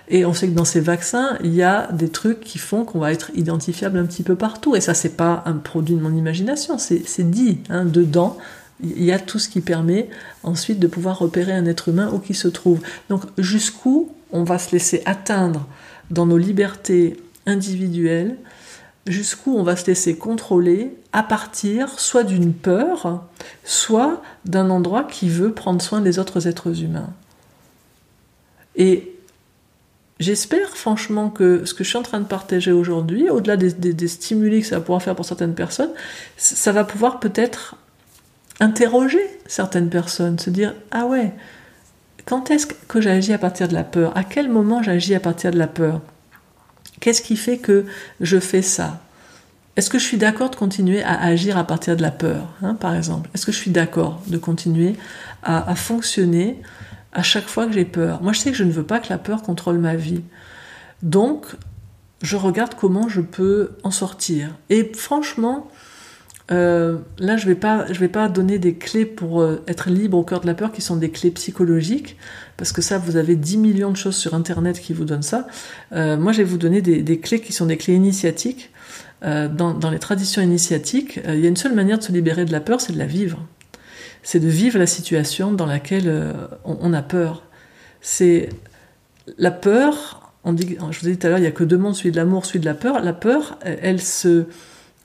Et 0.08 0.24
on 0.24 0.32
sait 0.32 0.48
que 0.48 0.54
dans 0.54 0.64
ces 0.64 0.80
vaccins, 0.80 1.36
il 1.44 1.54
y 1.54 1.62
a 1.62 1.92
des 1.92 2.08
trucs 2.08 2.40
qui 2.40 2.56
font 2.56 2.86
qu'on 2.86 2.98
va 2.98 3.12
être 3.12 3.30
identifiable 3.34 3.98
un 3.98 4.06
petit 4.06 4.22
peu 4.22 4.34
partout. 4.34 4.74
Et 4.74 4.80
ça, 4.80 4.94
c'est 4.94 5.18
pas 5.18 5.42
un 5.44 5.52
produit 5.52 5.96
de 5.96 6.00
mon 6.00 6.16
imagination, 6.16 6.78
c'est 6.78 7.30
dit 7.30 7.58
hein, 7.68 7.84
dedans. 7.84 8.38
Il 8.82 9.04
y 9.04 9.12
a 9.12 9.18
tout 9.18 9.38
ce 9.38 9.50
qui 9.50 9.60
permet 9.60 10.08
ensuite 10.42 10.78
de 10.78 10.86
pouvoir 10.86 11.18
repérer 11.18 11.52
un 11.52 11.66
être 11.66 11.90
humain 11.90 12.10
où 12.10 12.18
qu'il 12.18 12.36
se 12.36 12.48
trouve. 12.48 12.80
Donc 13.10 13.24
jusqu'où 13.36 14.10
on 14.32 14.44
va 14.44 14.58
se 14.58 14.72
laisser 14.72 15.02
atteindre 15.06 15.66
dans 16.10 16.26
nos 16.26 16.38
libertés 16.38 17.16
individuelles 17.46 18.36
jusqu'où 19.06 19.56
on 19.56 19.62
va 19.62 19.76
se 19.76 19.86
laisser 19.86 20.16
contrôler 20.16 20.94
à 21.12 21.22
partir 21.22 21.98
soit 21.98 22.22
d'une 22.22 22.52
peur, 22.52 23.24
soit 23.64 24.22
d'un 24.44 24.70
endroit 24.70 25.04
qui 25.04 25.28
veut 25.28 25.52
prendre 25.52 25.82
soin 25.82 26.00
des 26.00 26.18
autres 26.18 26.46
êtres 26.46 26.82
humains. 26.82 27.12
Et 28.76 29.14
j'espère 30.20 30.76
franchement 30.76 31.30
que 31.30 31.64
ce 31.64 31.74
que 31.74 31.84
je 31.84 31.90
suis 31.90 31.98
en 31.98 32.02
train 32.02 32.20
de 32.20 32.26
partager 32.26 32.72
aujourd'hui, 32.72 33.28
au-delà 33.28 33.56
des, 33.56 34.08
stimuli 34.08 34.60
que 34.60 34.66
ça 34.66 34.76
va 34.76 34.82
pouvoir 34.82 35.02
faire 35.02 35.16
pour 35.16 35.24
certaines 35.24 35.54
personnes, 35.54 35.92
ça 36.36 36.72
va 36.72 36.84
pouvoir 36.84 37.20
peut-être 37.20 37.76
interroger 38.60 39.22
certaines 39.46 39.90
personnes, 39.90 40.38
se 40.38 40.50
dire 40.50 40.74
ah 40.92 41.06
ouais, 41.06 41.32
quand 42.24 42.50
est-ce 42.50 42.66
que 42.66 43.00
j'agis 43.00 43.32
à 43.32 43.38
partir 43.38 43.68
de 43.68 43.74
la 43.74 43.84
peur? 43.84 44.16
À 44.16 44.24
quel 44.24 44.48
moment 44.48 44.82
j'agis 44.82 45.14
à 45.14 45.20
partir 45.20 45.50
de 45.50 45.58
la 45.58 45.66
peur? 45.66 46.00
Qu'est-ce 47.00 47.22
qui 47.22 47.36
fait 47.36 47.58
que 47.58 47.84
je 48.20 48.38
fais 48.38 48.62
ça? 48.62 49.00
Est-ce 49.74 49.88
que 49.88 49.98
je 49.98 50.04
suis 50.04 50.18
d'accord 50.18 50.50
de 50.50 50.56
continuer 50.56 51.02
à 51.02 51.20
agir 51.20 51.56
à 51.56 51.64
partir 51.64 51.96
de 51.96 52.02
la 52.02 52.10
peur, 52.10 52.48
hein, 52.62 52.74
par 52.74 52.94
exemple? 52.94 53.30
Est-ce 53.34 53.46
que 53.46 53.52
je 53.52 53.56
suis 53.56 53.70
d'accord 53.70 54.22
de 54.26 54.36
continuer 54.36 54.96
à, 55.42 55.74
fonctionner 55.74 56.60
à 57.12 57.22
chaque 57.22 57.46
fois 57.46 57.66
que 57.66 57.72
j'ai 57.72 57.86
peur? 57.86 58.22
Moi, 58.22 58.32
je 58.32 58.40
sais 58.40 58.50
que 58.50 58.56
je 58.56 58.64
ne 58.64 58.70
veux 58.70 58.84
pas 58.84 59.00
que 59.00 59.08
la 59.08 59.18
peur 59.18 59.42
contrôle 59.42 59.78
ma 59.78 59.96
vie. 59.96 60.22
Donc, 61.02 61.46
je 62.20 62.36
regarde 62.36 62.74
comment 62.74 63.08
je 63.08 63.22
peux 63.22 63.72
en 63.82 63.90
sortir. 63.90 64.50
Et 64.68 64.92
franchement, 64.94 65.68
euh, 66.52 66.98
là, 67.18 67.36
je 67.36 67.46
vais 67.46 67.54
pas, 67.54 67.90
je 67.92 67.98
vais 67.98 68.08
pas 68.08 68.28
donner 68.28 68.58
des 68.58 68.74
clés 68.74 69.06
pour 69.06 69.40
euh, 69.40 69.62
être 69.66 69.90
libre 69.90 70.18
au 70.18 70.24
cœur 70.24 70.40
de 70.40 70.46
la 70.46 70.54
peur, 70.54 70.72
qui 70.72 70.82
sont 70.82 70.96
des 70.96 71.10
clés 71.10 71.30
psychologiques, 71.30 72.16
parce 72.56 72.72
que 72.72 72.82
ça, 72.82 72.98
vous 72.98 73.16
avez 73.16 73.36
10 73.36 73.58
millions 73.58 73.90
de 73.90 73.96
choses 73.96 74.16
sur 74.16 74.34
Internet 74.34 74.80
qui 74.80 74.92
vous 74.92 75.04
donnent 75.04 75.22
ça. 75.22 75.46
Euh, 75.92 76.16
moi, 76.16 76.32
je 76.32 76.38
vais 76.38 76.44
vous 76.44 76.58
donner 76.58 76.82
des, 76.82 77.20
clés 77.20 77.40
qui 77.40 77.52
sont 77.52 77.66
des 77.66 77.76
clés 77.76 77.94
initiatiques. 77.94 78.70
Dans, 79.22 79.90
les 79.92 80.00
traditions 80.00 80.42
initiatiques, 80.42 81.20
il 81.24 81.38
y 81.38 81.44
a 81.44 81.48
une 81.48 81.56
seule 81.56 81.76
manière 81.76 81.96
de 81.96 82.02
se 82.02 82.10
libérer 82.10 82.44
de 82.44 82.50
la 82.50 82.58
peur, 82.58 82.80
c'est 82.80 82.92
de 82.92 82.98
la 82.98 83.06
vivre. 83.06 83.38
C'est 84.24 84.40
de 84.40 84.48
vivre 84.48 84.80
la 84.80 84.86
situation 84.88 85.52
dans 85.52 85.66
laquelle 85.66 86.34
on, 86.64 86.92
a 86.92 87.02
peur. 87.02 87.44
C'est 88.00 88.48
la 89.38 89.52
peur. 89.52 90.32
On 90.42 90.52
dit, 90.52 90.76
je 90.90 90.98
vous 90.98 91.06
ai 91.06 91.12
dit 91.12 91.18
tout 91.18 91.28
à 91.28 91.30
l'heure, 91.30 91.38
il 91.38 91.44
y 91.44 91.46
a 91.46 91.52
que 91.52 91.62
deux 91.62 91.78
mondes, 91.78 91.94
celui 91.94 92.10
de 92.10 92.16
l'amour, 92.16 92.46
celui 92.46 92.58
de 92.58 92.64
la 92.64 92.74
peur. 92.74 93.00
La 93.00 93.12
peur, 93.12 93.60
elle 93.62 94.00
se 94.00 94.46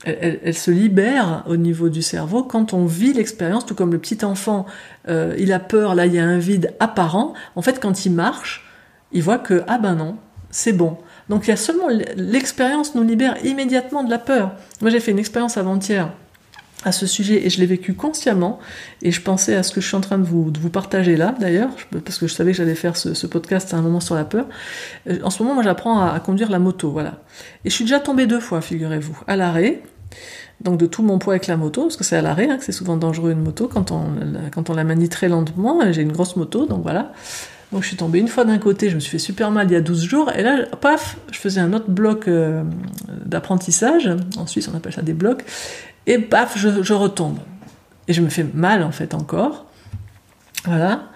elle, 0.03 0.53
se 0.53 0.69
libère 0.69 1.43
au 1.47 1.57
niveau 1.57 1.89
du 1.89 2.01
cerveau 2.01 2.43
quand 2.43 2.73
on 2.73 2.85
vit 2.85 3.13
l'expérience, 3.13 3.65
tout 3.65 3.75
comme 3.75 3.91
le 3.91 3.97
petit 3.97 4.23
enfant, 4.23 4.65
euh, 5.07 5.35
il 5.39 5.51
a 5.51 5.59
peur, 5.59 5.95
là 5.95 6.05
il 6.05 6.13
y 6.13 6.19
a 6.19 6.23
un 6.23 6.37
vide 6.37 6.73
apparent. 6.79 7.33
En 7.55 7.61
fait, 7.61 7.79
quand 7.79 8.05
il 8.05 8.11
marche, 8.11 8.65
il 9.11 9.23
voit 9.23 9.39
que 9.39 9.63
ah 9.67 9.79
ben 9.79 9.95
non, 9.95 10.17
c'est 10.51 10.73
bon. 10.73 10.97
Donc 11.29 11.47
il 11.47 11.49
y 11.49 11.53
a 11.53 11.57
seulement 11.57 11.87
l'expérience 12.15 12.95
nous 12.95 13.03
libère 13.03 13.43
immédiatement 13.43 14.03
de 14.03 14.09
la 14.09 14.19
peur. 14.19 14.55
Moi 14.81 14.91
j'ai 14.91 14.99
fait 14.99 15.11
une 15.11 15.19
expérience 15.19 15.57
avant-hier 15.57 16.11
à 16.83 16.91
ce 16.91 17.07
sujet 17.07 17.45
et 17.45 17.49
je 17.49 17.59
l'ai 17.59 17.65
vécu 17.65 17.93
consciemment 17.93 18.59
et 19.01 19.11
je 19.11 19.21
pensais 19.21 19.55
à 19.55 19.63
ce 19.63 19.71
que 19.71 19.81
je 19.81 19.87
suis 19.87 19.95
en 19.95 20.01
train 20.01 20.19
de 20.19 20.25
vous, 20.25 20.51
partager 20.69 21.17
là 21.17 21.33
d'ailleurs 21.39 21.69
parce 22.05 22.19
que 22.19 22.27
je 22.27 22.33
savais 22.33 22.51
que 22.51 22.57
j'allais 22.57 22.75
faire 22.75 22.95
ce, 22.95 23.27
podcast 23.27 23.73
à 23.73 23.77
un 23.77 23.81
moment 23.81 23.99
sur 23.99 24.15
la 24.15 24.25
peur. 24.25 24.45
Euh, 25.09 25.17
en 25.23 25.29
ce 25.29 25.41
moment 25.41 25.55
moi 25.55 25.63
j'apprends 25.63 26.01
à, 26.01 26.19
conduire 26.19 26.51
la 26.51 26.59
moto 26.59 26.91
voilà 26.91 27.21
et 27.65 27.69
je 27.69 27.75
suis 27.75 27.83
déjà 27.83 27.99
tombée 27.99 28.27
deux 28.27 28.39
fois 28.39 28.61
figurez-vous 28.61 29.19
à 29.27 29.35
l'arrêt 29.35 29.81
donc 30.61 30.79
de 30.79 30.85
tout 30.85 31.03
mon 31.03 31.19
poids 31.19 31.33
avec 31.33 31.47
la 31.47 31.57
moto 31.57 31.83
parce 31.83 31.97
que 31.97 32.03
c'est 32.03 32.15
à 32.15 32.21
l'arrêt 32.21 32.47
hein, 32.49 32.57
que 32.57 32.63
c'est 32.63 32.71
souvent 32.71 32.95
dangereux 32.95 33.31
une 33.31 33.41
moto 33.41 33.67
quand 33.67 33.91
on 33.91 34.05
quand 34.51 34.69
on 34.69 34.73
la 34.73 34.83
manie 34.83 35.09
très 35.09 35.29
lentement 35.29 35.81
j'ai 35.91 36.03
une 36.03 36.11
grosse 36.11 36.35
moto 36.35 36.67
donc 36.67 36.83
voilà 36.83 37.11
donc 37.71 37.83
je 37.83 37.87
suis 37.89 37.97
tombée 37.97 38.19
une 38.19 38.29
fois 38.29 38.45
d'un 38.45 38.59
côté, 38.59 38.89
je 38.89 38.95
me 38.95 38.99
suis 39.01 39.11
fait 39.11 39.19
super 39.19 39.51
mal 39.51 39.67
il 39.69 39.73
y 39.73 39.75
a 39.75 39.81
12 39.81 40.03
jours, 40.05 40.31
et 40.31 40.41
là, 40.41 40.65
paf, 40.79 41.17
je 41.31 41.37
faisais 41.37 41.59
un 41.59 41.73
autre 41.73 41.89
bloc 41.89 42.27
euh, 42.27 42.63
d'apprentissage, 43.25 44.09
en 44.37 44.47
Suisse 44.47 44.69
on 44.73 44.77
appelle 44.77 44.93
ça 44.93 45.01
des 45.01 45.13
blocs, 45.13 45.43
et 46.07 46.19
paf, 46.19 46.57
je, 46.57 46.93
retombe. 46.93 47.39
Et 48.07 48.13
je 48.13 48.21
me 48.21 48.29
fais 48.29 48.45
mal 48.53 48.81
en 48.81 48.91
fait 48.91 49.13
encore. 49.13 49.65
Voilà. 50.63 51.09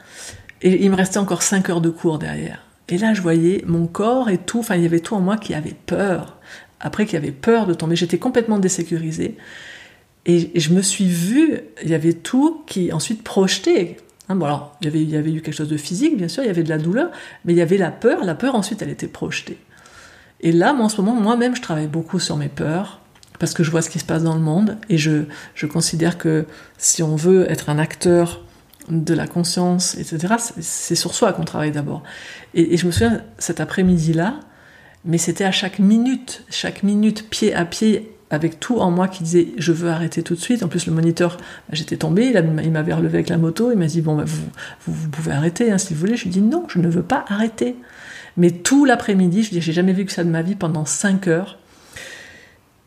Et 0.62 0.84
il 0.84 0.92
me 0.92 0.96
restait 0.96 1.18
encore 1.18 1.42
5 1.42 1.70
heures 1.70 1.82
de 1.82 1.90
cours 1.90 2.20
derrière. 2.20 2.62
Et 2.90 2.98
là, 2.98 3.14
je 3.14 3.22
voyais 3.22 3.64
mon 3.66 3.88
corps 3.88 4.30
et 4.30 4.38
tout, 4.38 4.60
enfin, 4.60 4.76
il 4.76 4.84
y 4.84 4.86
avait 4.86 5.00
tout 5.00 5.16
en 5.16 5.22
moi 5.22 5.38
qui 5.38 5.54
avait 5.54 5.76
peur. 5.86 6.38
Après, 6.82 7.06
qui 7.06 7.16
avait 7.16 7.32
peur 7.32 7.66
de 7.66 7.74
tomber. 7.74 7.96
J'étais 7.96 8.18
complètement 8.18 8.60
désécurisée. 8.60 9.38
Et, 10.26 10.60
je 10.60 10.74
me 10.74 10.82
suis 10.82 11.08
vue, 11.08 11.62
il 11.82 11.90
y 11.90 11.94
avait 11.94 12.14
tout 12.14 12.64
qui 12.68 12.92
ensuite 12.92 13.24
projeté. 13.24 13.98
Hein, 14.28 14.36
bon, 14.36 14.46
alors, 14.46 14.76
il 14.82 14.86
y, 14.86 14.88
avait, 14.90 15.02
il 15.02 15.10
y 15.10 15.16
avait 15.16 15.32
eu 15.32 15.42
quelque 15.42 15.56
chose 15.56 15.70
de 15.70 15.78
physique, 15.78 16.18
bien 16.18 16.28
sûr, 16.28 16.44
il 16.44 16.48
y 16.48 16.50
avait 16.50 16.64
de 16.64 16.70
la 16.70 16.78
douleur, 16.78 17.12
mais 17.46 17.54
il 17.54 17.56
y 17.56 17.62
avait 17.62 17.78
la 17.78 17.92
peur. 17.92 18.26
La 18.26 18.36
peur, 18.36 18.56
ensuite, 18.56 18.82
elle 18.82 18.90
était 18.90 19.08
projetée. 19.08 19.58
Et 20.42 20.52
là, 20.52 20.74
moi, 20.74 20.86
en 20.86 20.90
ce 20.90 21.02
moment, 21.02 21.20
moi-même, 21.20 21.56
je 21.56 21.62
travaille 21.62 21.88
beaucoup 21.88 22.20
sur 22.20 22.36
mes 22.36 22.50
peurs 22.50 23.01
parce 23.42 23.56
que 23.56 23.64
je 23.64 23.72
vois 23.72 23.82
ce 23.82 23.90
qui 23.90 23.98
se 23.98 24.06
passe 24.06 24.22
dans 24.22 24.36
le 24.36 24.40
monde 24.40 24.78
et 24.88 25.00
je, 25.00 25.24
je 25.56 25.66
considère 25.66 26.20
que 26.20 26.46
si 26.78 27.02
on 27.02 27.16
veut 27.16 27.50
être 27.50 27.72
un 27.72 27.80
acteur 27.80 28.46
de 28.88 29.16
la 29.16 29.26
conscience, 29.26 29.96
etc., 29.96 30.36
c'est 30.60 30.94
sur 30.94 31.16
soi 31.16 31.34
qu'on 31.34 31.44
travaille 31.44 31.72
d'abord. 31.72 32.04
Et, 32.54 32.78
je 32.78 32.86
me 32.86 32.92
souviens, 32.92 33.24
cet 33.40 33.60
après-midi-là, 33.60 34.40
mais 35.06 35.18
c'était 35.18 35.44
à 35.44 35.52
chaque 35.52 35.80
minute, 35.80 36.46
chaque 36.52 36.84
minute, 36.84 37.32
pied 37.32 37.52
à 37.56 37.66
pied, 37.66 38.16
avec 38.30 38.60
tout 38.60 38.78
en 38.78 38.92
moi 38.92 39.08
qui 39.08 39.24
disait 39.24 39.48
je 39.58 39.72
veux 39.72 39.90
arrêter 39.90 40.22
tout 40.22 40.36
de 40.36 40.40
suite. 40.40 40.62
En 40.62 40.68
plus, 40.68 40.86
le 40.86 40.94
moniteur, 40.94 41.38
bah, 41.38 41.74
j'étais 41.74 41.98
tombée, 41.98 42.32
il 42.64 42.72
m'avait 42.72 42.94
relevé 42.94 43.16
avec 43.16 43.30
la 43.30 43.40
moto, 43.40 43.72
il 43.72 43.78
m'a 43.80 43.88
dit 43.88 44.02
bon, 44.02 44.18
bah, 44.18 44.24
vous, 44.28 44.46
vous, 44.86 45.10
pouvez 45.10 45.32
arrêter 45.32 45.72
hein, 45.72 45.80
si 45.80 45.96
vous 45.96 46.00
voulez. 46.00 46.16
Je 46.16 46.26
lui 46.26 46.30
ai 46.30 46.34
dit 46.34 46.42
non, 46.42 46.68
je 46.68 46.78
ne 46.78 46.88
veux 46.88 47.02
pas 47.02 47.26
arrêter. 47.28 47.76
Mais 48.38 48.52
tout 48.52 48.86
l'après-midi, 48.86 49.42
je 49.42 49.50
dis 49.50 49.62
j'ai 49.62 49.74
jamais 49.74 49.94
vu 49.94 50.06
que 50.06 50.12
ça 50.12 50.24
de 50.24 50.30
ma 50.30 50.44
vie 50.44 50.54
pendant 50.54 50.86
5 50.86 51.28
heures 51.28 51.58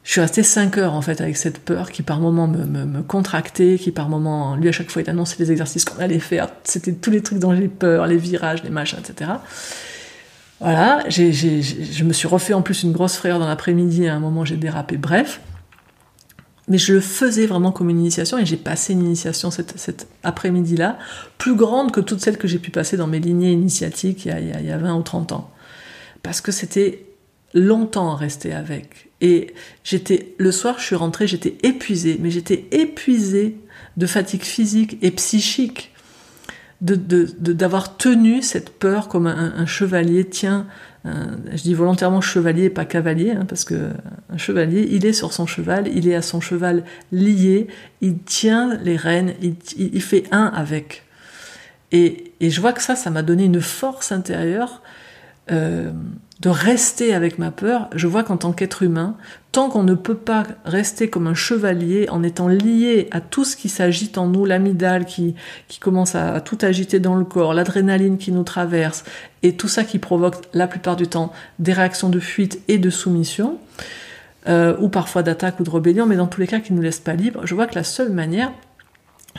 je 0.04 0.10
suis 0.10 0.20
restée 0.20 0.42
5 0.42 0.76
heures 0.76 0.92
en 0.92 1.00
fait 1.00 1.22
avec 1.22 1.36
cette 1.36 1.58
peur 1.58 1.90
qui 1.90 2.02
par 2.02 2.20
moments 2.20 2.46
me, 2.46 2.64
me, 2.66 3.02
contractait, 3.02 3.78
qui 3.80 3.90
par 3.90 4.10
moments, 4.10 4.54
lui 4.54 4.68
à 4.68 4.72
chaque 4.72 4.90
fois 4.90 5.00
il 5.00 5.08
annonçait 5.08 5.36
les 5.38 5.50
exercices 5.50 5.86
qu'on 5.86 5.98
allait 5.98 6.18
faire, 6.18 6.48
c'était 6.62 6.92
tous 6.92 7.10
les 7.10 7.22
trucs 7.22 7.38
dont 7.38 7.56
j'ai 7.56 7.68
peur, 7.68 8.06
les 8.06 8.18
virages, 8.18 8.62
les 8.62 8.70
machins, 8.70 8.98
etc. 8.98 9.30
Voilà, 10.60 11.02
j'ai, 11.08 11.32
j'ai, 11.32 11.62
je 11.62 12.04
me 12.04 12.12
suis 12.12 12.28
refait 12.28 12.52
en 12.52 12.60
plus 12.60 12.82
une 12.82 12.92
grosse 12.92 13.16
frayeur 13.16 13.38
dans 13.38 13.48
l'après-midi, 13.48 14.06
à 14.06 14.14
un 14.14 14.20
moment 14.20 14.44
j'ai 14.44 14.58
dérapé, 14.58 14.98
bref. 14.98 15.40
Mais 16.68 16.78
je 16.78 16.92
le 16.92 17.00
faisais 17.00 17.46
vraiment 17.46 17.72
comme 17.72 17.88
une 17.88 17.98
initiation 17.98 18.38
et 18.38 18.46
j'ai 18.46 18.56
passé 18.56 18.92
une 18.92 19.04
initiation 19.04 19.50
cet, 19.50 19.78
cet 19.78 20.06
après-midi-là, 20.22 20.98
plus 21.38 21.56
grande 21.56 21.92
que 21.92 22.00
toutes 22.00 22.20
celles 22.20 22.38
que 22.38 22.48
j'ai 22.48 22.58
pu 22.58 22.70
passer 22.70 22.98
dans 22.98 23.06
mes 23.06 23.20
lignées 23.20 23.52
initiatiques 23.52 24.26
il 24.26 24.28
y 24.28 24.32
a, 24.32 24.60
il 24.60 24.66
y 24.66 24.70
a 24.70 24.78
20 24.78 24.94
ou 24.96 25.02
30 25.02 25.32
ans. 25.32 25.50
Parce 26.22 26.40
que 26.40 26.52
c'était 26.52 27.06
longtemps 27.54 28.14
rester 28.14 28.52
avec. 28.52 29.03
Et 29.24 29.54
j'étais, 29.84 30.34
le 30.36 30.52
soir, 30.52 30.78
je 30.78 30.84
suis 30.84 30.96
rentrée, 30.96 31.26
j'étais 31.26 31.56
épuisée, 31.62 32.18
mais 32.20 32.30
j'étais 32.30 32.66
épuisée 32.72 33.56
de 33.96 34.06
fatigue 34.06 34.42
physique 34.42 34.98
et 35.00 35.10
psychique, 35.12 35.94
de, 36.82 36.94
d'avoir 37.38 37.96
tenu 37.96 38.42
cette 38.42 38.68
peur 38.68 39.08
comme 39.08 39.26
un, 39.26 39.64
chevalier 39.64 40.26
tient, 40.26 40.66
je 41.06 41.62
dis 41.62 41.72
volontairement 41.72 42.20
chevalier, 42.20 42.68
pas 42.68 42.84
cavalier, 42.84 43.30
hein, 43.30 43.46
parce 43.48 43.64
que 43.64 43.92
un 44.28 44.36
chevalier, 44.36 44.86
il 44.90 45.06
est 45.06 45.14
sur 45.14 45.32
son 45.32 45.46
cheval, 45.46 45.88
il 45.88 46.06
est 46.06 46.14
à 46.14 46.20
son 46.20 46.42
cheval 46.42 46.84
lié, 47.10 47.68
il 48.02 48.18
tient 48.18 48.76
les 48.82 48.96
rênes, 48.96 49.32
il, 49.40 50.02
fait 50.02 50.24
un 50.32 50.52
avec. 50.54 51.04
Et, 51.92 52.34
et, 52.40 52.50
je 52.50 52.60
vois 52.60 52.74
que 52.74 52.82
ça, 52.82 52.94
ça 52.94 53.08
m'a 53.08 53.22
donné 53.22 53.44
une 53.44 53.62
force 53.62 54.12
intérieure. 54.12 54.82
Euh, 55.50 55.92
de 56.44 56.50
rester 56.50 57.14
avec 57.14 57.38
ma 57.38 57.50
peur, 57.50 57.88
je 57.94 58.06
vois 58.06 58.22
qu'en 58.22 58.36
tant 58.36 58.52
qu'être 58.52 58.82
humain, 58.82 59.16
tant 59.50 59.70
qu'on 59.70 59.82
ne 59.82 59.94
peut 59.94 60.14
pas 60.14 60.42
rester 60.66 61.08
comme 61.08 61.26
un 61.26 61.34
chevalier 61.34 62.06
en 62.10 62.22
étant 62.22 62.48
lié 62.48 63.08
à 63.12 63.22
tout 63.22 63.44
ce 63.44 63.56
qui 63.56 63.70
s'agite 63.70 64.18
en 64.18 64.26
nous, 64.26 64.44
l'amygdale 64.44 65.06
qui, 65.06 65.34
qui 65.68 65.78
commence 65.78 66.14
à, 66.14 66.42
tout 66.42 66.58
agiter 66.60 67.00
dans 67.00 67.14
le 67.14 67.24
corps, 67.24 67.54
l'adrénaline 67.54 68.18
qui 68.18 68.30
nous 68.30 68.42
traverse, 68.42 69.04
et 69.42 69.56
tout 69.56 69.68
ça 69.68 69.84
qui 69.84 69.98
provoque 69.98 70.34
la 70.52 70.66
plupart 70.66 70.96
du 70.96 71.06
temps 71.06 71.32
des 71.60 71.72
réactions 71.72 72.10
de 72.10 72.20
fuite 72.20 72.60
et 72.68 72.76
de 72.76 72.90
soumission, 72.90 73.56
euh, 74.46 74.76
ou 74.80 74.90
parfois 74.90 75.22
d'attaque 75.22 75.60
ou 75.60 75.62
de 75.62 75.70
rébellion, 75.70 76.04
mais 76.04 76.16
dans 76.16 76.26
tous 76.26 76.42
les 76.42 76.46
cas 76.46 76.60
qui 76.60 76.74
ne 76.74 76.76
nous 76.76 76.84
laissent 76.84 77.00
pas 77.00 77.14
libres, 77.14 77.46
je 77.46 77.54
vois 77.54 77.66
que 77.66 77.74
la 77.74 77.84
seule 77.84 78.12
manière, 78.12 78.52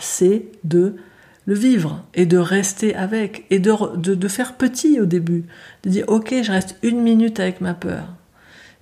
c'est 0.01 0.47
de 0.63 0.95
le 1.45 1.53
vivre 1.53 2.03
et 2.13 2.25
de 2.25 2.37
rester 2.37 2.95
avec 2.95 3.45
et 3.49 3.59
de, 3.59 3.95
de, 3.95 4.27
faire 4.27 4.55
petit 4.55 4.99
au 4.99 5.05
début, 5.05 5.45
de 5.83 5.89
dire 5.89 6.05
ok 6.07 6.33
je 6.41 6.51
reste 6.51 6.77
une 6.81 7.01
minute 7.01 7.39
avec 7.39 7.61
ma 7.61 7.73
peur, 7.73 8.15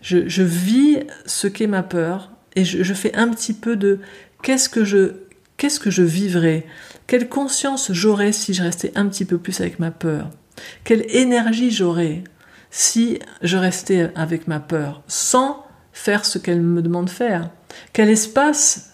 je, 0.01 0.27
je 0.27 0.43
vis 0.43 0.99
ce 1.25 1.47
qu'est 1.47 1.67
ma 1.67 1.83
peur 1.83 2.31
et 2.55 2.63
je, 2.63 2.83
je, 2.83 2.93
fais 2.93 3.15
un 3.15 3.29
petit 3.29 3.53
peu 3.53 3.75
de 3.75 3.99
qu'est-ce 4.41 4.69
que 4.69 4.85
je 4.85 5.13
qu'est-ce 5.57 5.79
que 5.79 5.91
je 5.91 6.03
vivrais, 6.03 6.65
quelle 7.07 7.29
conscience 7.29 7.91
j'aurais 7.91 8.31
si 8.31 8.53
je 8.53 8.63
restais 8.63 8.91
un 8.95 9.07
petit 9.07 9.25
peu 9.25 9.37
plus 9.37 9.59
avec 9.61 9.79
ma 9.79 9.91
peur, 9.91 10.29
quelle 10.83 11.05
énergie 11.15 11.71
j'aurais 11.71 12.23
si 12.71 13.19
je 13.41 13.57
restais 13.57 14.11
avec 14.15 14.47
ma 14.47 14.59
peur 14.59 15.03
sans 15.07 15.63
faire 15.91 16.25
ce 16.25 16.39
qu'elle 16.39 16.61
me 16.61 16.81
demande 16.81 17.05
de 17.05 17.11
faire, 17.11 17.49
quel 17.91 18.09
espace 18.09 18.92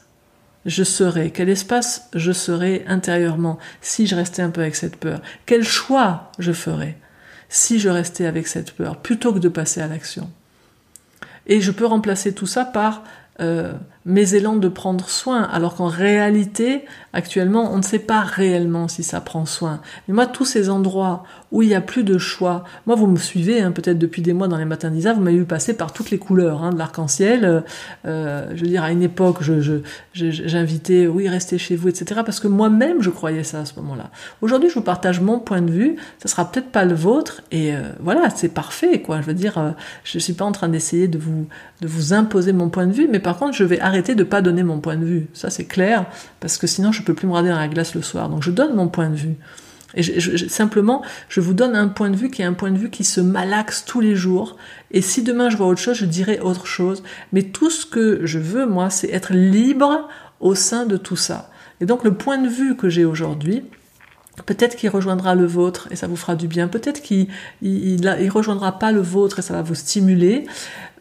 je 0.65 0.83
serais, 0.83 1.31
quel 1.31 1.49
espace 1.49 2.09
je 2.13 2.31
serais 2.31 2.83
intérieurement 2.87 3.59
si 3.81 4.07
je 4.07 4.15
restais 4.15 4.41
un 4.41 4.49
peu 4.49 4.61
avec 4.61 4.75
cette 4.75 4.97
peur, 4.97 5.21
quel 5.45 5.63
choix 5.63 6.31
je 6.39 6.51
ferais 6.51 6.97
si 7.47 7.79
je 7.79 7.89
restais 7.89 8.25
avec 8.25 8.47
cette 8.47 8.71
peur 8.71 8.97
plutôt 8.97 9.33
que 9.33 9.39
de 9.39 9.49
passer 9.49 9.81
à 9.81 9.87
l'action? 9.87 10.29
Et 11.47 11.61
je 11.61 11.71
peux 11.71 11.85
remplacer 11.85 12.33
tout 12.33 12.45
ça 12.45 12.65
par 12.65 13.03
euh, 13.39 13.73
mes 14.09 14.33
élans 14.33 14.55
de 14.55 14.67
prendre 14.67 15.07
soin, 15.07 15.43
alors 15.43 15.75
qu'en 15.75 15.87
réalité, 15.87 16.83
actuellement, 17.13 17.71
on 17.71 17.77
ne 17.77 17.83
sait 17.83 17.99
pas 17.99 18.21
réellement 18.21 18.87
si 18.87 19.03
ça 19.03 19.21
prend 19.21 19.45
soin. 19.45 19.81
Mais 20.07 20.15
moi, 20.15 20.25
tous 20.25 20.45
ces 20.45 20.69
endroits 20.71 21.23
où 21.51 21.61
il 21.61 21.69
n'y 21.69 21.75
a 21.75 21.81
plus 21.81 22.03
de 22.03 22.17
choix, 22.17 22.63
moi, 22.87 22.95
vous 22.95 23.05
me 23.05 23.17
suivez 23.17 23.61
hein, 23.61 23.71
peut-être 23.71 23.99
depuis 23.99 24.23
des 24.23 24.33
mois 24.33 24.47
dans 24.47 24.57
les 24.57 24.65
matins 24.65 24.89
d'Isa, 24.89 25.13
vous 25.13 25.21
m'avez 25.21 25.37
vu 25.37 25.45
passer 25.45 25.77
par 25.77 25.93
toutes 25.93 26.09
les 26.09 26.17
couleurs 26.17 26.63
hein, 26.63 26.73
de 26.73 26.77
l'arc-en-ciel. 26.79 27.63
Euh, 28.05 28.47
je 28.55 28.61
veux 28.61 28.67
dire, 28.67 28.83
à 28.83 28.91
une 28.91 29.03
époque, 29.03 29.43
j'invitais, 30.13 31.05
oui, 31.05 31.29
restez 31.29 31.59
chez 31.59 31.75
vous, 31.75 31.87
etc. 31.87 32.21
Parce 32.25 32.39
que 32.39 32.47
moi-même, 32.47 33.03
je 33.03 33.11
croyais 33.11 33.43
ça 33.43 33.61
à 33.61 33.65
ce 33.65 33.75
moment-là. 33.75 34.09
Aujourd'hui, 34.41 34.69
je 34.69 34.73
vous 34.73 34.81
partage 34.81 35.21
mon 35.21 35.39
point 35.39 35.61
de 35.61 35.71
vue, 35.71 35.97
ça 36.17 36.27
sera 36.27 36.51
peut-être 36.51 36.71
pas 36.71 36.83
le 36.83 36.95
vôtre, 36.95 37.43
et 37.51 37.75
euh, 37.75 37.81
voilà, 37.99 38.31
c'est 38.31 38.49
parfait, 38.49 39.01
quoi. 39.01 39.21
Je 39.21 39.27
veux 39.27 39.33
dire, 39.35 39.59
euh, 39.59 39.71
je 40.03 40.17
suis 40.17 40.33
pas 40.33 40.45
en 40.45 40.51
train 40.51 40.67
d'essayer 40.67 41.07
de 41.07 41.19
vous, 41.19 41.47
de 41.81 41.87
vous 41.87 42.13
imposer 42.13 42.53
mon 42.53 42.69
point 42.69 42.87
de 42.87 42.93
vue, 42.93 43.07
mais 43.07 43.19
par 43.19 43.37
contre, 43.37 43.53
je 43.53 43.63
vais 43.63 43.79
arrêter 43.79 43.98
arrêter 43.99 44.15
de 44.15 44.23
pas 44.23 44.41
donner 44.41 44.63
mon 44.63 44.79
point 44.79 44.95
de 44.95 45.05
vue. 45.05 45.27
Ça, 45.33 45.49
c'est 45.49 45.65
clair, 45.65 46.05
parce 46.39 46.57
que 46.57 46.67
sinon, 46.67 46.91
je 46.91 47.03
peux 47.03 47.13
plus 47.13 47.27
me 47.27 47.33
regarder 47.33 47.49
dans 47.49 47.59
la 47.59 47.67
glace 47.67 47.95
le 47.95 48.01
soir. 48.01 48.29
Donc, 48.29 48.43
je 48.43 48.51
donne 48.51 48.75
mon 48.75 48.87
point 48.87 49.09
de 49.09 49.15
vue. 49.15 49.35
Et 49.95 50.03
simplement, 50.49 51.03
je 51.29 51.41
vous 51.41 51.53
donne 51.53 51.75
un 51.75 51.87
point 51.87 52.11
de 52.11 52.15
vue 52.15 52.29
qui 52.29 52.43
est 52.43 52.45
un 52.45 52.53
point 52.53 52.71
de 52.71 52.77
vue 52.77 52.91
qui 52.91 53.03
se 53.03 53.19
malaxe 53.19 53.85
tous 53.85 54.01
les 54.01 54.15
jours. 54.15 54.55
Et 54.91 55.01
si 55.01 55.23
demain 55.23 55.49
je 55.49 55.57
vois 55.57 55.65
autre 55.65 55.81
chose, 55.81 55.97
je 55.97 56.05
dirai 56.05 56.39
autre 56.39 56.67
chose. 56.67 57.03
Mais 57.33 57.43
tout 57.43 57.71
ce 57.71 57.87
que 57.87 58.21
je 58.23 58.37
veux, 58.37 58.67
moi, 58.67 58.91
c'est 58.91 59.09
être 59.09 59.33
libre 59.33 60.07
au 60.39 60.53
sein 60.53 60.85
de 60.85 60.95
tout 60.95 61.15
ça. 61.15 61.49
Et 61.81 61.85
donc 61.85 62.03
le 62.03 62.13
point 62.13 62.37
de 62.37 62.47
vue 62.47 62.75
que 62.75 62.87
j'ai 62.87 63.03
aujourd'hui, 63.03 63.63
Peut-être 64.45 64.75
qu'il 64.75 64.89
rejoindra 64.89 65.35
le 65.35 65.45
vôtre 65.45 65.87
et 65.91 65.95
ça 65.95 66.07
vous 66.07 66.15
fera 66.15 66.35
du 66.35 66.47
bien. 66.47 66.67
Peut-être 66.67 67.01
qu'il 67.01 67.27
il, 67.61 68.29
rejoindra 68.29 68.79
pas 68.79 68.91
le 68.91 69.01
vôtre 69.01 69.39
et 69.39 69.41
ça 69.41 69.53
va 69.53 69.61
vous 69.61 69.75
stimuler. 69.75 70.45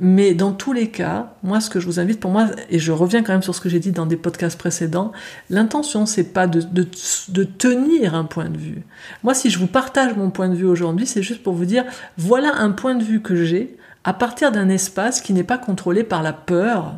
Mais 0.01 0.35
dans 0.35 0.53
tous 0.53 0.73
les 0.73 0.91
cas, 0.91 1.33
moi, 1.43 1.61
ce 1.61 1.71
que 1.71 1.81
je 1.81 1.87
vous 1.87 2.01
invite, 2.01 2.21
pour 2.21 2.31
moi, 2.31 2.47
et 2.71 2.79
je 2.79 2.93
reviens 2.93 3.23
quand 3.23 3.33
même 3.33 3.43
sur 3.43 3.55
ce 3.55 3.61
que 3.61 3.69
j'ai 3.69 3.81
dit 3.81 3.93
dans 3.93 4.07
des 4.07 4.17
podcasts 4.17 4.59
précédents, 4.59 5.13
l'intention, 5.51 6.07
c'est 6.07 6.33
pas 6.33 6.47
de, 6.47 6.63
tenir 7.59 8.15
un 8.15 8.25
point 8.25 8.49
de 8.49 8.59
vue. 8.59 8.83
Moi, 9.23 9.35
si 9.35 9.51
je 9.51 9.59
vous 9.59 9.67
partage 9.67 10.17
mon 10.17 10.31
point 10.31 10.49
de 10.49 10.55
vue 10.55 10.67
aujourd'hui, 10.67 11.07
c'est 11.07 11.23
juste 11.23 11.43
pour 11.43 11.55
vous 11.55 11.65
dire, 11.65 11.85
voilà 12.17 12.57
un 12.57 12.71
point 12.71 12.95
de 12.95 13.05
vue 13.05 13.21
que 13.21 13.45
j'ai 13.45 13.77
à 14.05 14.13
partir 14.13 14.53
d'un 14.53 14.69
espace 14.69 15.21
qui 15.21 15.33
n'est 15.33 15.45
pas 15.45 15.59
contrôlé 15.59 16.05
par 16.05 16.23
la 16.23 16.33
peur 16.33 16.95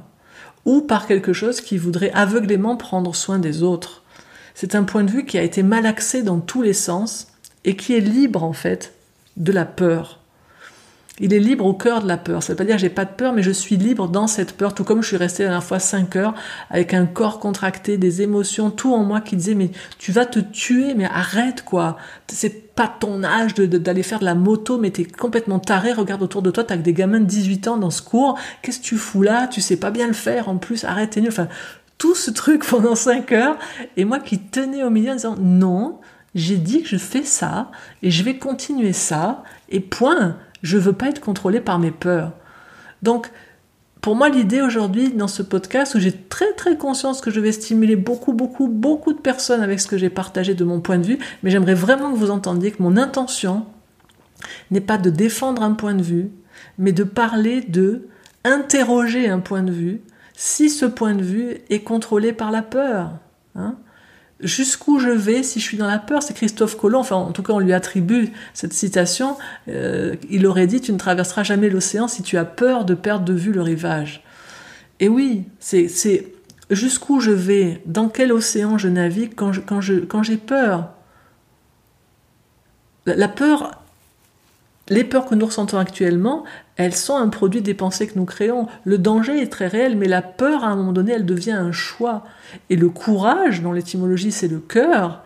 ou 0.64 0.82
par 0.82 1.07
quelque 1.07 1.32
chose 1.32 1.61
qui 1.61 1.78
voudrait 1.78 2.12
aveuglément 2.12 2.76
prendre 2.76 3.14
soin 3.14 3.38
des 3.38 3.62
autres. 3.62 3.99
C'est 4.55 4.74
un 4.74 4.84
point 4.84 5.05
de 5.05 5.11
vue 5.11 5.24
qui 5.24 5.38
a 5.38 5.42
été 5.42 5.62
malaxé 5.62 6.22
dans 6.22 6.40
tous 6.40 6.62
les 6.62 6.72
sens 6.72 7.28
et 7.64 7.76
qui 7.76 7.94
est 7.94 8.01
libre 8.01 8.42
en 8.42 8.53
fait 8.53 8.92
de 9.36 9.53
la 9.53 9.64
peur. 9.64 10.20
Il 11.22 11.34
est 11.34 11.38
libre 11.38 11.66
au 11.66 11.74
cœur 11.74 12.03
de 12.03 12.09
la 12.09 12.16
peur. 12.16 12.42
Ça 12.42 12.55
veut 12.55 12.57
pas 12.57 12.64
dire 12.64 12.78
j'ai 12.78 12.88
pas 12.88 13.05
de 13.05 13.11
peur, 13.11 13.34
mais 13.34 13.42
je 13.42 13.51
suis 13.51 13.76
libre 13.76 14.09
dans 14.09 14.26
cette 14.26 14.57
peur, 14.57 14.74
tout 14.74 14.84
comme 14.84 15.03
je 15.03 15.09
suis 15.09 15.16
restée 15.18 15.42
la 15.42 15.51
dernière 15.51 15.64
fois 15.64 15.78
5 15.78 16.16
heures 16.16 16.34
avec 16.70 16.94
un 16.94 17.05
corps 17.05 17.38
contracté, 17.38 17.98
des 17.98 18.22
émotions, 18.22 18.70
tout 18.70 18.94
en 18.94 19.05
moi 19.05 19.20
qui 19.20 19.36
disait 19.36 19.55
mais 19.55 19.70
tu 19.98 20.12
vas 20.12 20.24
te 20.24 20.40
tuer, 20.40 20.94
mais 20.94 21.05
arrête 21.05 21.62
quoi. 21.62 21.98
C'est 22.26 22.74
pas 22.74 22.88
ton 22.88 23.22
âge 23.22 23.55
d'aller 23.55 24.03
faire 24.03 24.20
de 24.20 24.24
la 24.24 24.34
moto, 24.34 24.78
mais 24.78 24.90
t'es 24.90 25.05
complètement 25.05 25.59
taré, 25.59 25.92
regarde 25.92 26.22
autour 26.22 26.40
de 26.40 26.51
toi, 26.51 26.64
t'as 26.64 26.78
que 26.78 26.82
des 26.82 26.94
gamins 26.94 27.20
de 27.20 27.26
18 27.26 27.68
ans 27.68 27.76
dans 27.76 27.90
ce 27.90 28.01
cours, 28.01 28.38
qu'est-ce 28.62 28.78
que 28.78 28.84
tu 28.84 28.96
fous 28.96 29.22
là, 29.22 29.46
tu 29.46 29.61
sais 29.61 29.76
pas 29.76 29.90
bien 29.90 30.07
le 30.07 30.14
faire 30.14 30.48
en 30.48 30.57
plus, 30.57 30.84
arrête, 30.84 31.11
t'es 31.11 31.20
nul. 31.20 31.32
Tout 32.01 32.14
ce 32.14 32.30
truc 32.30 32.64
pendant 32.64 32.96
5 32.96 33.30
heures, 33.32 33.59
et 33.96 34.05
moi 34.05 34.18
qui 34.18 34.40
tenais 34.40 34.82
au 34.82 34.90
milieu 34.90 35.12
en 35.12 35.16
disant 35.16 35.36
non, 35.38 36.01
j'ai 36.34 36.57
dit 36.57 36.82
que 36.82 36.88
je 36.88 36.96
fais 36.96 37.22
ça, 37.22 37.70
et 38.03 38.11
je 38.11 38.24
vais 38.24 38.38
continuer 38.38 38.94
ça, 38.94 39.44
et 39.68 39.80
point, 39.80 40.36
je 40.62 40.78
veux 40.78 40.94
pas 40.94 41.11
être 41.11 41.20
contrôlé 41.20 41.61
par 41.61 41.78
mes 41.78 41.90
peurs. 41.90 42.32
Donc, 43.03 43.30
pour 44.01 44.16
moi, 44.16 44.30
l'idée 44.30 44.62
aujourd'hui 44.62 45.11
dans 45.11 45.28
ce 45.28 45.42
podcast 45.42 45.94
où 45.94 46.01
j'ai 46.01 46.12
très 46.12 46.51
très 46.55 46.78
conscience 46.78 47.20
que 47.20 47.30
je 47.30 47.38
vais 47.38 47.53
stimuler 47.53 47.96
beaucoup 47.96 48.32
beaucoup 48.32 48.68
beaucoup 48.68 49.12
de 49.12 49.18
personnes 49.18 49.61
avec 49.61 49.78
ce 49.78 49.86
que 49.86 49.98
j'ai 49.98 50.09
partagé 50.09 50.55
de 50.55 50.64
mon 50.64 50.80
point 50.80 50.96
de 50.96 51.07
vue, 51.07 51.18
mais 51.42 51.51
j'aimerais 51.51 51.74
vraiment 51.74 52.12
que 52.12 52.16
vous 52.16 52.30
entendiez 52.30 52.70
que 52.70 52.82
mon 52.82 52.96
intention 52.96 53.66
n'est 54.70 54.80
pas 54.80 54.96
de 54.96 55.11
défendre 55.11 55.62
un 55.62 55.74
point 55.74 55.94
de 55.94 56.03
vue, 56.03 56.30
mais 56.78 56.92
de 56.92 57.05
parler 57.05 57.61
de 57.61 58.09
interroger 58.42 59.28
un 59.28 59.40
point 59.40 59.62
de 59.62 59.72
vue 59.72 60.01
si 60.43 60.70
ce 60.70 60.86
point 60.86 61.14
de 61.14 61.22
vue 61.22 61.59
est 61.68 61.80
contrôlé 61.80 62.32
par 62.32 62.51
la 62.51 62.62
peur. 62.62 63.11
Hein. 63.57 63.74
Jusqu'où 64.41 64.99
je 64.99 65.11
vais 65.11 65.43
si 65.43 65.61
je 65.61 65.64
suis 65.66 65.76
dans 65.76 65.86
la 65.86 65.99
peur? 65.99 66.22
C'est 66.22 66.32
Christophe 66.32 66.78
Colomb, 66.78 67.01
enfin 67.01 67.16
en 67.16 67.32
tout 67.32 67.43
cas 67.43 67.53
on 67.53 67.59
lui 67.59 67.74
attribue 67.74 68.32
cette 68.55 68.72
citation, 68.72 69.36
euh, 69.68 70.16
il 70.30 70.47
aurait 70.47 70.66
dit 70.66 70.80
tu 70.80 70.95
ne 70.95 70.97
traverseras 70.97 71.43
jamais 71.43 71.68
l'océan 71.68 72.09
si 72.09 72.22
tu 72.22 72.38
as 72.38 72.47
peur 72.47 72.86
de 72.86 72.95
perdre 72.95 73.26
de 73.26 73.34
vue 73.34 73.53
le 73.53 73.61
rivage. 73.61 74.24
Et 74.99 75.09
oui, 75.11 75.45
c'est 75.59 76.32
jusqu'où 76.70 77.20
je 77.20 77.32
vais, 77.32 77.82
dans 77.84 78.09
quel 78.09 78.32
océan 78.32 78.78
je 78.78 78.88
navigue 78.88 79.32
quand 79.36 79.53
j'ai 79.53 79.61
quand 79.61 79.82
je, 79.82 79.97
quand 79.97 80.22
peur. 80.47 80.88
La 83.05 83.28
peur, 83.28 83.79
les 84.91 85.05
peurs 85.05 85.24
que 85.24 85.34
nous 85.34 85.47
ressentons 85.47 85.78
actuellement, 85.78 86.45
elles 86.76 86.95
sont 86.95 87.16
un 87.16 87.28
produit 87.28 87.62
des 87.62 87.74
pensées 87.74 88.09
que 88.09 88.18
nous 88.18 88.24
créons. 88.24 88.66
Le 88.84 88.99
danger 88.99 89.41
est 89.41 89.51
très 89.51 89.68
réel, 89.68 89.97
mais 89.97 90.09
la 90.09 90.20
peur, 90.20 90.64
à 90.64 90.68
un 90.68 90.76
moment 90.76 90.93
donné, 90.93 91.12
elle 91.12 91.26
devient 91.26 91.53
un 91.53 91.72
choix. 91.72 92.24
Et 92.68 92.76
le 92.76 92.91
courage, 92.91 93.62
dont 93.62 93.72
l'étymologie 93.72 94.32
c'est 94.32 94.49
le 94.49 94.59
cœur, 94.59 95.22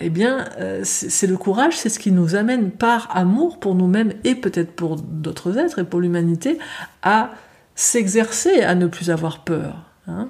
eh 0.00 0.10
bien, 0.10 0.46
euh, 0.58 0.80
c'est 0.84 1.26
le 1.26 1.36
courage, 1.36 1.76
c'est 1.76 1.88
ce 1.88 1.98
qui 1.98 2.12
nous 2.12 2.34
amène 2.34 2.70
par 2.70 3.08
amour 3.16 3.58
pour 3.60 3.74
nous-mêmes 3.74 4.12
et 4.24 4.34
peut-être 4.34 4.72
pour 4.72 4.96
d'autres 4.96 5.58
êtres 5.58 5.78
et 5.78 5.84
pour 5.84 6.00
l'humanité 6.00 6.58
à 7.02 7.30
s'exercer 7.74 8.62
à 8.62 8.74
ne 8.74 8.86
plus 8.86 9.10
avoir 9.10 9.44
peur. 9.44 9.84
Hein. 10.06 10.28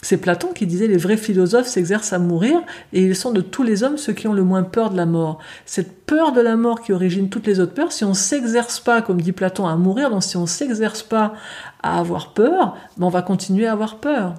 C'est 0.00 0.18
Platon 0.18 0.52
qui 0.52 0.66
disait 0.66 0.86
les 0.86 0.96
vrais 0.96 1.16
philosophes 1.16 1.66
s'exercent 1.66 2.12
à 2.12 2.20
mourir 2.20 2.60
et 2.92 3.02
ils 3.02 3.16
sont 3.16 3.32
de 3.32 3.40
tous 3.40 3.64
les 3.64 3.82
hommes 3.82 3.98
ceux 3.98 4.12
qui 4.12 4.28
ont 4.28 4.32
le 4.32 4.44
moins 4.44 4.62
peur 4.62 4.90
de 4.90 4.96
la 4.96 5.06
mort. 5.06 5.38
Cette 5.66 6.06
peur 6.06 6.32
de 6.32 6.40
la 6.40 6.56
mort 6.56 6.82
qui 6.82 6.92
origine 6.92 7.28
toutes 7.28 7.46
les 7.48 7.58
autres 7.58 7.74
peurs, 7.74 7.90
si 7.90 8.04
on 8.04 8.14
s'exerce 8.14 8.78
pas, 8.78 9.02
comme 9.02 9.20
dit 9.20 9.32
Platon, 9.32 9.66
à 9.66 9.74
mourir, 9.74 10.10
donc 10.10 10.22
si 10.22 10.36
on 10.36 10.46
s'exerce 10.46 11.02
pas 11.02 11.34
à 11.82 11.98
avoir 11.98 12.32
peur, 12.32 12.76
ben 12.96 13.06
on 13.06 13.10
va 13.10 13.22
continuer 13.22 13.66
à 13.66 13.72
avoir 13.72 13.96
peur. 13.96 14.34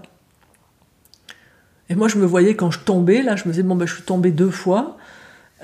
Et 1.89 1.95
moi 1.95 2.07
je 2.07 2.17
me 2.17 2.25
voyais 2.25 2.55
quand 2.55 2.71
je 2.71 2.79
tombais, 2.79 3.21
là 3.21 3.35
je 3.35 3.43
me 3.45 3.51
disais 3.51 3.63
bon 3.63 3.75
ben 3.75 3.85
je 3.85 3.95
suis 3.95 4.03
tombée 4.03 4.31
deux 4.31 4.51
fois, 4.51 4.97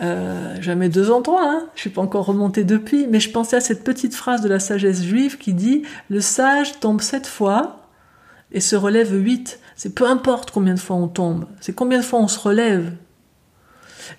euh, 0.01 0.57
jamais 0.59 0.89
deux 0.89 1.09
ans 1.09 1.21
trois, 1.21 1.47
hein, 1.47 1.67
je 1.73 1.81
suis 1.81 1.89
pas 1.89 2.01
encore 2.01 2.25
remontée 2.25 2.65
depuis, 2.65 3.07
mais 3.07 3.21
je 3.21 3.31
pensais 3.31 3.55
à 3.55 3.61
cette 3.61 3.85
petite 3.85 4.13
phrase 4.13 4.41
de 4.41 4.49
la 4.49 4.59
sagesse 4.59 5.03
juive 5.03 5.37
qui 5.37 5.53
dit 5.53 5.83
le 6.09 6.19
sage 6.19 6.81
tombe 6.81 6.99
sept 6.99 7.27
fois 7.27 7.87
et 8.51 8.59
se 8.59 8.75
relève 8.75 9.13
huit. 9.13 9.59
C'est 9.75 9.93
peu 9.93 10.07
importe 10.07 10.51
combien 10.51 10.73
de 10.73 10.79
fois 10.79 10.95
on 10.95 11.07
tombe, 11.07 11.45
c'est 11.59 11.73
combien 11.73 11.99
de 11.99 12.03
fois 12.03 12.19
on 12.19 12.27
se 12.27 12.39
relève. 12.39 12.93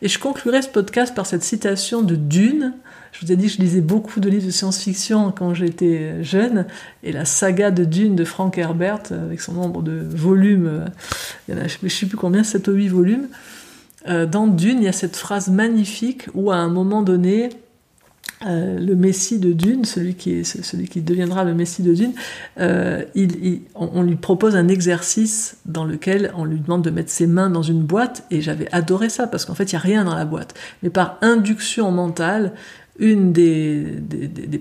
Et 0.03 0.09
je 0.09 0.19
conclurai 0.19 0.63
ce 0.63 0.69
podcast 0.69 1.15
par 1.15 1.27
cette 1.27 1.45
citation 1.45 2.03
de 2.03 2.17
Dune. 2.17 2.75
Je 3.13 3.25
vous 3.25 3.33
ai 3.33 3.37
dit 3.37 3.47
que 3.47 3.53
je 3.53 3.59
lisais 3.59 3.81
beaucoup 3.81 4.21
de 4.21 4.29
livres 4.29 4.47
de 4.47 4.51
science-fiction 4.51 5.33
quand 5.33 5.55
j'étais 5.55 6.23
jeune, 6.23 6.67
et 7.03 7.13
la 7.13 7.25
saga 7.25 7.71
de 7.71 7.85
Dune 7.85 8.17
de 8.17 8.25
Frank 8.25 8.59
Herbert, 8.59 9.03
avec 9.11 9.41
son 9.41 9.53
nombre 9.53 9.83
de 9.83 10.05
volumes, 10.09 10.87
il 11.49 11.55
y 11.55 11.59
en 11.59 11.61
a 11.61 11.69
je 11.69 11.79
ne 11.83 11.89
sais 11.89 12.07
plus 12.07 12.17
combien, 12.17 12.43
7 12.43 12.69
ou 12.69 12.73
8 12.73 12.89
volumes. 12.89 13.29
Euh, 14.09 14.27
dans 14.27 14.47
Dune, 14.47 14.79
il 14.79 14.85
y 14.85 14.89
a 14.89 14.93
cette 14.93 15.17
phrase 15.17 15.49
magnifique 15.49 16.29
où 16.35 16.51
à 16.51 16.57
un 16.57 16.69
moment 16.69 17.03
donné, 17.03 17.51
euh, 18.45 18.79
le 18.79 18.95
Messie 18.95 19.39
de 19.39 19.53
Dune, 19.55 19.87
celui 19.87 20.15
qui, 20.15 20.43
deviendra 21.01 21.43
le 21.45 21.55
Messie 21.55 21.83
de 21.83 21.95
Dune, 21.95 22.13
euh, 22.61 23.03
on, 23.75 24.03
lui 24.03 24.17
propose 24.17 24.57
un 24.57 24.69
exercice 24.69 25.57
dans 25.65 25.85
lequel 25.85 26.33
on 26.37 26.45
lui 26.45 26.61
demande 26.61 26.83
de 26.83 26.91
mettre 26.91 27.11
ses 27.11 27.27
mains 27.27 27.49
dans 27.49 27.63
une 27.63 27.83
boîte, 27.83 28.25
et 28.31 28.43
j'avais 28.43 28.69
adoré 28.73 29.09
ça, 29.09 29.27
parce 29.27 29.47
qu'en 29.47 29.55
fait, 29.55 29.73
il 29.73 29.75
n'y 29.75 29.79
a 29.79 29.81
rien 29.81 30.05
dans 30.05 30.15
la 30.15 30.27
boîte. 30.27 30.55
Mais 30.83 30.91
par 30.91 31.17
induction 31.23 31.91
mentale, 31.91 32.53
une 32.99 33.33
des, 33.33 34.03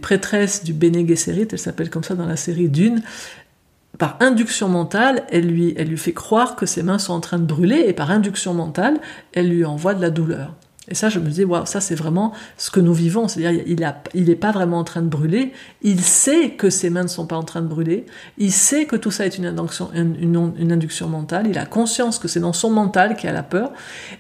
prêtresses 0.02 0.64
du 0.64 0.72
Bene 0.72 1.06
Gesserit, 1.06 1.48
elle 1.52 1.60
s'appelle 1.60 1.90
comme 1.90 2.04
ça 2.04 2.16
dans 2.16 2.28
la 2.28 2.38
série 2.38 2.70
Dune, 2.70 3.02
par 3.98 4.18
induction 4.22 4.70
mentale, 4.70 5.24
elle 5.30 5.48
lui 5.48 5.98
fait 5.98 6.14
croire 6.14 6.56
que 6.56 6.66
ses 6.66 6.82
mains 6.82 7.00
sont 7.00 7.14
en 7.14 7.20
train 7.20 7.40
de 7.40 7.46
brûler, 7.46 7.84
et 7.88 7.94
par 7.94 8.10
induction 8.10 8.54
mentale, 8.54 9.02
elle 9.34 9.50
lui 9.50 9.66
envoie 9.66 9.94
de 9.94 10.02
la 10.02 10.12
douleur. 10.12 10.54
Et 10.88 10.94
ça, 10.94 11.10
je 11.10 11.20
me 11.20 11.30
dis, 11.30 11.44
waouh, 11.44 11.66
ça 11.66 11.82
c'est 11.82 11.96
vraiment 11.96 12.34
ce 12.58 12.70
que 12.70 12.80
nous 12.80 12.94
vivons. 12.94 13.28
C'est-à-dire, 13.28 13.64
il 14.14 14.26
n'est 14.26 14.36
pas 14.36 14.52
vraiment 14.52 14.80
en 14.80 14.84
train 14.84 15.02
de 15.02 15.08
brûler. 15.08 15.52
Il 15.82 16.02
sait 16.02 16.52
que 16.52 16.70
ses 16.70 16.90
mains 16.90 17.04
ne 17.04 17.08
sont 17.08 17.26
pas 17.26 17.36
en 17.36 17.44
train 17.44 17.62
de 17.62 17.68
brûler. 17.68 18.06
Il 18.38 18.52
sait 18.52 18.86
que 18.86 18.96
tout 18.96 19.12
ça 19.12 19.26
est 19.26 19.38
une 19.38 19.48
induction, 19.48 19.90
une, 19.94 20.72
induction 20.72 21.08
mentale. 21.08 21.48
Il 21.50 21.58
a 21.58 21.66
conscience 21.66 22.20
que 22.20 22.28
c'est 22.28 22.40
dans 22.40 22.54
son 22.54 22.70
mental 22.70 23.16
qu'il 23.16 23.30
a 23.30 23.34
la 23.34 23.44
peur. 23.44 23.72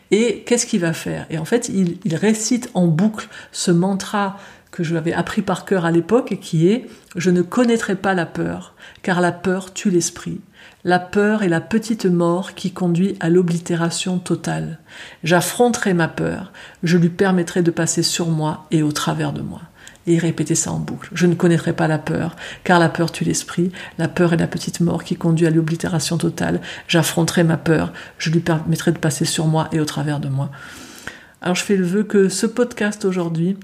Et 0.09 0.43
qu'est-ce 0.45 0.65
qu'il 0.65 0.79
va 0.81 0.93
faire? 0.93 1.27
Et 1.29 1.37
en 1.37 1.45
fait, 1.45 1.69
il, 1.69 2.15
récite 2.15 2.69
en 2.73 2.87
boucle 2.87 3.27
ce 3.51 3.71
mantra 3.71 4.37
que 4.71 4.83
je 4.83 4.93
l'avais 4.93 5.13
appris 5.13 5.41
par 5.41 5.65
cœur 5.65 5.85
à 5.85 5.91
l'époque 5.91 6.31
et 6.31 6.37
qui 6.37 6.67
est 6.67 6.87
Je 7.15 7.29
ne 7.29 7.41
connaîtrai 7.41 7.95
pas 7.95 8.13
la 8.13 8.25
peur, 8.25 8.73
car 9.03 9.21
la 9.21 9.31
peur 9.31 9.73
tue 9.73 9.89
l'esprit. 9.89 10.39
La 10.85 10.99
peur 10.99 11.41
est 11.41 11.49
la 11.49 11.61
petite 11.61 12.05
mort 12.05 12.53
qui 12.53 12.71
conduit 12.71 13.17
à 13.19 13.27
l'oblitération 13.27 14.19
totale. 14.19 14.77
J'affronterai 15.23 15.95
ma 15.95 16.07
peur, 16.07 16.53
je 16.83 16.99
lui 16.99 17.09
permettrai 17.09 17.63
de 17.63 17.71
passer 17.71 18.03
sur 18.03 18.27
moi 18.27 18.67
et 18.69 18.83
au 18.83 18.91
travers 18.91 19.33
de 19.33 19.41
moi. 19.41 19.61
Et 20.05 20.13
il 20.13 20.19
répétait 20.19 20.53
ça 20.53 20.71
en 20.71 20.77
boucle. 20.77 21.09
Je 21.13 21.25
ne 21.25 21.33
connaîtrai 21.33 21.73
pas 21.73 21.87
la 21.87 21.97
peur, 21.97 22.35
car 22.63 22.77
la 22.77 22.89
peur 22.89 23.11
tue 23.11 23.23
l'esprit. 23.23 23.71
La 23.97 24.07
peur 24.07 24.33
est 24.33 24.37
la 24.37 24.45
petite 24.45 24.79
mort 24.79 25.03
qui 25.03 25.15
conduit 25.15 25.47
à 25.47 25.49
l'oblitération 25.49 26.19
totale. 26.19 26.61
J'affronterai 26.87 27.43
ma 27.43 27.57
peur, 27.57 27.91
je 28.19 28.29
lui 28.29 28.41
permettrai 28.41 28.91
de 28.91 28.99
passer 28.99 29.25
sur 29.25 29.47
moi 29.47 29.69
et 29.71 29.79
au 29.79 29.85
travers 29.85 30.19
de 30.19 30.29
moi. 30.29 30.51
Alors 31.41 31.55
je 31.55 31.63
fais 31.63 31.77
le 31.77 31.85
vœu 31.85 32.03
que 32.03 32.29
ce 32.29 32.45
podcast 32.45 33.05
aujourd'hui, 33.05 33.57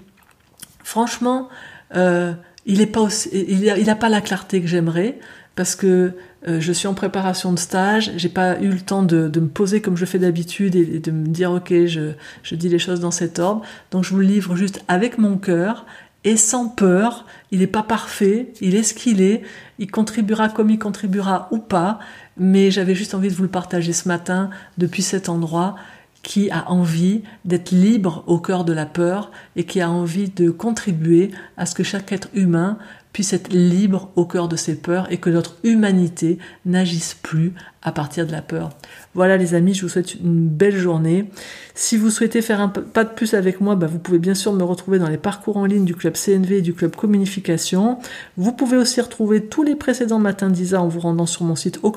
franchement, 0.84 1.50
euh, 1.96 2.34
il 2.66 2.80
n'a 2.80 3.78
il 3.78 3.98
pas 3.98 4.10
la 4.10 4.22
clarté 4.22 4.60
que 4.60 4.68
j'aimerais, 4.68 5.20
parce 5.56 5.76
que 5.76 6.14
euh, 6.48 6.60
je 6.60 6.72
suis 6.72 6.88
en 6.88 6.94
préparation 6.94 7.54
de 7.54 7.60
stage, 7.60 8.12
j'ai 8.16 8.30
pas 8.30 8.60
eu 8.62 8.70
le 8.70 8.80
temps 8.80 9.04
de, 9.04 9.28
me 9.40 9.48
poser 9.48 9.82
comme 9.82 9.98
je 9.98 10.06
fais 10.06 10.20
d'habitude 10.20 10.76
et, 10.76 11.00
de 11.00 11.12
me 11.12 11.28
dire 11.28 11.52
ok, 11.52 11.86
je, 11.86 12.12
je 12.44 12.56
dis 12.56 12.70
les 12.70 12.80
choses 12.80 13.00
dans 13.00 13.12
cet 13.12 13.40
ordre. 13.40 13.62
Donc 13.92 14.04
je 14.04 14.10
vous 14.10 14.20
le 14.20 14.26
livre 14.26 14.56
juste 14.56 14.84
avec 14.88 15.18
mon 15.18 15.38
cœur 15.38 15.86
et 16.24 16.38
sans 16.38 16.68
peur. 16.68 17.26
Il 17.52 17.60
n'est 17.60 17.68
pas 17.68 17.84
parfait, 17.84 18.54
il 18.62 18.76
est 18.76 18.84
ce 18.84 18.94
qu'il 18.94 19.22
est, 19.22 19.44
il 19.80 19.92
contribuera 19.92 20.50
comme 20.50 20.70
il 20.70 20.80
contribuera 20.80 21.48
ou 21.52 21.58
pas, 21.58 22.00
mais 22.38 22.72
j'avais 22.72 22.96
juste 22.96 23.14
envie 23.14 23.30
de 23.30 23.36
vous 23.36 23.44
le 23.44 23.50
partager 23.50 23.94
ce 23.94 24.08
matin 24.08 24.50
depuis 24.78 25.02
cet 25.02 25.30
endroit 25.30 25.76
qui 26.24 26.52
a 26.52 26.70
envie 26.70 27.24
d'être 27.46 27.72
libre 27.72 28.24
au 28.28 28.40
cœur 28.40 28.64
de 28.64 28.74
la 28.74 28.86
peur 28.86 29.32
et 29.56 29.64
qui 29.64 29.82
a 29.82 29.90
envie 29.90 30.30
de 30.30 30.52
contribuer 30.52 31.32
à 31.58 31.66
ce 31.66 31.74
que 31.74 31.84
chaque 31.84 32.12
être 32.12 32.30
humain 32.36 32.78
puisse 33.14 33.34
être 33.34 33.52
libre 33.52 34.12
au 34.16 34.26
cœur 34.26 34.48
de 34.48 34.56
ses 34.56 34.76
peurs 34.76 35.12
et 35.12 35.18
que 35.18 35.30
notre 35.30 35.58
humanité 35.64 36.38
n'agisse 36.66 37.14
plus 37.14 37.54
à 37.84 37.92
partir 37.92 38.28
de 38.28 38.32
la 38.32 38.42
peur. 38.42 38.70
Voilà 39.16 39.38
les 39.38 39.56
amis, 39.56 39.74
je 39.74 39.82
vous 39.82 39.90
souhaite 39.90 40.16
une 40.16 40.48
belle 40.48 40.78
journée. 40.78 41.30
Si 41.74 41.98
vous 41.98 42.10
souhaitez 42.10 42.42
faire 42.42 42.62
un 42.62 42.70
pas 42.70 43.04
de 43.04 43.10
plus 43.10 43.34
avec 43.34 43.60
moi, 43.60 43.76
bah, 43.76 43.88
vous 43.88 43.98
pouvez 43.98 44.20
bien 44.20 44.36
sûr 44.36 44.54
me 44.54 44.64
retrouver 44.64 45.00
dans 45.00 45.08
les 45.08 45.18
parcours 45.18 45.58
en 45.58 45.66
ligne 45.66 45.86
du 45.86 45.96
club 45.96 46.14
CNV 46.14 46.58
et 46.58 46.62
du 46.62 46.74
club 46.74 46.96
Communication. 46.96 47.98
Vous 48.38 48.52
pouvez 48.52 48.78
aussi 48.78 49.02
retrouver 49.02 49.46
tous 49.46 49.64
les 49.64 49.76
précédents 49.76 50.20
matins 50.20 50.50
d'Isa 50.50 50.82
en 50.82 50.88
vous 50.88 51.00
rendant 51.00 51.26
sur 51.26 51.44
mon 51.44 51.56
site 51.56 51.80
au 51.84 51.92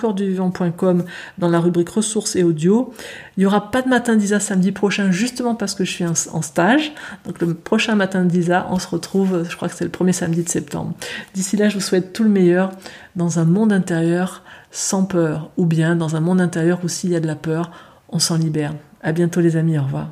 dans 1.38 1.48
la 1.48 1.60
rubrique 1.60 1.88
ressources 1.88 2.36
et 2.36 2.44
audio. 2.44 2.92
Il 3.36 3.40
n'y 3.40 3.46
aura 3.46 3.70
pas 3.70 3.82
de 3.82 3.88
matin 3.88 4.16
d'Isa 4.16 4.40
samedi 4.40 4.72
prochain 4.72 5.10
justement 5.10 5.54
parce 5.54 5.74
que 5.74 5.84
je 5.84 5.90
suis 5.90 6.04
en 6.04 6.42
stage. 6.42 6.92
Donc 7.26 7.40
le 7.40 7.54
prochain 7.54 7.94
matin 7.94 8.24
d'Isa, 8.24 8.66
on 8.70 8.78
se 8.78 8.88
retrouve, 8.88 9.46
je 9.48 9.56
crois 9.56 9.68
que 9.68 9.74
c'est 9.74 9.84
le 9.84 9.90
premier 9.90 10.12
samedi 10.12 10.42
de 10.42 10.48
septembre. 10.48 10.92
D'ici 11.34 11.56
là, 11.56 11.68
je 11.68 11.74
vous 11.74 11.80
souhaite 11.80 12.12
tout 12.12 12.24
le 12.24 12.30
meilleur 12.30 12.72
dans 13.16 13.38
un 13.38 13.44
monde 13.44 13.72
intérieur 13.72 14.42
sans 14.70 15.04
peur, 15.04 15.50
ou 15.56 15.66
bien 15.66 15.96
dans 15.96 16.16
un 16.16 16.20
monde 16.20 16.40
intérieur 16.40 16.80
où 16.84 16.88
s'il 16.88 17.10
y 17.10 17.16
a 17.16 17.20
de 17.20 17.26
la 17.26 17.36
peur, 17.36 17.70
on 18.08 18.18
s'en 18.18 18.36
libère. 18.36 18.74
À 19.02 19.12
bientôt 19.12 19.40
les 19.40 19.56
amis, 19.56 19.78
au 19.78 19.82
revoir. 19.82 20.08